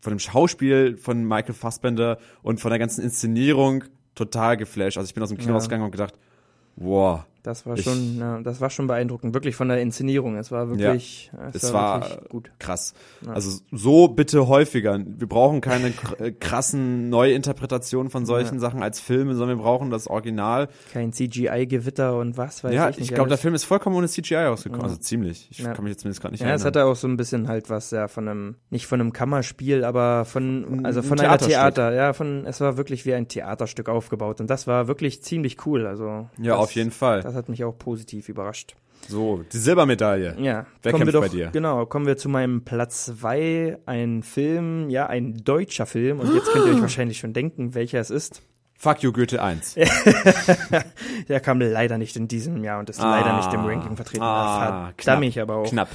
von 0.00 0.12
dem 0.12 0.20
Schauspiel 0.20 0.96
von 0.98 1.24
Michael 1.24 1.54
Fassbender 1.54 2.18
und 2.42 2.60
von 2.60 2.70
der 2.70 2.78
ganzen 2.78 3.02
Inszenierung 3.02 3.82
total 4.14 4.56
geflasht. 4.56 4.96
Also 4.98 5.08
ich 5.08 5.14
bin 5.14 5.22
aus 5.22 5.28
dem 5.28 5.38
Kino 5.38 5.50
Ja. 5.50 5.54
rausgegangen 5.54 5.84
und 5.84 5.92
gedacht, 5.92 6.14
wow, 6.78 7.24
Das 7.42 7.64
war 7.66 7.76
Ich- 7.78 7.84
schon, 7.84 8.18
ja, 8.18 8.40
das 8.40 8.60
war 8.60 8.68
schon 8.68 8.86
beeindruckend, 8.88 9.32
wirklich 9.32 9.54
von 9.56 9.68
der 9.68 9.80
Inszenierung. 9.80 10.36
Es 10.36 10.50
war 10.50 10.68
wirklich, 10.68 11.30
es, 11.52 11.62
es 11.64 11.72
war, 11.72 12.00
war 12.02 12.10
wirklich 12.10 12.28
gut. 12.28 12.50
krass. 12.58 12.94
Also 13.26 13.60
so 13.72 14.08
bitte 14.08 14.48
häufiger. 14.48 14.98
Wir 14.98 15.28
brauchen 15.28 15.60
keine 15.60 15.92
äh, 16.18 16.32
krassen 16.32 17.08
Neuinterpretationen 17.10 18.10
von 18.10 18.26
solchen 18.26 18.58
Sachen 18.60 18.82
als 18.82 19.00
Filme, 19.00 19.34
sondern 19.34 19.58
wir 19.58 19.62
brauchen 19.62 19.90
das 19.90 20.08
Original. 20.08 20.68
Kein 20.92 21.12
CGI-Gewitter 21.12 22.18
und 22.18 22.36
was 22.36 22.64
weiß 22.64 22.74
ja, 22.74 22.88
ich 22.90 22.96
ich, 22.96 23.00
nicht. 23.02 23.14
glaube, 23.14 23.28
der. 23.28 23.38
Film 23.38 23.54
ist 23.54 23.64
vollkommen 23.64 23.94
ohne 23.96 24.08
CGI 24.08 24.34
rausgekommen. 24.34 24.82
Ja. 24.84 24.88
Also 24.88 25.00
ziemlich. 25.00 25.48
Ich 25.50 25.58
Ja. 25.60 25.72
kann 25.72 25.84
mich 25.84 25.92
jetzt 25.92 26.02
zumindest 26.02 26.20
gerade 26.20 26.32
nicht 26.34 26.40
Ja, 26.40 26.48
es 26.48 26.62
erinnern. 26.62 26.66
hatte 26.66 26.84
auch 26.86 26.96
so 26.96 27.06
ein 27.06 27.16
bisschen 27.16 27.46
halt 27.48 27.70
was, 27.70 27.90
ja, 27.92 28.08
von 28.08 28.28
einem, 28.28 28.56
nicht 28.70 28.86
von 28.86 29.00
einem 29.00 29.12
Kammerspiel, 29.12 29.84
aber 29.84 30.24
von, 30.24 30.84
also 30.84 31.00
ein 31.00 31.04
von 31.06 31.18
einer 31.20 31.28
Theaterstück. 31.38 31.50
Theater, 31.52 31.92
ja, 31.94 32.12
von, 32.12 32.44
es 32.46 32.60
war 32.60 32.76
wirklich 32.76 33.06
wie 33.06 33.14
ein 33.14 33.28
Theaterstück 33.28 33.88
aufgebaut 33.88 34.40
und 34.40 34.50
das 34.50 34.66
war 34.66 34.88
wirklich 34.88 35.22
ziemlich 35.22 35.64
cool, 35.66 35.86
also. 35.86 36.28
ja, 36.38 36.54
das, 36.54 36.58
auf 36.58 36.72
jeden 36.72 36.90
Fall. 36.90 37.22
Das 37.28 37.36
hat 37.36 37.50
mich 37.50 37.62
auch 37.62 37.76
positiv 37.76 38.30
überrascht. 38.30 38.74
So, 39.06 39.44
die 39.52 39.58
Silbermedaille. 39.58 40.34
Ja, 40.40 40.64
Wer 40.82 40.92
kommen 40.92 41.04
kämpft 41.04 41.14
doch, 41.14 41.20
bei 41.20 41.28
dir? 41.28 41.50
genau, 41.52 41.84
kommen 41.84 42.06
wir 42.06 42.16
zu 42.16 42.30
meinem 42.30 42.64
Platz 42.64 43.04
zwei, 43.04 43.76
ein 43.84 44.22
Film, 44.22 44.88
ja, 44.88 45.06
ein 45.08 45.34
deutscher 45.44 45.84
Film 45.84 46.20
und 46.20 46.34
jetzt 46.34 46.50
könnt 46.50 46.66
ihr 46.66 46.72
euch 46.74 46.80
wahrscheinlich 46.80 47.18
schon 47.18 47.34
denken, 47.34 47.74
welcher 47.74 48.00
es 48.00 48.08
ist. 48.08 48.40
Fuck 48.78 49.02
you, 49.02 49.12
Goethe 49.12 49.42
1. 49.42 49.74
Der 51.28 51.40
kam 51.40 51.60
leider 51.60 51.98
nicht 51.98 52.16
in 52.16 52.28
diesem 52.28 52.64
Jahr 52.64 52.78
und 52.78 52.88
ist 52.88 52.98
Ah. 53.00 53.10
leider 53.20 53.36
nicht 53.36 53.52
im 53.52 53.66
Ranking 53.66 53.94
vertreten. 53.96 54.22
Ah, 54.22 54.92
knapp, 54.96 55.22
ich 55.22 55.38
aber 55.40 55.56
auch. 55.56 55.68
Knapp. 55.68 55.88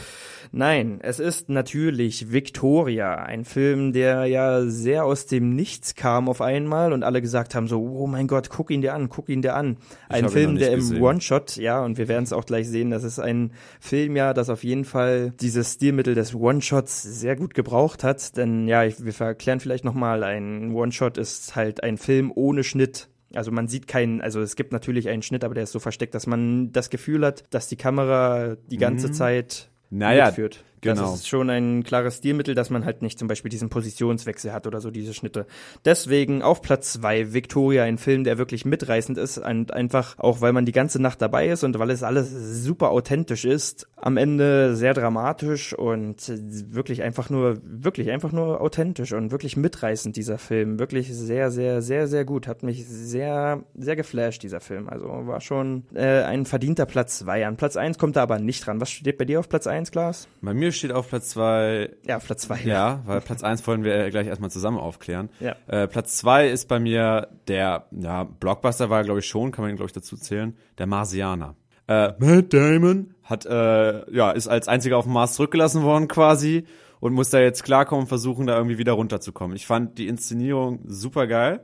Nein, 0.55 0.99
es 1.01 1.19
ist 1.19 1.49
natürlich 1.49 2.31
Victoria, 2.31 3.15
ein 3.15 3.43
Film, 3.43 3.91
der 3.91 4.27
ja 4.27 4.61
sehr 4.67 5.03
aus 5.03 5.25
dem 5.25 5.55
Nichts 5.55 5.95
kam 5.95 6.29
auf 6.29 6.41
einmal 6.41 6.93
und 6.93 7.01
alle 7.01 7.23
gesagt 7.23 7.55
haben 7.55 7.67
so, 7.67 7.81
oh 7.81 8.05
mein 8.05 8.27
Gott, 8.27 8.51
guck 8.51 8.69
ihn 8.69 8.81
dir 8.81 8.93
an, 8.93 9.09
guck 9.09 9.29
ihn 9.29 9.41
dir 9.41 9.55
an. 9.55 9.77
Ein 10.09 10.29
Film, 10.29 10.57
der 10.57 10.73
im. 10.73 11.01
One-Shot, 11.01 11.55
ja, 11.55 11.83
und 11.83 11.97
wir 11.97 12.07
werden 12.07 12.23
es 12.23 12.33
auch 12.33 12.45
gleich 12.45 12.69
sehen, 12.69 12.91
das 12.91 13.03
ist 13.03 13.17
ein 13.17 13.53
Film 13.79 14.15
ja, 14.15 14.35
das 14.35 14.51
auf 14.51 14.63
jeden 14.63 14.85
Fall 14.85 15.33
dieses 15.41 15.73
Stilmittel 15.73 16.13
des 16.13 16.35
One-Shots 16.35 17.01
sehr 17.01 17.35
gut 17.35 17.55
gebraucht 17.55 18.03
hat, 18.03 18.37
denn 18.37 18.67
ja, 18.67 18.83
wir 18.83 19.13
verklären 19.13 19.59
vielleicht 19.59 19.85
nochmal, 19.85 20.23
ein 20.23 20.71
One-Shot 20.71 21.17
ist 21.17 21.55
halt 21.55 21.81
ein 21.81 21.97
Film 21.97 22.31
ohne 22.33 22.63
Schnitt. 22.63 23.09
Also 23.33 23.49
man 23.49 23.67
sieht 23.67 23.87
keinen, 23.87 24.21
also 24.21 24.39
es 24.39 24.55
gibt 24.55 24.71
natürlich 24.71 25.09
einen 25.09 25.23
Schnitt, 25.23 25.43
aber 25.43 25.55
der 25.55 25.63
ist 25.63 25.71
so 25.71 25.79
versteckt, 25.79 26.13
dass 26.13 26.27
man 26.27 26.71
das 26.71 26.91
Gefühl 26.91 27.25
hat, 27.25 27.43
dass 27.49 27.67
die 27.67 27.75
Kamera 27.75 28.55
die 28.69 28.77
ganze 28.77 29.11
Zeit 29.11 29.69
Mhm. 29.69 29.72
Naja, 29.93 30.25
mitführt. 30.25 30.63
Genau. 30.83 31.01
Das 31.01 31.15
ist 31.15 31.27
schon 31.27 31.49
ein 31.49 31.83
klares 31.83 32.17
Stilmittel, 32.17 32.53
dass 32.53 32.69
man 32.69 32.85
halt 32.85 33.01
nicht 33.01 33.17
zum 33.17 33.27
Beispiel 33.27 33.49
diesen 33.49 33.69
Positionswechsel 33.69 34.53
hat 34.53 34.67
oder 34.67 34.81
so 34.81 34.91
diese 34.91 35.13
Schnitte. 35.13 35.47
Deswegen 35.85 36.41
auf 36.41 36.61
Platz 36.61 36.93
zwei 36.93 37.33
Victoria, 37.33 37.83
ein 37.83 37.97
Film, 37.97 38.23
der 38.23 38.37
wirklich 38.37 38.65
mitreißend 38.65 39.17
ist 39.17 39.37
und 39.37 39.73
einfach 39.73 40.19
auch, 40.19 40.41
weil 40.41 40.53
man 40.53 40.65
die 40.65 40.71
ganze 40.71 41.01
Nacht 41.01 41.21
dabei 41.21 41.47
ist 41.47 41.63
und 41.63 41.79
weil 41.79 41.89
es 41.89 42.03
alles 42.03 42.29
super 42.63 42.91
authentisch 42.91 43.45
ist, 43.45 43.87
am 43.95 44.17
Ende 44.17 44.75
sehr 44.75 44.93
dramatisch 44.93 45.73
und 45.73 46.31
wirklich 46.73 47.03
einfach 47.03 47.29
nur, 47.29 47.57
wirklich 47.63 48.11
einfach 48.11 48.33
nur 48.33 48.59
authentisch 48.61 49.13
und 49.13 49.31
wirklich 49.31 49.55
mitreißend 49.55 50.15
dieser 50.17 50.37
Film. 50.37 50.77
Wirklich 50.77 51.13
sehr, 51.13 51.51
sehr, 51.51 51.81
sehr, 51.81 52.07
sehr 52.07 52.25
gut. 52.25 52.47
Hat 52.47 52.63
mich 52.63 52.85
sehr, 52.85 53.63
sehr 53.75 53.95
geflasht, 53.95 54.43
dieser 54.43 54.59
Film. 54.59 54.89
Also 54.89 55.05
war 55.07 55.39
schon 55.39 55.83
äh, 55.93 56.23
ein 56.23 56.45
verdienter 56.45 56.85
Platz 56.85 57.19
zwei. 57.19 57.47
An 57.47 57.55
Platz 57.55 57.77
eins 57.77 57.97
kommt 57.97 58.17
er 58.17 58.23
aber 58.23 58.39
nicht 58.39 58.65
dran. 58.65 58.81
Was 58.81 58.91
steht 58.91 59.17
bei 59.17 59.25
dir 59.25 59.39
auf 59.39 59.47
Platz 59.47 59.67
eins, 59.67 59.91
Klaas? 59.91 60.27
Bei 60.41 60.53
mir 60.53 60.72
steht 60.77 60.91
auf 60.91 61.09
Platz 61.09 61.29
zwei 61.29 61.91
Ja, 62.05 62.17
auf 62.17 62.25
Platz 62.25 62.43
zwei. 62.43 62.59
Ja, 62.61 63.01
weil 63.05 63.21
Platz 63.21 63.43
eins 63.43 63.65
wollen 63.67 63.83
wir 63.83 64.09
gleich 64.09 64.27
erstmal 64.27 64.51
zusammen 64.51 64.77
aufklären. 64.77 65.29
Ja. 65.39 65.55
Äh, 65.67 65.87
Platz 65.87 66.17
zwei 66.17 66.47
ist 66.49 66.67
bei 66.67 66.79
mir 66.79 67.29
der, 67.47 67.87
ja, 67.91 68.23
Blockbuster 68.23 68.89
war, 68.89 69.03
glaube 69.03 69.19
ich, 69.19 69.27
schon, 69.27 69.51
kann 69.51 69.65
man, 69.65 69.75
glaube 69.75 69.87
ich, 69.87 69.93
dazu 69.93 70.17
zählen, 70.17 70.55
der 70.77 70.87
Marsianer. 70.87 71.55
Äh, 71.87 72.13
Matt 72.17 72.53
Damon 72.53 73.13
hat, 73.23 73.45
äh, 73.45 74.11
ja, 74.15 74.31
ist 74.31 74.47
als 74.47 74.67
einziger 74.67 74.97
auf 74.97 75.05
dem 75.05 75.13
Mars 75.13 75.33
zurückgelassen 75.33 75.83
worden 75.83 76.07
quasi 76.07 76.65
und 76.99 77.13
muss 77.13 77.29
da 77.29 77.39
jetzt 77.39 77.63
klarkommen 77.63 78.03
und 78.03 78.07
versuchen, 78.07 78.47
da 78.47 78.55
irgendwie 78.55 78.77
wieder 78.77 78.93
runterzukommen. 78.93 79.55
Ich 79.55 79.65
fand 79.65 79.97
die 79.97 80.07
Inszenierung 80.07 80.79
super 80.85 81.27
geil. 81.27 81.61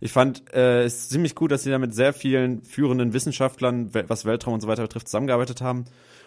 Ich 0.00 0.12
fand 0.12 0.52
äh, 0.52 0.82
es 0.82 1.08
ziemlich 1.08 1.34
gut, 1.34 1.52
dass 1.52 1.62
sie 1.62 1.70
da 1.70 1.78
mit 1.78 1.94
sehr 1.94 2.12
vielen 2.12 2.64
führenden 2.64 3.12
Wissenschaftlern, 3.12 3.90
was 4.08 4.24
Weltraum 4.24 4.54
und 4.54 4.60
so 4.60 4.66
weiter 4.66 4.82
betrifft, 4.82 5.06
zusammengearbeitet 5.06 5.62
haben. 5.62 5.84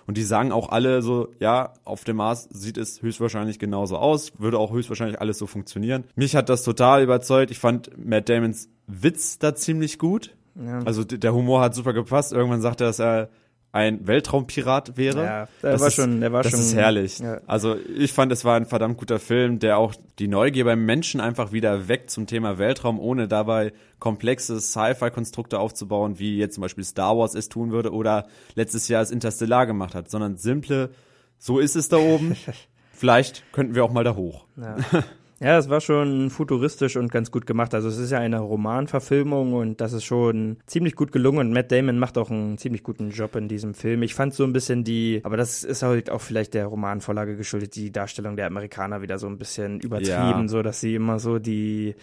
Und 0.08 0.18
die 0.18 0.24
sagen 0.24 0.52
auch 0.52 0.70
alle 0.70 1.02
so, 1.02 1.30
ja, 1.40 1.74
auf 1.84 2.04
dem 2.04 2.18
Mars 2.18 2.48
sieht 2.52 2.78
es 2.78 3.02
höchstwahrscheinlich 3.02 3.60
genauso 3.60 3.98
aus, 3.98 4.34
würde 4.38 4.60
auch 4.60 4.72
höchstwahrscheinlich 4.72 5.20
alles 5.20 5.38
so 5.38 5.48
funktionieren. 5.48 6.04
Mich 6.16 6.36
hat 6.36 6.50
das 6.50 6.64
total 6.64 7.04
überzeugt. 7.04 7.52
Ich 7.52 7.60
fand 7.60 7.92
Matt 7.98 8.30
Damons 8.30 8.70
Witz 8.88 9.40
da 9.40 9.56
ziemlich 9.56 9.98
gut. 9.98 10.36
Ja. 10.56 10.80
Also 10.80 11.04
der 11.04 11.34
Humor 11.34 11.62
hat 11.62 11.76
super 11.76 11.94
gepasst. 11.94 12.34
Irgendwann 12.34 12.62
sagt 12.62 12.82
er, 12.82 12.88
dass 12.88 13.00
er 13.00 13.30
ein 13.76 14.08
Weltraumpirat 14.08 14.96
wäre. 14.98 15.24
Ja, 15.24 15.48
der 15.62 15.72
das 15.74 15.82
war 15.82 15.88
ist, 15.90 15.96
schon- 15.96 16.22
der 16.22 16.32
war 16.32 16.44
das 16.44 16.52
schon- 16.52 16.62
ist 16.62 16.76
herrlich. 16.76 17.20
ja. 17.20 17.42
Also 17.46 17.76
ich 17.98 18.14
fand, 18.14 18.32
es 18.32 18.46
war 18.46 18.56
ein 18.56 18.66
verdammt 18.66 18.98
guter 18.98 19.20
Film, 19.20 19.60
der 19.60 19.78
auch 19.78 19.94
die 20.18 20.28
Neugier 20.30 20.64
beim 20.64 20.86
Menschen 20.86 21.20
einfach 21.20 21.52
wieder 21.52 21.88
weckt 21.90 22.10
zum 22.10 22.26
Thema 22.26 22.58
Weltraum, 22.58 23.00
ohne 23.00 23.28
dabei 23.28 23.74
komplexe 24.00 24.60
Sci-Fi-Konstrukte 24.62 25.60
aufzubauen, 25.60 26.20
wie 26.20 26.38
jetzt 26.38 26.56
zum 26.56 26.62
Beispiel 26.62 26.84
Star 26.86 27.18
Wars 27.18 27.36
es 27.36 27.50
tun 27.50 27.72
würde 27.72 27.92
oder 27.92 28.28
letztes 28.56 28.88
Jahr 28.88 29.02
es 29.02 29.12
Interstellar 29.12 29.66
gemacht 29.66 29.94
hat, 29.94 30.10
sondern 30.10 30.38
simple, 30.38 30.92
so 31.38 31.60
ist 31.60 31.76
es 31.76 31.90
da 31.90 31.98
oben. 31.98 32.36
Vielleicht 32.94 33.44
könnten 33.52 33.76
wir 33.76 33.84
auch 33.84 33.92
mal 33.92 34.06
da 34.06 34.16
hoch. 34.16 34.46
Ja. 34.56 34.78
Ja, 35.46 35.60
es 35.60 35.70
war 35.70 35.80
schon 35.80 36.32
futuristisch 36.32 36.98
und 36.98 37.12
ganz 37.12 37.30
gut 37.30 37.46
gemacht. 37.46 37.76
Also 37.76 37.88
es 37.88 38.00
ist 38.00 38.10
ja 38.10 38.18
eine 38.18 38.40
Romanverfilmung 38.40 39.54
und 39.54 39.80
das 39.80 39.94
ist 39.94 40.04
schon 40.04 40.58
ziemlich 40.66 40.96
gut 40.96 41.12
gelungen 41.12 41.38
und 41.38 41.54
Matt 41.54 41.72
Damon 41.72 42.00
macht 42.00 42.18
auch 42.18 42.32
einen 42.32 42.58
ziemlich 42.58 42.82
guten 42.82 43.12
Job 43.12 43.36
in 43.36 43.48
diesem 43.48 43.76
Film. 43.76 44.02
Ich 44.02 44.16
fand 44.16 44.34
so 44.34 44.44
ein 44.44 44.54
bisschen 44.54 44.84
die, 44.84 45.22
aber 45.24 45.38
das 45.38 45.64
ist 45.64 45.84
halt 45.84 46.10
auch 46.10 46.22
vielleicht 46.22 46.56
der 46.56 46.66
Romanvorlage 46.66 47.38
geschuldet, 47.38 47.76
die 47.76 47.92
Darstellung 47.92 48.36
der 48.38 48.48
Amerikaner 48.48 49.04
wieder 49.04 49.20
so 49.20 49.28
ein 49.28 49.38
bisschen 49.38 49.80
übertrieben, 49.82 50.10
Ja. 50.42 50.48
so 50.48 50.64
dass 50.64 50.80
sie 50.82 50.96
immer 50.96 51.20
so 51.20 51.38
die 51.38 51.94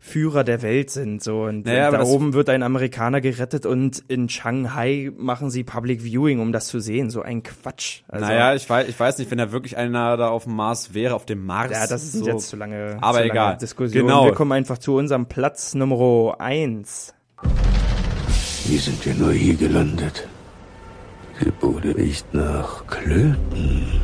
Führer 0.00 0.44
der 0.44 0.62
Welt 0.62 0.90
sind 0.90 1.22
so 1.22 1.42
und 1.44 1.66
Naja, 1.66 1.90
da 1.90 2.02
oben 2.02 2.32
wird 2.34 2.48
ein 2.48 2.62
Amerikaner 2.62 3.20
gerettet 3.20 3.66
und 3.66 4.02
in 4.08 4.28
Shanghai 4.28 5.10
machen 5.16 5.50
sie 5.50 5.64
Public 5.64 6.02
Viewing, 6.02 6.40
um 6.40 6.52
das 6.52 6.66
zu 6.68 6.80
sehen. 6.80 7.10
So 7.10 7.22
ein 7.22 7.42
Quatsch. 7.42 8.02
Also, 8.08 8.26
naja, 8.26 8.54
ich 8.54 8.68
weiß, 8.68 8.88
ich 8.88 8.98
weiß 8.98 9.18
nicht, 9.18 9.30
wenn 9.30 9.38
da 9.38 9.52
wirklich 9.52 9.76
einer 9.76 10.16
da 10.16 10.28
auf 10.28 10.44
dem 10.44 10.54
Mars 10.56 10.94
wäre, 10.94 11.14
auf 11.14 11.26
dem 11.26 11.44
Mars. 11.44 11.70
Ja, 11.72 11.86
das 11.86 12.04
ist 12.04 12.12
so. 12.12 12.26
jetzt 12.26 12.48
zu 12.48 12.56
lange, 12.56 12.98
Aber 13.00 13.18
zu 13.18 13.24
egal. 13.24 13.46
lange 13.46 13.58
Diskussion. 13.58 14.06
Genau. 14.06 14.24
Wir 14.26 14.32
kommen 14.32 14.52
einfach 14.52 14.78
zu 14.78 14.96
unserem 14.96 15.26
Platz 15.26 15.74
Nummer 15.74 16.36
eins. 16.38 17.14
Wie 18.66 18.78
sind 18.78 19.04
wir 19.06 19.14
nur 19.14 19.32
hier 19.32 19.54
gelandet? 19.54 20.28
Die 21.40 21.50
Bude 21.50 21.96
riecht 21.96 22.32
nach 22.32 22.86
Klöten. 22.86 24.00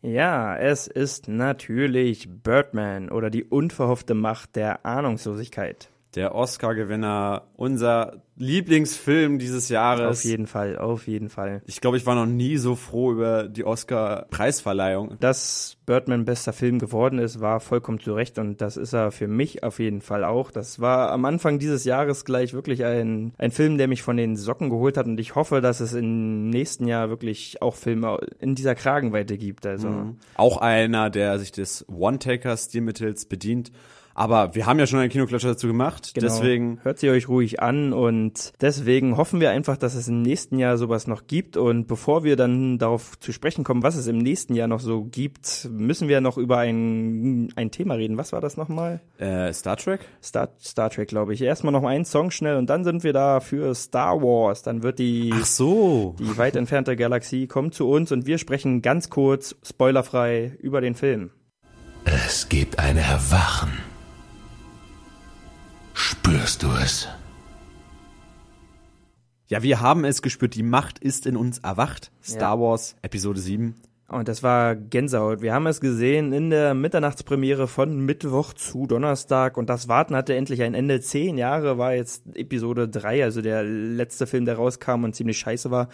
Ja, 0.00 0.56
es 0.56 0.86
ist 0.86 1.26
natürlich 1.26 2.28
Birdman 2.30 3.10
oder 3.10 3.30
die 3.30 3.44
unverhoffte 3.44 4.14
Macht 4.14 4.54
der 4.54 4.86
Ahnungslosigkeit. 4.86 5.90
Der 6.14 6.34
Oscar-Gewinner, 6.34 7.42
unser 7.54 8.22
Lieblingsfilm 8.36 9.38
dieses 9.38 9.68
Jahres. 9.68 10.18
Auf 10.18 10.24
jeden 10.24 10.46
Fall, 10.46 10.78
auf 10.78 11.06
jeden 11.06 11.28
Fall. 11.28 11.60
Ich 11.66 11.80
glaube, 11.80 11.96
ich 11.96 12.06
war 12.06 12.14
noch 12.14 12.26
nie 12.26 12.56
so 12.56 12.76
froh 12.76 13.12
über 13.12 13.48
die 13.48 13.64
Oscar-Preisverleihung. 13.64 15.16
Dass 15.20 15.76
Birdman 15.86 16.24
bester 16.24 16.52
Film 16.52 16.78
geworden 16.78 17.18
ist, 17.18 17.40
war 17.40 17.60
vollkommen 17.60 17.98
zu 17.98 18.14
Recht 18.14 18.38
und 18.38 18.60
das 18.60 18.76
ist 18.76 18.92
er 18.92 19.10
für 19.10 19.26
mich 19.26 19.64
auf 19.64 19.80
jeden 19.80 20.00
Fall 20.00 20.24
auch. 20.24 20.50
Das 20.50 20.80
war 20.80 21.10
am 21.10 21.24
Anfang 21.24 21.58
dieses 21.58 21.84
Jahres 21.84 22.24
gleich 22.24 22.54
wirklich 22.54 22.84
ein, 22.84 23.32
ein 23.38 23.50
Film, 23.50 23.76
der 23.76 23.88
mich 23.88 24.02
von 24.02 24.16
den 24.16 24.36
Socken 24.36 24.70
geholt 24.70 24.96
hat 24.96 25.06
und 25.06 25.18
ich 25.18 25.34
hoffe, 25.34 25.60
dass 25.60 25.80
es 25.80 25.94
im 25.94 26.48
nächsten 26.48 26.86
Jahr 26.86 27.10
wirklich 27.10 27.60
auch 27.60 27.74
Filme 27.74 28.18
in 28.38 28.54
dieser 28.54 28.74
Kragenweite 28.74 29.36
gibt. 29.36 29.66
Also 29.66 30.14
Auch 30.36 30.58
einer, 30.58 31.10
der 31.10 31.38
sich 31.38 31.52
des 31.52 31.84
One-Taker-Stilmittels 31.88 33.26
bedient. 33.26 33.72
Aber 34.18 34.52
wir 34.56 34.66
haben 34.66 34.80
ja 34.80 34.86
schon 34.88 34.98
einen 34.98 35.10
Kinoklatscher 35.10 35.50
dazu 35.50 35.68
gemacht, 35.68 36.10
Genau. 36.12 36.26
deswegen 36.26 36.80
hört 36.82 36.98
sie 36.98 37.08
euch 37.08 37.28
ruhig 37.28 37.62
an 37.62 37.92
und 37.92 38.52
deswegen 38.60 39.16
hoffen 39.16 39.38
wir 39.40 39.50
einfach, 39.50 39.76
dass 39.76 39.94
es 39.94 40.08
im 40.08 40.22
nächsten 40.22 40.58
Jahr 40.58 40.76
sowas 40.76 41.06
noch 41.06 41.28
gibt 41.28 41.56
und 41.56 41.86
bevor 41.86 42.24
wir 42.24 42.34
dann 42.34 42.78
darauf 42.78 43.16
zu 43.20 43.30
sprechen 43.32 43.62
kommen, 43.62 43.84
was 43.84 43.94
es 43.94 44.08
im 44.08 44.18
nächsten 44.18 44.54
Jahr 44.56 44.66
noch 44.66 44.80
so 44.80 45.04
gibt, 45.04 45.68
müssen 45.70 46.08
wir 46.08 46.20
noch 46.20 46.36
über 46.36 46.58
ein, 46.58 47.52
ein 47.54 47.70
Thema 47.70 47.94
reden. 47.94 48.16
Was 48.16 48.32
war 48.32 48.40
das 48.40 48.56
nochmal? 48.56 49.00
äh, 49.18 49.52
Star 49.52 49.76
Trek? 49.76 50.00
Star, 50.20 50.48
Star 50.60 50.90
Trek, 50.90 51.06
glaube 51.06 51.32
ich. 51.32 51.40
Erstmal 51.40 51.72
noch 51.72 51.84
einen 51.84 52.04
Song 52.04 52.32
schnell 52.32 52.56
und 52.56 52.68
dann 52.68 52.82
sind 52.82 53.04
wir 53.04 53.12
da 53.12 53.38
für 53.38 53.72
Star 53.76 54.20
Wars. 54.20 54.62
Dann 54.64 54.82
wird 54.82 54.98
die, 54.98 55.30
Ach 55.32 55.44
so. 55.44 56.16
die 56.18 56.36
weit 56.36 56.56
entfernte 56.56 56.96
Galaxie 56.96 57.46
kommt 57.46 57.72
zu 57.72 57.88
uns 57.88 58.10
und 58.10 58.26
wir 58.26 58.38
sprechen 58.38 58.82
ganz 58.82 59.10
kurz, 59.10 59.54
spoilerfrei, 59.62 60.56
über 60.60 60.80
den 60.80 60.96
Film. 60.96 61.30
Es 62.04 62.48
gibt 62.48 62.80
ein 62.80 62.96
Erwachen. 62.96 63.70
Spürst 66.00 66.62
du 66.62 66.68
es? 66.80 67.08
Ja, 69.48 69.64
wir 69.64 69.80
haben 69.80 70.04
es 70.04 70.22
gespürt, 70.22 70.54
die 70.54 70.62
Macht 70.62 71.00
ist 71.00 71.26
in 71.26 71.36
uns 71.36 71.58
erwacht. 71.58 72.12
Star 72.22 72.60
Wars 72.60 72.94
Episode 73.02 73.40
7. 73.40 73.74
Und 74.06 74.28
das 74.28 74.44
war 74.44 74.76
Gänsehaut. 74.76 75.42
Wir 75.42 75.52
haben 75.52 75.66
es 75.66 75.80
gesehen 75.80 76.32
in 76.32 76.50
der 76.50 76.74
Mitternachtspremiere 76.74 77.66
von 77.66 77.98
Mittwoch 77.98 78.52
zu 78.52 78.86
Donnerstag 78.86 79.56
und 79.56 79.68
das 79.68 79.88
Warten 79.88 80.14
hatte 80.14 80.36
endlich 80.36 80.62
ein 80.62 80.74
Ende. 80.74 81.00
Zehn 81.00 81.36
Jahre 81.36 81.78
war 81.78 81.94
jetzt 81.94 82.22
Episode 82.36 82.88
3, 82.88 83.24
also 83.24 83.42
der 83.42 83.64
letzte 83.64 84.28
Film, 84.28 84.44
der 84.44 84.54
rauskam 84.54 85.02
und 85.02 85.16
ziemlich 85.16 85.38
scheiße 85.38 85.72
war, 85.72 85.88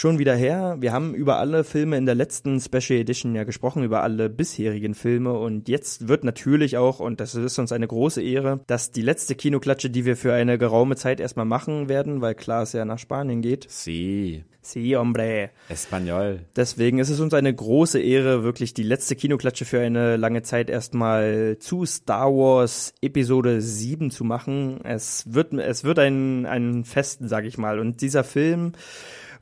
schon 0.00 0.18
wieder 0.18 0.34
her. 0.34 0.78
Wir 0.80 0.94
haben 0.94 1.14
über 1.14 1.36
alle 1.36 1.62
Filme 1.62 1.98
in 1.98 2.06
der 2.06 2.14
letzten 2.14 2.58
Special 2.58 2.98
Edition 2.98 3.34
ja 3.34 3.44
gesprochen, 3.44 3.84
über 3.84 4.02
alle 4.02 4.30
bisherigen 4.30 4.94
Filme 4.94 5.34
und 5.34 5.68
jetzt 5.68 6.08
wird 6.08 6.24
natürlich 6.24 6.78
auch, 6.78 7.00
und 7.00 7.20
das 7.20 7.34
ist 7.34 7.58
uns 7.58 7.70
eine 7.70 7.86
große 7.86 8.22
Ehre, 8.22 8.60
dass 8.66 8.92
die 8.92 9.02
letzte 9.02 9.34
Kinoklatsche, 9.34 9.90
die 9.90 10.06
wir 10.06 10.16
für 10.16 10.32
eine 10.32 10.56
geraume 10.56 10.96
Zeit 10.96 11.20
erstmal 11.20 11.44
machen 11.44 11.90
werden, 11.90 12.22
weil 12.22 12.34
klar 12.34 12.62
es 12.62 12.72
ja 12.72 12.86
nach 12.86 12.98
Spanien 12.98 13.42
geht. 13.42 13.66
Sí. 13.68 14.42
Sí, 14.62 14.94
hombre. 14.94 15.50
Espanol. 15.68 16.40
Deswegen 16.54 16.98
ist 16.98 17.08
es 17.08 17.18
uns 17.18 17.32
eine 17.32 17.54
große 17.54 18.00
Ehre, 18.00 18.42
wirklich 18.42 18.74
die 18.74 18.82
letzte 18.82 19.16
Kinoklatsche 19.16 19.64
für 19.64 19.80
eine 19.80 20.16
lange 20.16 20.42
Zeit 20.42 20.68
erstmal 20.68 21.56
zu 21.60 21.86
Star 21.86 22.30
Wars 22.30 22.94
Episode 23.00 23.62
7 23.62 24.10
zu 24.10 24.24
machen. 24.24 24.80
Es 24.84 25.32
wird, 25.32 25.54
es 25.54 25.84
wird 25.84 25.98
ein, 25.98 26.44
ein 26.44 26.84
Fest, 26.84 27.20
sag 27.22 27.46
ich 27.46 27.56
mal. 27.56 27.78
Und 27.78 28.02
dieser 28.02 28.22
Film 28.22 28.72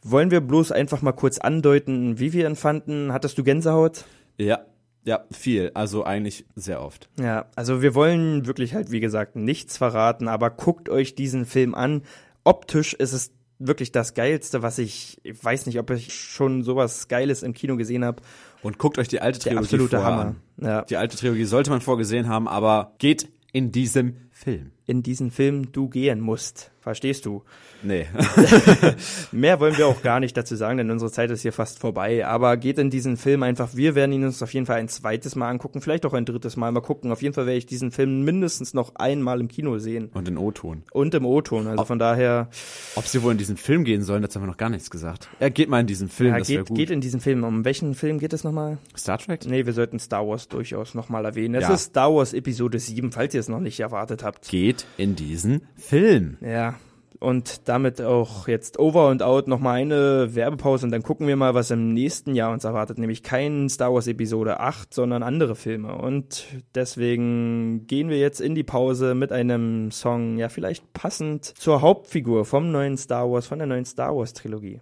wollen 0.03 0.31
wir 0.31 0.41
bloß 0.41 0.73
einfach 0.73 1.03
mal 1.03 1.13
kurz 1.13 1.39
andeuten, 1.39 2.19
wie 2.19 2.33
wir 2.33 2.47
ihn 2.49 2.57
fanden. 2.57 3.13
Hattest 3.13 3.39
du 3.39 3.45
Gänsehaut? 3.45 4.05
Ja, 4.37 4.61
ja, 5.05 5.25
viel. 5.31 5.71
Also 5.75 6.05
eigentlich 6.05 6.45
sehr 6.55 6.83
oft. 6.83 7.09
Ja, 7.19 7.47
also 7.57 7.83
wir 7.83 7.95
wollen 7.95 8.47
wirklich 8.47 8.75
halt, 8.75 8.91
wie 8.91 9.01
gesagt, 9.01 9.37
nichts 9.37 9.79
verraten, 9.79 10.29
aber 10.29 10.51
guckt 10.51 10.89
euch 10.89 11.15
diesen 11.15 11.47
Film 11.47 11.75
an. 11.75 12.03
Optisch 12.45 12.95
ist 12.95 13.13
es 13.13 13.33
wirklich 13.59 13.91
das 13.91 14.15
Geilste, 14.15 14.63
was 14.63 14.79
ich, 14.79 15.19
ich 15.25 15.43
weiß 15.43 15.67
nicht, 15.67 15.79
ob 15.79 15.91
ich 15.91 16.15
schon 16.15 16.63
sowas 16.63 17.09
Geiles 17.09 17.43
im 17.43 17.55
Kino 17.55 17.77
gesehen 17.77 18.05
habe. 18.05 18.23
Und 18.63 18.79
guckt 18.79 18.99
euch 18.99 19.09
die 19.09 19.21
alte 19.21 19.39
Der 19.39 19.53
Trilogie 19.53 19.65
absolute 19.65 19.97
vorher 19.97 20.07
Hammer. 20.07 20.23
an. 20.23 20.37
Ja. 20.61 20.83
Die 20.83 20.97
alte 20.97 21.17
Trilogie 21.17 21.45
sollte 21.45 21.71
man 21.71 21.81
vorgesehen 21.81 22.29
haben, 22.29 22.47
aber 22.47 22.93
geht 22.99 23.29
in 23.53 23.73
diesem 23.73 24.17
Film. 24.39 24.71
in 24.87 25.03
diesen 25.03 25.31
Film 25.31 25.73
du 25.73 25.89
gehen 25.89 26.21
musst. 26.21 26.71
Verstehst 26.81 27.27
du? 27.27 27.43
Nee. 27.83 28.07
Mehr 29.33 29.61
wollen 29.61 29.77
wir 29.77 29.87
auch 29.87 30.01
gar 30.03 30.21
nicht 30.21 30.37
dazu 30.37 30.57
sagen, 30.57 30.79
denn 30.79 30.91
unsere 30.91 31.11
Zeit 31.11 31.31
ist 31.31 31.43
hier 31.43 31.53
fast 31.53 31.79
vorbei. 31.79 32.25
Aber 32.27 32.57
geht 32.57 32.79
in 32.79 32.89
diesen 32.89 33.17
Film 33.17 33.43
einfach. 33.43 33.75
Wir 33.75 33.95
werden 33.95 34.13
ihn 34.13 34.25
uns 34.25 34.43
auf 34.43 34.55
jeden 34.55 34.65
Fall 34.65 34.77
ein 34.77 34.89
zweites 34.89 35.37
Mal 35.37 35.51
angucken, 35.51 35.81
vielleicht 35.83 36.07
auch 36.07 36.15
ein 36.15 36.25
drittes 36.25 36.57
Mal 36.57 36.73
mal 36.73 36.81
gucken. 36.81 37.13
Auf 37.13 37.21
jeden 37.21 37.35
Fall 37.35 37.47
werde 37.47 37.59
ich 37.59 37.67
diesen 37.67 37.91
Film 37.91 38.25
mindestens 38.25 38.73
noch 38.75 38.95
einmal 38.95 39.41
im 39.41 39.49
Kino 39.49 39.79
sehen. 39.79 40.11
Und 40.15 40.29
in 40.29 40.39
O-Ton. 40.39 40.83
Und 40.93 41.15
im 41.15 41.27
O-Ton. 41.27 41.67
Also 41.67 41.85
von 41.85 41.99
daher, 41.99 42.49
Ob 42.95 43.05
sie 43.05 43.23
wohl 43.23 43.33
in 43.33 43.39
diesen 43.39 43.57
Film 43.57 43.85
gehen 43.85 44.03
sollen, 44.03 44.23
dazu 44.23 44.37
haben 44.37 44.45
wir 44.45 44.51
noch 44.51 44.57
gar 44.57 44.71
nichts 44.71 44.89
gesagt. 44.91 45.29
Ja, 45.41 45.49
geht 45.51 45.69
mal 45.69 45.81
in 45.81 45.87
diesen 45.87 46.09
Film, 46.09 46.31
ja, 46.33 46.39
das 46.39 46.49
geht, 46.49 46.67
gut. 46.69 46.77
geht 46.79 46.91
in 46.91 47.01
diesen 47.01 47.21
Film. 47.21 47.45
Um 47.45 47.65
welchen 47.65 47.95
Film 47.95 48.19
geht 48.19 48.33
es 48.33 48.45
nochmal? 48.45 48.79
Star 48.97 49.19
Trek? 49.19 49.45
Nee, 49.47 49.67
wir 49.67 49.73
sollten 49.75 49.99
Star 49.99 50.27
Wars 50.27 50.49
durchaus 50.49 50.95
nochmal 50.95 51.25
erwähnen. 51.27 51.55
Es 51.57 51.65
Ja. 51.65 51.75
ist 51.75 51.83
Star 51.87 52.15
Wars 52.15 52.33
Episode 52.33 52.79
7, 52.79 53.13
falls 53.13 53.35
ihr 53.35 53.41
es 53.41 53.49
noch 53.49 53.61
nicht 53.61 53.81
erwartet 53.81 54.23
habt. 54.23 54.28
Geht 54.49 54.87
in 54.97 55.17
diesen 55.17 55.63
Film. 55.77 56.37
Ja. 56.41 56.75
Und 57.21 57.69
damit 57.69 58.01
auch 58.01 58.47
jetzt 58.47 58.79
over 58.79 59.09
und 59.09 59.25
out 59.25 59.49
nochmal 59.49 59.81
eine 59.81 60.37
Werbepause 60.37 60.87
und 60.87 60.93
dann 60.93 61.03
gucken 61.03 61.27
wir 61.27 61.35
mal, 61.35 61.53
was 61.53 61.73
im 61.73 61.93
nächsten 61.93 62.37
Jahr 62.37 62.53
uns 62.53 62.63
erwartet. 62.63 62.99
Nämlich 62.99 63.25
kein 63.25 63.69
Star 63.69 63.93
Wars 63.93 64.07
Episode 64.07 64.61
8, 64.61 64.95
sondern 64.95 65.25
andere 65.25 65.57
Filme. 65.57 65.97
Und 65.97 66.47
deswegen 66.77 67.89
gehen 67.89 68.09
wir 68.09 68.19
jetzt 68.19 68.41
in 68.41 68.55
die 68.55 68.63
Pause 68.63 69.17
mit 69.17 69.33
einem 69.33 69.91
Song, 69.91 70.39
ja, 70.39 70.49
vielleicht 70.49 70.93
passend 70.93 71.45
zur 71.45 71.83
Hauptfigur 71.83 72.45
vom 72.45 72.71
neuen 72.71 72.97
Star 72.97 73.29
Wars, 73.29 73.49
von 73.49 73.59
der 73.59 73.67
neuen 73.67 73.85
Star 73.85 74.15
Wars 74.17 74.33
Trilogie. 74.33 74.81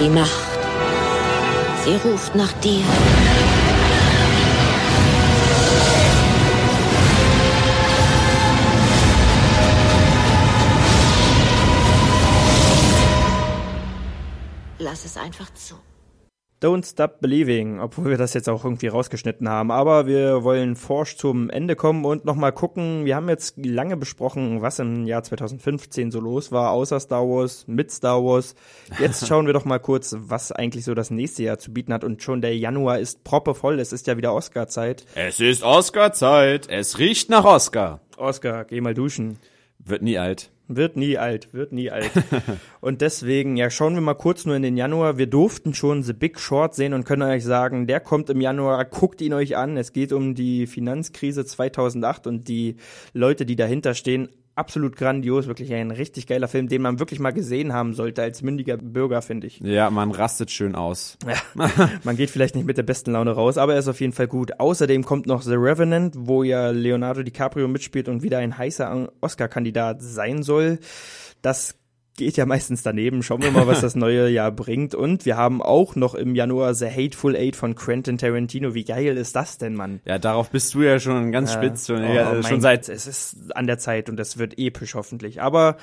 Die 0.00 0.08
Macht. 0.08 0.48
Sie 1.84 2.08
ruft 2.08 2.34
nach 2.34 2.52
dir. 2.60 2.82
Lass 14.92 15.06
es 15.06 15.16
einfach 15.16 15.48
zu. 15.54 15.74
Don't 16.62 16.84
Stop 16.84 17.22
Believing, 17.22 17.80
obwohl 17.80 18.10
wir 18.10 18.18
das 18.18 18.34
jetzt 18.34 18.46
auch 18.50 18.62
irgendwie 18.62 18.88
rausgeschnitten 18.88 19.48
haben. 19.48 19.70
Aber 19.70 20.06
wir 20.06 20.44
wollen 20.44 20.76
forsch 20.76 21.16
zum 21.16 21.48
Ende 21.48 21.76
kommen 21.76 22.04
und 22.04 22.26
nochmal 22.26 22.52
gucken. 22.52 23.06
Wir 23.06 23.16
haben 23.16 23.30
jetzt 23.30 23.54
lange 23.56 23.96
besprochen, 23.96 24.60
was 24.60 24.80
im 24.80 25.06
Jahr 25.06 25.22
2015 25.22 26.10
so 26.10 26.20
los 26.20 26.52
war, 26.52 26.72
außer 26.72 27.00
Star 27.00 27.22
Wars, 27.22 27.64
mit 27.66 27.90
Star 27.90 28.22
Wars. 28.22 28.54
Jetzt 28.98 29.26
schauen 29.28 29.46
wir 29.46 29.54
doch 29.54 29.64
mal 29.64 29.78
kurz, 29.78 30.14
was 30.18 30.52
eigentlich 30.52 30.84
so 30.84 30.92
das 30.92 31.10
nächste 31.10 31.44
Jahr 31.44 31.58
zu 31.58 31.72
bieten 31.72 31.94
hat. 31.94 32.04
Und 32.04 32.22
schon 32.22 32.42
der 32.42 32.54
Januar 32.54 32.98
ist 32.98 33.24
proppevoll. 33.24 33.80
Es 33.80 33.94
ist 33.94 34.06
ja 34.08 34.18
wieder 34.18 34.34
Oscar-Zeit. 34.34 35.06
Es 35.14 35.40
ist 35.40 35.62
Oscar-Zeit. 35.62 36.68
Es 36.68 36.98
riecht 36.98 37.30
nach 37.30 37.46
Oscar. 37.46 38.02
Oscar, 38.18 38.66
geh 38.66 38.82
mal 38.82 38.92
duschen. 38.92 39.38
Wird 39.84 40.02
nie 40.02 40.18
alt. 40.18 40.50
Wird 40.68 40.96
nie 40.96 41.18
alt, 41.18 41.52
wird 41.52 41.72
nie 41.72 41.90
alt. 41.90 42.10
und 42.80 43.00
deswegen, 43.00 43.56
ja, 43.56 43.68
schauen 43.68 43.94
wir 43.94 44.00
mal 44.00 44.14
kurz 44.14 44.46
nur 44.46 44.56
in 44.56 44.62
den 44.62 44.76
Januar. 44.76 45.18
Wir 45.18 45.26
durften 45.26 45.74
schon 45.74 46.02
The 46.02 46.12
Big 46.12 46.38
Short 46.38 46.74
sehen 46.74 46.94
und 46.94 47.04
können 47.04 47.22
euch 47.22 47.44
sagen, 47.44 47.86
der 47.86 48.00
kommt 48.00 48.30
im 48.30 48.40
Januar, 48.40 48.84
guckt 48.84 49.20
ihn 49.20 49.34
euch 49.34 49.56
an. 49.56 49.76
Es 49.76 49.92
geht 49.92 50.12
um 50.12 50.34
die 50.34 50.66
Finanzkrise 50.66 51.44
2008 51.44 52.26
und 52.26 52.48
die 52.48 52.76
Leute, 53.12 53.44
die 53.44 53.56
dahinter 53.56 53.94
stehen. 53.94 54.28
Absolut 54.54 54.96
grandios, 54.96 55.46
wirklich 55.46 55.72
ein 55.72 55.90
richtig 55.90 56.26
geiler 56.26 56.46
Film, 56.46 56.68
den 56.68 56.82
man 56.82 56.98
wirklich 56.98 57.20
mal 57.20 57.32
gesehen 57.32 57.72
haben 57.72 57.94
sollte 57.94 58.22
als 58.22 58.42
mündiger 58.42 58.76
Bürger, 58.76 59.22
finde 59.22 59.46
ich. 59.46 59.60
Ja, 59.60 59.90
man 59.90 60.10
rastet 60.10 60.50
schön 60.50 60.74
aus. 60.74 61.16
Man 62.04 62.16
geht 62.16 62.30
vielleicht 62.30 62.54
nicht 62.54 62.66
mit 62.66 62.76
der 62.76 62.82
besten 62.82 63.12
Laune 63.12 63.32
raus, 63.32 63.56
aber 63.56 63.72
er 63.74 63.78
ist 63.78 63.88
auf 63.88 64.00
jeden 64.00 64.12
Fall 64.12 64.26
gut. 64.26 64.60
Außerdem 64.60 65.04
kommt 65.04 65.26
noch 65.26 65.42
The 65.42 65.54
Revenant, 65.54 66.14
wo 66.18 66.42
ja 66.42 66.70
Leonardo 66.70 67.22
DiCaprio 67.22 67.68
mitspielt 67.68 68.08
und 68.08 68.22
wieder 68.22 68.38
ein 68.38 68.58
heißer 68.58 69.10
Oscar-Kandidat 69.20 70.02
sein 70.02 70.42
soll. 70.42 70.78
Das 71.40 71.76
geht 72.22 72.36
ja 72.36 72.46
meistens 72.46 72.82
daneben. 72.82 73.22
Schauen 73.22 73.42
wir 73.42 73.50
mal, 73.50 73.66
was 73.66 73.80
das 73.82 73.94
neue 73.94 74.28
Jahr 74.28 74.50
bringt. 74.52 74.94
Und 74.94 75.26
wir 75.26 75.36
haben 75.36 75.62
auch 75.62 75.96
noch 75.96 76.14
im 76.14 76.34
Januar 76.34 76.74
The 76.74 76.86
Hateful 76.86 77.36
Eight 77.36 77.56
von 77.56 77.74
Quentin 77.74 78.18
Tarantino. 78.18 78.74
Wie 78.74 78.84
geil 78.84 79.16
ist 79.16 79.36
das 79.36 79.58
denn, 79.58 79.74
Mann? 79.74 80.00
Ja, 80.04 80.18
darauf 80.18 80.50
bist 80.50 80.74
du 80.74 80.82
ja 80.82 80.98
schon 80.98 81.32
ganz 81.32 81.52
spitz. 81.52 81.86
Schon, 81.86 82.02
Oh, 82.02 82.12
ja, 82.12 82.42
schon 82.42 82.60
seit 82.60 82.88
es 82.88 83.06
ist 83.06 83.56
an 83.56 83.66
der 83.66 83.78
Zeit 83.78 84.08
und 84.08 84.18
es 84.20 84.38
wird 84.38 84.58
episch 84.58 84.94
hoffentlich. 84.94 85.42
Aber 85.42 85.76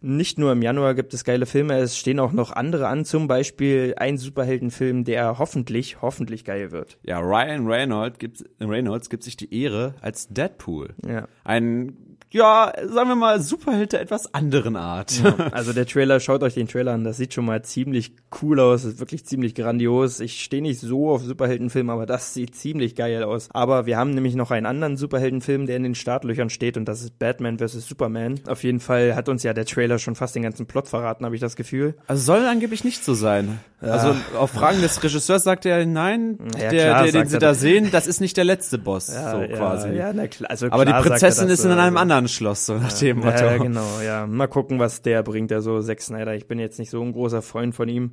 nicht 0.00 0.38
nur 0.38 0.52
im 0.52 0.62
Januar 0.62 0.94
gibt 0.94 1.14
es 1.14 1.24
geile 1.24 1.46
Filme, 1.46 1.78
es 1.78 1.96
stehen 1.96 2.20
auch 2.20 2.32
noch 2.32 2.52
andere 2.52 2.88
an, 2.88 3.04
zum 3.04 3.28
Beispiel 3.28 3.94
ein 3.96 4.18
Superheldenfilm, 4.18 5.04
der 5.04 5.38
hoffentlich, 5.38 6.02
hoffentlich 6.02 6.44
geil 6.44 6.72
wird. 6.72 6.98
Ja, 7.04 7.20
Ryan 7.20 7.66
Reynolds 7.66 8.18
gibt, 8.18 8.44
Reynolds 8.60 9.10
gibt 9.10 9.22
sich 9.22 9.36
die 9.36 9.62
Ehre 9.62 9.94
als 10.00 10.28
Deadpool. 10.28 10.94
Ja. 11.06 11.26
Ein, 11.44 12.13
ja, 12.34 12.72
sagen 12.84 13.10
wir 13.10 13.14
mal, 13.14 13.40
Superheld 13.40 13.92
der 13.92 14.00
etwas 14.00 14.34
anderen 14.34 14.74
Art. 14.74 15.12
Also 15.52 15.72
der 15.72 15.86
Trailer, 15.86 16.18
schaut 16.18 16.42
euch 16.42 16.54
den 16.54 16.66
Trailer 16.66 16.92
an, 16.92 17.04
das 17.04 17.16
sieht 17.16 17.32
schon 17.32 17.44
mal 17.44 17.62
ziemlich 17.62 18.12
cool 18.42 18.58
aus, 18.58 18.84
ist 18.84 18.98
wirklich 18.98 19.24
ziemlich 19.24 19.54
grandios. 19.54 20.18
Ich 20.18 20.42
stehe 20.42 20.60
nicht 20.60 20.80
so 20.80 21.10
auf 21.10 21.22
Superheldenfilme, 21.22 21.92
aber 21.92 22.06
das 22.06 22.34
sieht 22.34 22.56
ziemlich 22.56 22.96
geil 22.96 23.22
aus. 23.22 23.48
Aber 23.52 23.86
wir 23.86 23.96
haben 23.96 24.10
nämlich 24.10 24.34
noch 24.34 24.50
einen 24.50 24.66
anderen 24.66 24.96
Superheldenfilm, 24.96 25.66
der 25.66 25.76
in 25.76 25.84
den 25.84 25.94
Startlöchern 25.94 26.50
steht 26.50 26.76
und 26.76 26.86
das 26.86 27.02
ist 27.02 27.20
Batman 27.20 27.58
vs. 27.58 27.86
Superman. 27.86 28.40
Auf 28.48 28.64
jeden 28.64 28.80
Fall 28.80 29.14
hat 29.14 29.28
uns 29.28 29.44
ja 29.44 29.54
der 29.54 29.64
Trailer 29.64 30.00
schon 30.00 30.16
fast 30.16 30.34
den 30.34 30.42
ganzen 30.42 30.66
Plot 30.66 30.88
verraten, 30.88 31.24
habe 31.24 31.36
ich 31.36 31.40
das 31.40 31.54
Gefühl. 31.54 31.94
Also 32.08 32.22
soll 32.22 32.44
angeblich 32.46 32.82
nicht 32.82 33.04
so 33.04 33.14
sein. 33.14 33.60
Also 33.80 34.16
auf 34.38 34.50
Fragen 34.50 34.80
des 34.80 35.02
Regisseurs 35.02 35.44
sagt 35.44 35.66
er, 35.66 35.84
nein, 35.86 36.38
Ja, 36.58 36.70
der, 36.70 36.86
klar, 36.86 37.02
der, 37.04 37.12
den 37.12 37.26
sie 37.26 37.38
da 37.38 37.54
sehen, 37.54 37.90
das 37.92 38.06
ist 38.06 38.20
nicht 38.20 38.36
der 38.36 38.44
letzte 38.44 38.78
Boss, 38.78 39.06
so 39.06 39.12
ja, 39.12 39.46
quasi. 39.48 39.90
Ja, 39.90 40.12
na 40.12 40.26
klar. 40.26 40.50
Also 40.50 40.66
Aber 40.70 40.84
die 40.84 40.90
klar 40.90 41.02
sagt 41.02 41.06
er 41.06 41.10
Prinzessin 41.10 41.48
das 41.48 41.58
ist 41.58 41.64
in 41.64 41.70
so, 41.70 41.78
einem 41.78 41.96
also. 41.96 41.98
anderen 41.98 42.23
Sternschloss, 42.28 42.66
so 42.66 42.74
nach 42.78 42.92
dem 42.98 43.18
Motto. 43.18 43.44
Ja, 43.44 43.56
genau, 43.58 44.00
ja. 44.04 44.26
Mal 44.26 44.46
gucken, 44.48 44.78
was 44.78 45.02
der 45.02 45.22
bringt. 45.22 45.52
Also 45.52 45.80
Zack 45.80 46.00
Snyder, 46.00 46.34
ich 46.34 46.46
bin 46.46 46.58
jetzt 46.58 46.78
nicht 46.78 46.90
so 46.90 47.02
ein 47.02 47.12
großer 47.12 47.42
Freund 47.42 47.74
von 47.74 47.88
ihm. 47.88 48.12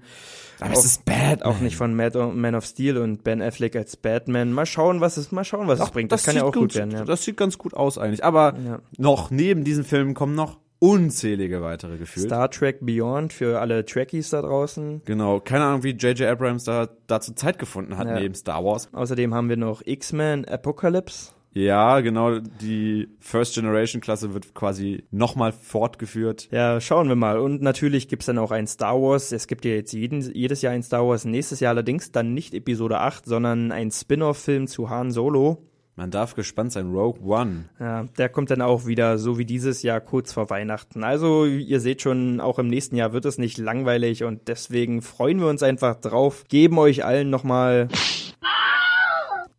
Aber 0.60 0.74
es 0.74 0.86
ist 0.86 1.06
Batman. 1.06 1.42
Auch 1.44 1.60
nicht 1.60 1.76
von 1.76 1.96
Mad 1.96 2.18
Man 2.34 2.56
of 2.56 2.66
Steel 2.66 2.98
und 2.98 3.24
Ben 3.24 3.42
Affleck 3.42 3.76
als 3.76 3.98
Batman. 3.98 4.54
Mal 4.54 4.66
schauen, 4.66 5.02
was 5.02 5.18
es, 5.18 5.32
mal 5.32 5.44
schauen, 5.44 5.68
was 5.68 5.80
es 5.80 5.90
bringt. 5.92 6.12
Das, 6.12 6.24
kann 6.24 6.36
ja 6.36 6.42
sieht 6.42 6.50
auch 6.50 6.54
gut 6.54 6.76
werden, 6.76 6.92
ja. 6.92 7.04
Das 7.06 7.24
sieht 7.24 7.38
ganz 7.38 7.58
gut 7.58 7.74
aus 7.74 7.98
eigentlich. 7.98 8.24
Aber 8.24 8.54
Ja. 8.64 8.80
noch 8.98 9.32
neben 9.32 9.64
diesen 9.64 9.84
Filmen 9.84 10.14
kommen 10.14 10.36
noch 10.36 10.60
unzählige 10.80 11.62
weitere 11.62 11.98
gefühlt. 11.98 12.26
Star 12.28 12.50
Trek 12.50 12.80
Beyond 12.82 13.34
für 13.34 13.60
alle 13.60 13.86
Trekkies 13.86 14.32
da 14.32 14.42
draußen. 14.42 15.02
Genau, 15.06 15.40
keine 15.40 15.66
Ahnung, 15.66 15.84
wie 15.84 15.92
J.J. 15.92 16.28
Abrams 16.28 16.64
da 16.64 16.90
dazu 17.08 17.34
Zeit 17.34 17.60
gefunden 17.60 17.98
hat 17.98 18.08
Ja. 18.08 18.20
neben 18.20 18.34
Star 18.34 18.64
Wars. 18.66 18.90
Außerdem 18.92 19.34
haben 19.34 19.48
wir 19.50 19.58
noch 19.58 19.84
X-Men 19.86 20.46
Apocalypse. 20.46 21.32
Ja, 21.54 22.00
genau, 22.00 22.40
die 22.40 23.10
First 23.20 23.56
Generation 23.56 24.02
Klasse 24.02 24.34
wird 24.34 24.54
quasi 24.54 25.04
nochmal 25.12 25.52
fortgeführt. 25.52 26.48
Ja, 26.52 26.80
schauen 26.80 27.10
wir 27.10 27.16
mal. 27.16 27.40
Und 27.40 27.62
natürlich 27.62 28.08
gibt's 28.08 28.28
dann 28.28 28.38
auch 28.38 28.52
ein 28.52 28.68
Star 28.68 29.02
Wars. 29.02 29.32
Es 29.32 29.48
gibt 29.48 29.66
ja 29.66 29.72
jetzt 29.72 29.92
jeden, 29.92 30.22
jedes 30.34 30.62
Jahr 30.62 30.74
ein 30.74 30.84
Star 30.84 31.06
Wars. 31.06 31.26
Nächstes 31.26 31.60
Jahr 31.60 31.72
allerdings 31.72 32.12
dann 32.12 32.34
nicht 32.34 32.54
Episode 32.54 33.00
8, 33.00 33.26
sondern 33.26 33.72
ein 33.72 33.92
Spin-off-Film 33.92 34.68
zu 34.68 34.90
Han 34.90 35.12
Solo. 35.12 35.58
Man 35.98 36.10
darf 36.10 36.36
gespannt 36.36 36.72
sein, 36.72 36.90
Rogue 36.90 37.22
One. 37.22 37.66
Ja, 37.78 38.06
der 38.18 38.30
kommt 38.30 38.50
dann 38.50 38.62
auch 38.62 38.86
wieder, 38.86 39.18
so 39.18 39.38
wie 39.38 39.46
dieses 39.46 39.84
Jahr, 39.84 40.00
kurz 40.00 40.32
vor 40.32 40.50
Weihnachten. 40.50 41.04
Also, 41.04 41.46
ihr 41.46 41.82
seht 41.82 42.02
schon, 42.02 42.40
auch 42.40 42.60
im 42.60 42.68
nächsten 42.68 42.96
Jahr 42.96 43.12
wird 43.12 43.26
es 43.26 43.38
nicht 43.38 43.58
langweilig 43.58 44.24
und 44.24 44.48
deswegen 44.48 45.02
freuen 45.02 45.42
wir 45.42 45.48
uns 45.48 45.64
einfach 45.64 45.98
drauf. 45.98 46.46
Geben 46.48 46.80
euch 46.80 47.04
allen 47.04 47.30
nochmal 47.30 47.90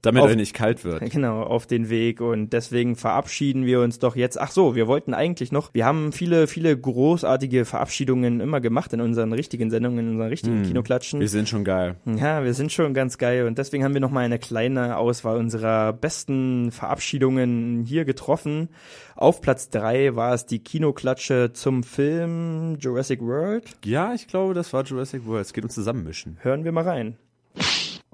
Damit 0.02 0.22
Auf- 0.22 0.30
er 0.30 0.36
nicht 0.36 0.54
kalt 0.54 0.84
wird. 0.84 1.02
Genau, 1.12 1.42
auf 1.42 1.66
den 1.66 1.90
Weg 1.90 2.20
und 2.20 2.52
deswegen 2.52 2.96
verabschieden 2.96 3.66
wir 3.66 3.80
uns 3.80 3.98
doch 3.98 4.16
jetzt. 4.16 4.40
Ach 4.40 4.50
so, 4.50 4.74
wir 4.74 4.88
wollten 4.88 5.14
eigentlich 5.14 5.52
noch, 5.52 5.72
wir 5.74 5.84
haben 5.84 6.12
viele, 6.12 6.46
viele 6.46 6.76
großartige 6.76 7.64
Verabschiedungen 7.64 8.40
immer 8.40 8.60
gemacht 8.60 8.92
in 8.92 9.00
unseren 9.00 9.32
richtigen 9.32 9.70
Sendungen, 9.70 9.98
in 10.00 10.10
unseren 10.12 10.28
richtigen 10.28 10.62
Kinoklatschen. 10.62 11.20
Wir 11.20 11.28
sind 11.28 11.48
schon 11.48 11.64
geil. 11.64 11.96
Ja, 12.04 12.42
wir 12.44 12.54
sind 12.54 12.72
schon 12.72 12.94
ganz 12.94 13.18
geil 13.18 13.46
und 13.46 13.58
deswegen 13.58 13.84
haben 13.84 13.94
wir 13.94 14.00
noch 14.00 14.10
mal 14.10 14.24
eine 14.24 14.38
kleine 14.38 14.96
Auswahl 14.96 15.36
unserer 15.36 15.92
besten 15.92 16.72
Verabschiedungen 16.72 17.84
hier 17.84 18.04
getroffen. 18.04 18.68
Auf 19.14 19.40
Platz 19.40 19.70
drei 19.70 20.16
war 20.16 20.34
es 20.34 20.46
die 20.46 20.60
Kinoklatsche 20.60 21.52
zum 21.52 21.82
Film 21.82 22.76
Jurassic 22.80 23.20
World. 23.20 23.64
Ja, 23.84 24.14
ich 24.14 24.26
glaube, 24.26 24.54
das 24.54 24.72
war 24.72 24.82
Jurassic 24.84 25.26
World. 25.26 25.46
Es 25.46 25.52
geht 25.52 25.64
um 25.64 25.70
Zusammenmischen. 25.70 26.38
Hören 26.40 26.64
wir 26.64 26.72
mal 26.72 26.84
rein. 26.84 27.16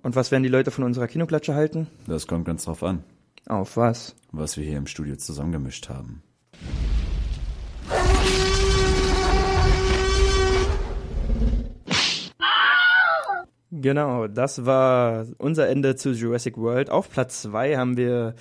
Und 0.02 0.16
was 0.16 0.30
werden 0.30 0.42
die 0.42 0.48
Leute 0.48 0.70
von 0.70 0.84
unserer 0.84 1.06
Kinoklatsche 1.08 1.54
halten? 1.54 1.88
Das 2.06 2.26
kommt 2.26 2.44
ganz 2.44 2.64
drauf 2.64 2.82
an, 2.82 3.02
Auf 3.46 3.76
was? 3.76 4.14
was 4.32 4.56
wir 4.56 4.64
hier 4.64 4.78
im 4.78 4.86
Studio 4.86 5.16
zusammengemischt 5.16 5.88
haben. 5.88 6.22
Genau, 13.70 14.26
das 14.28 14.64
war 14.64 15.26
unser 15.36 15.68
Ende 15.68 15.94
zu 15.94 16.10
Jurassic 16.12 16.56
World. 16.56 16.88
Auf 16.90 17.10
Platz 17.10 17.42
zwei 17.42 17.76
haben 17.76 17.98
wir 17.98 18.34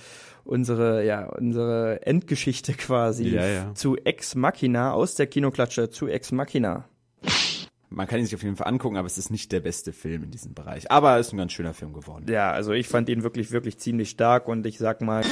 unsere, 0.44 1.04
ja, 1.04 1.26
unsere 1.26 2.00
Endgeschichte 2.06 2.72
quasi 2.72 3.28
Ja, 3.28 3.46
ja. 3.46 3.74
zu 3.74 3.96
Ex 3.98 4.34
Machina, 4.34 4.92
aus 4.92 5.16
der 5.16 5.26
Kinoklatsche 5.26 5.90
zu 5.90 6.08
Ex 6.08 6.32
Machina. 6.32 6.86
Man 7.90 8.06
kann 8.06 8.18
ihn 8.18 8.26
sich 8.26 8.34
auf 8.34 8.42
jeden 8.42 8.56
Fall 8.56 8.68
angucken, 8.68 8.96
aber 8.96 9.06
es 9.06 9.16
ist 9.16 9.30
nicht 9.30 9.50
der 9.50 9.60
beste 9.60 9.92
Film 9.92 10.24
in 10.24 10.30
diesem 10.30 10.54
Bereich. 10.54 10.90
Aber 10.90 11.18
es 11.18 11.28
ist 11.28 11.32
ein 11.32 11.38
ganz 11.38 11.52
schöner 11.52 11.74
Film 11.74 11.92
geworden. 11.92 12.26
Ja, 12.28 12.50
also 12.50 12.72
ich 12.72 12.88
fand 12.88 13.08
ihn 13.08 13.22
wirklich, 13.22 13.50
wirklich 13.50 13.78
ziemlich 13.78 14.10
stark 14.10 14.46
und 14.48 14.66
ich 14.66 14.78
sag 14.78 15.00
mal, 15.00 15.24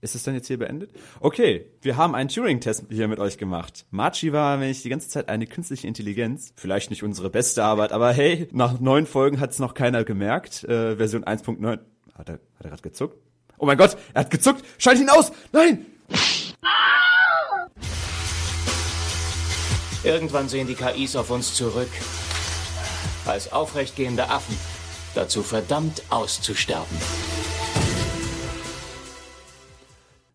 Ist 0.00 0.14
es 0.14 0.22
dann 0.22 0.34
jetzt 0.34 0.46
hier 0.46 0.58
beendet? 0.58 0.92
Okay, 1.18 1.66
wir 1.82 1.96
haben 1.96 2.14
einen 2.14 2.28
Turing-Test 2.28 2.84
hier 2.88 3.08
mit 3.08 3.18
euch 3.18 3.36
gemacht. 3.36 3.84
Marchi 3.90 4.32
war, 4.32 4.60
wenn 4.60 4.70
ich 4.70 4.82
die 4.82 4.88
ganze 4.88 5.08
Zeit 5.08 5.28
eine 5.28 5.46
künstliche 5.46 5.88
Intelligenz. 5.88 6.52
Vielleicht 6.56 6.90
nicht 6.90 7.02
unsere 7.02 7.30
beste 7.30 7.64
Arbeit, 7.64 7.90
aber 7.90 8.12
hey, 8.12 8.48
nach 8.52 8.78
neun 8.78 9.06
Folgen 9.06 9.40
hat 9.40 9.50
es 9.50 9.58
noch 9.58 9.74
keiner 9.74 10.04
gemerkt. 10.04 10.62
Äh, 10.64 10.96
Version 10.96 11.24
1.9. 11.24 11.80
Hat 12.14 12.28
er, 12.28 12.34
hat 12.34 12.40
er 12.60 12.70
gerade 12.70 12.82
gezuckt? 12.82 13.16
Oh 13.58 13.66
mein 13.66 13.76
Gott, 13.76 13.96
er 14.14 14.20
hat 14.20 14.30
gezuckt! 14.30 14.64
Schalt 14.78 15.00
ihn 15.00 15.10
aus! 15.10 15.32
Nein! 15.52 15.84
Irgendwann 20.04 20.48
sehen 20.48 20.66
die 20.66 20.74
KIs 20.74 21.16
auf 21.16 21.30
uns 21.30 21.54
zurück. 21.54 21.90
Als 23.26 23.52
aufrechtgehende 23.52 24.30
Affen. 24.30 24.56
Dazu 25.14 25.42
verdammt 25.42 26.02
auszusterben. 26.10 26.96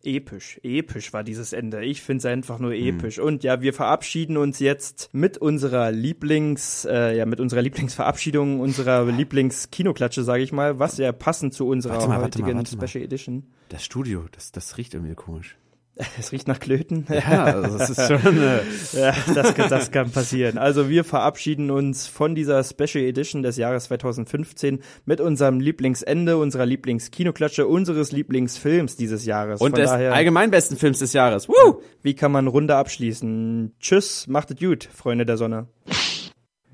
episch, 0.04 0.60
episch 0.64 1.14
war 1.14 1.24
dieses 1.24 1.54
Ende. 1.54 1.84
Ich 1.84 2.02
find's 2.02 2.26
einfach 2.26 2.60
nur 2.60 2.74
episch. 2.74 3.20
Und 3.20 3.44
ja, 3.44 3.62
wir 3.62 3.74
verabschieden 3.74 4.38
uns 4.38 4.60
jetzt 4.60 5.10
mit 5.14 5.38
unserer 5.38 5.92
Lieblings, 5.92 6.86
äh, 6.86 7.18
ja, 7.18 7.26
mit 7.26 7.40
unserer 7.40 7.62
Lieblingsverabschiedung, 7.62 8.60
unserer 8.60 9.06
Lieblingskinoklatsche, 9.06 10.24
sage 10.24 10.44
ich 10.44 10.52
mal, 10.52 10.80
was 10.80 10.98
ja 10.98 11.12
passend 11.12 11.54
zu 11.54 11.68
unserer 11.68 11.94
Warte 11.94 12.08
mal, 12.08 12.22
warte 12.22 12.40
mal, 12.40 12.46
heutigen 12.48 12.58
warte 12.58 12.78
mal. 12.78 12.88
Special 12.88 13.06
Edition. 13.06 13.44
Das 13.70 13.84
Studio, 13.84 14.26
das, 14.32 14.52
das 14.52 14.78
riecht 14.78 14.94
irgendwie 14.94 15.16
komisch. 15.16 15.56
Es 16.20 16.32
riecht 16.32 16.48
nach 16.48 16.60
Klöten. 16.60 17.06
Ja, 17.10 17.46
also 17.46 17.78
das 17.78 17.90
ist 17.92 18.08
schon. 18.08 18.38
Äh, 18.42 18.62
Ja, 18.94 19.16
das, 19.34 19.54
das 19.54 19.92
kann 19.92 20.10
passieren. 20.12 20.58
Also 20.58 20.90
wir 20.90 21.04
verabschieden 21.04 21.70
uns 21.70 22.08
von 22.08 22.34
dieser 22.36 22.64
Special 22.64 23.04
Edition 23.04 23.44
des 23.44 23.58
Jahres 23.58 23.86
2015 23.86 24.80
mit 25.06 25.22
unserem 25.22 25.60
Lieblingsende, 25.60 26.38
unserer 26.38 26.66
Lieblingskinoklatsche, 26.66 27.68
unseres 27.68 28.12
Lieblingsfilms 28.12 28.96
dieses 28.96 29.26
Jahres. 29.26 29.62
und 29.62 29.72
Von 29.72 29.80
des 29.80 29.90
daher, 29.90 30.14
allgemein 30.14 30.50
besten 30.52 30.78
Films 30.78 31.00
des 31.00 31.14
Jahres. 31.14 31.48
Woo! 31.48 31.82
wie 32.02 32.16
kann 32.16 32.32
man 32.32 32.48
Runde 32.48 32.76
abschließen? 32.76 33.76
Tschüss, 33.80 34.28
macht 34.28 34.52
es 34.52 34.58
gut, 34.60 34.90
Freunde 34.94 35.26
der 35.26 35.38
Sonne. 35.38 35.68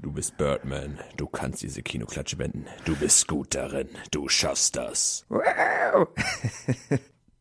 Du 0.02 0.14
bist 0.14 0.38
Birdman. 0.38 0.98
Du 1.18 1.28
kannst 1.28 1.62
diese 1.62 1.84
Kinoklatsche 1.84 2.38
wenden. 2.38 2.66
Du 2.86 2.96
bist 2.96 3.28
gut 3.28 3.54
darin. 3.54 3.90
Du 4.12 4.30
schaffst 4.30 4.78
das. 4.78 5.26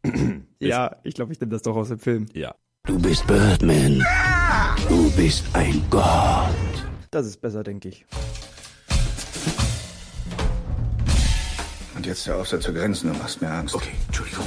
Ja, 0.60 0.96
ich 1.04 1.14
glaube, 1.14 1.32
ich 1.32 1.40
nehme 1.40 1.52
das 1.52 1.62
doch 1.62 1.76
aus 1.76 1.88
dem 1.88 2.00
Film. 2.00 2.26
Ja. 2.32 2.54
Du 2.84 2.98
bist 2.98 3.26
Birdman. 3.26 4.04
Du 4.88 5.10
bist 5.12 5.44
ein 5.52 5.84
Gott. 5.88 6.48
Das 7.10 7.26
ist 7.26 7.40
besser, 7.40 7.62
denke 7.62 7.88
ich. 7.90 8.04
Und 11.94 12.06
jetzt 12.06 12.26
der 12.26 12.36
Aufsatz 12.36 12.64
zur 12.64 12.74
Grenzen, 12.74 13.12
du 13.12 13.18
machst 13.18 13.40
mir 13.40 13.50
Angst. 13.50 13.74
Okay, 13.74 13.92
Entschuldigung. 14.06 14.44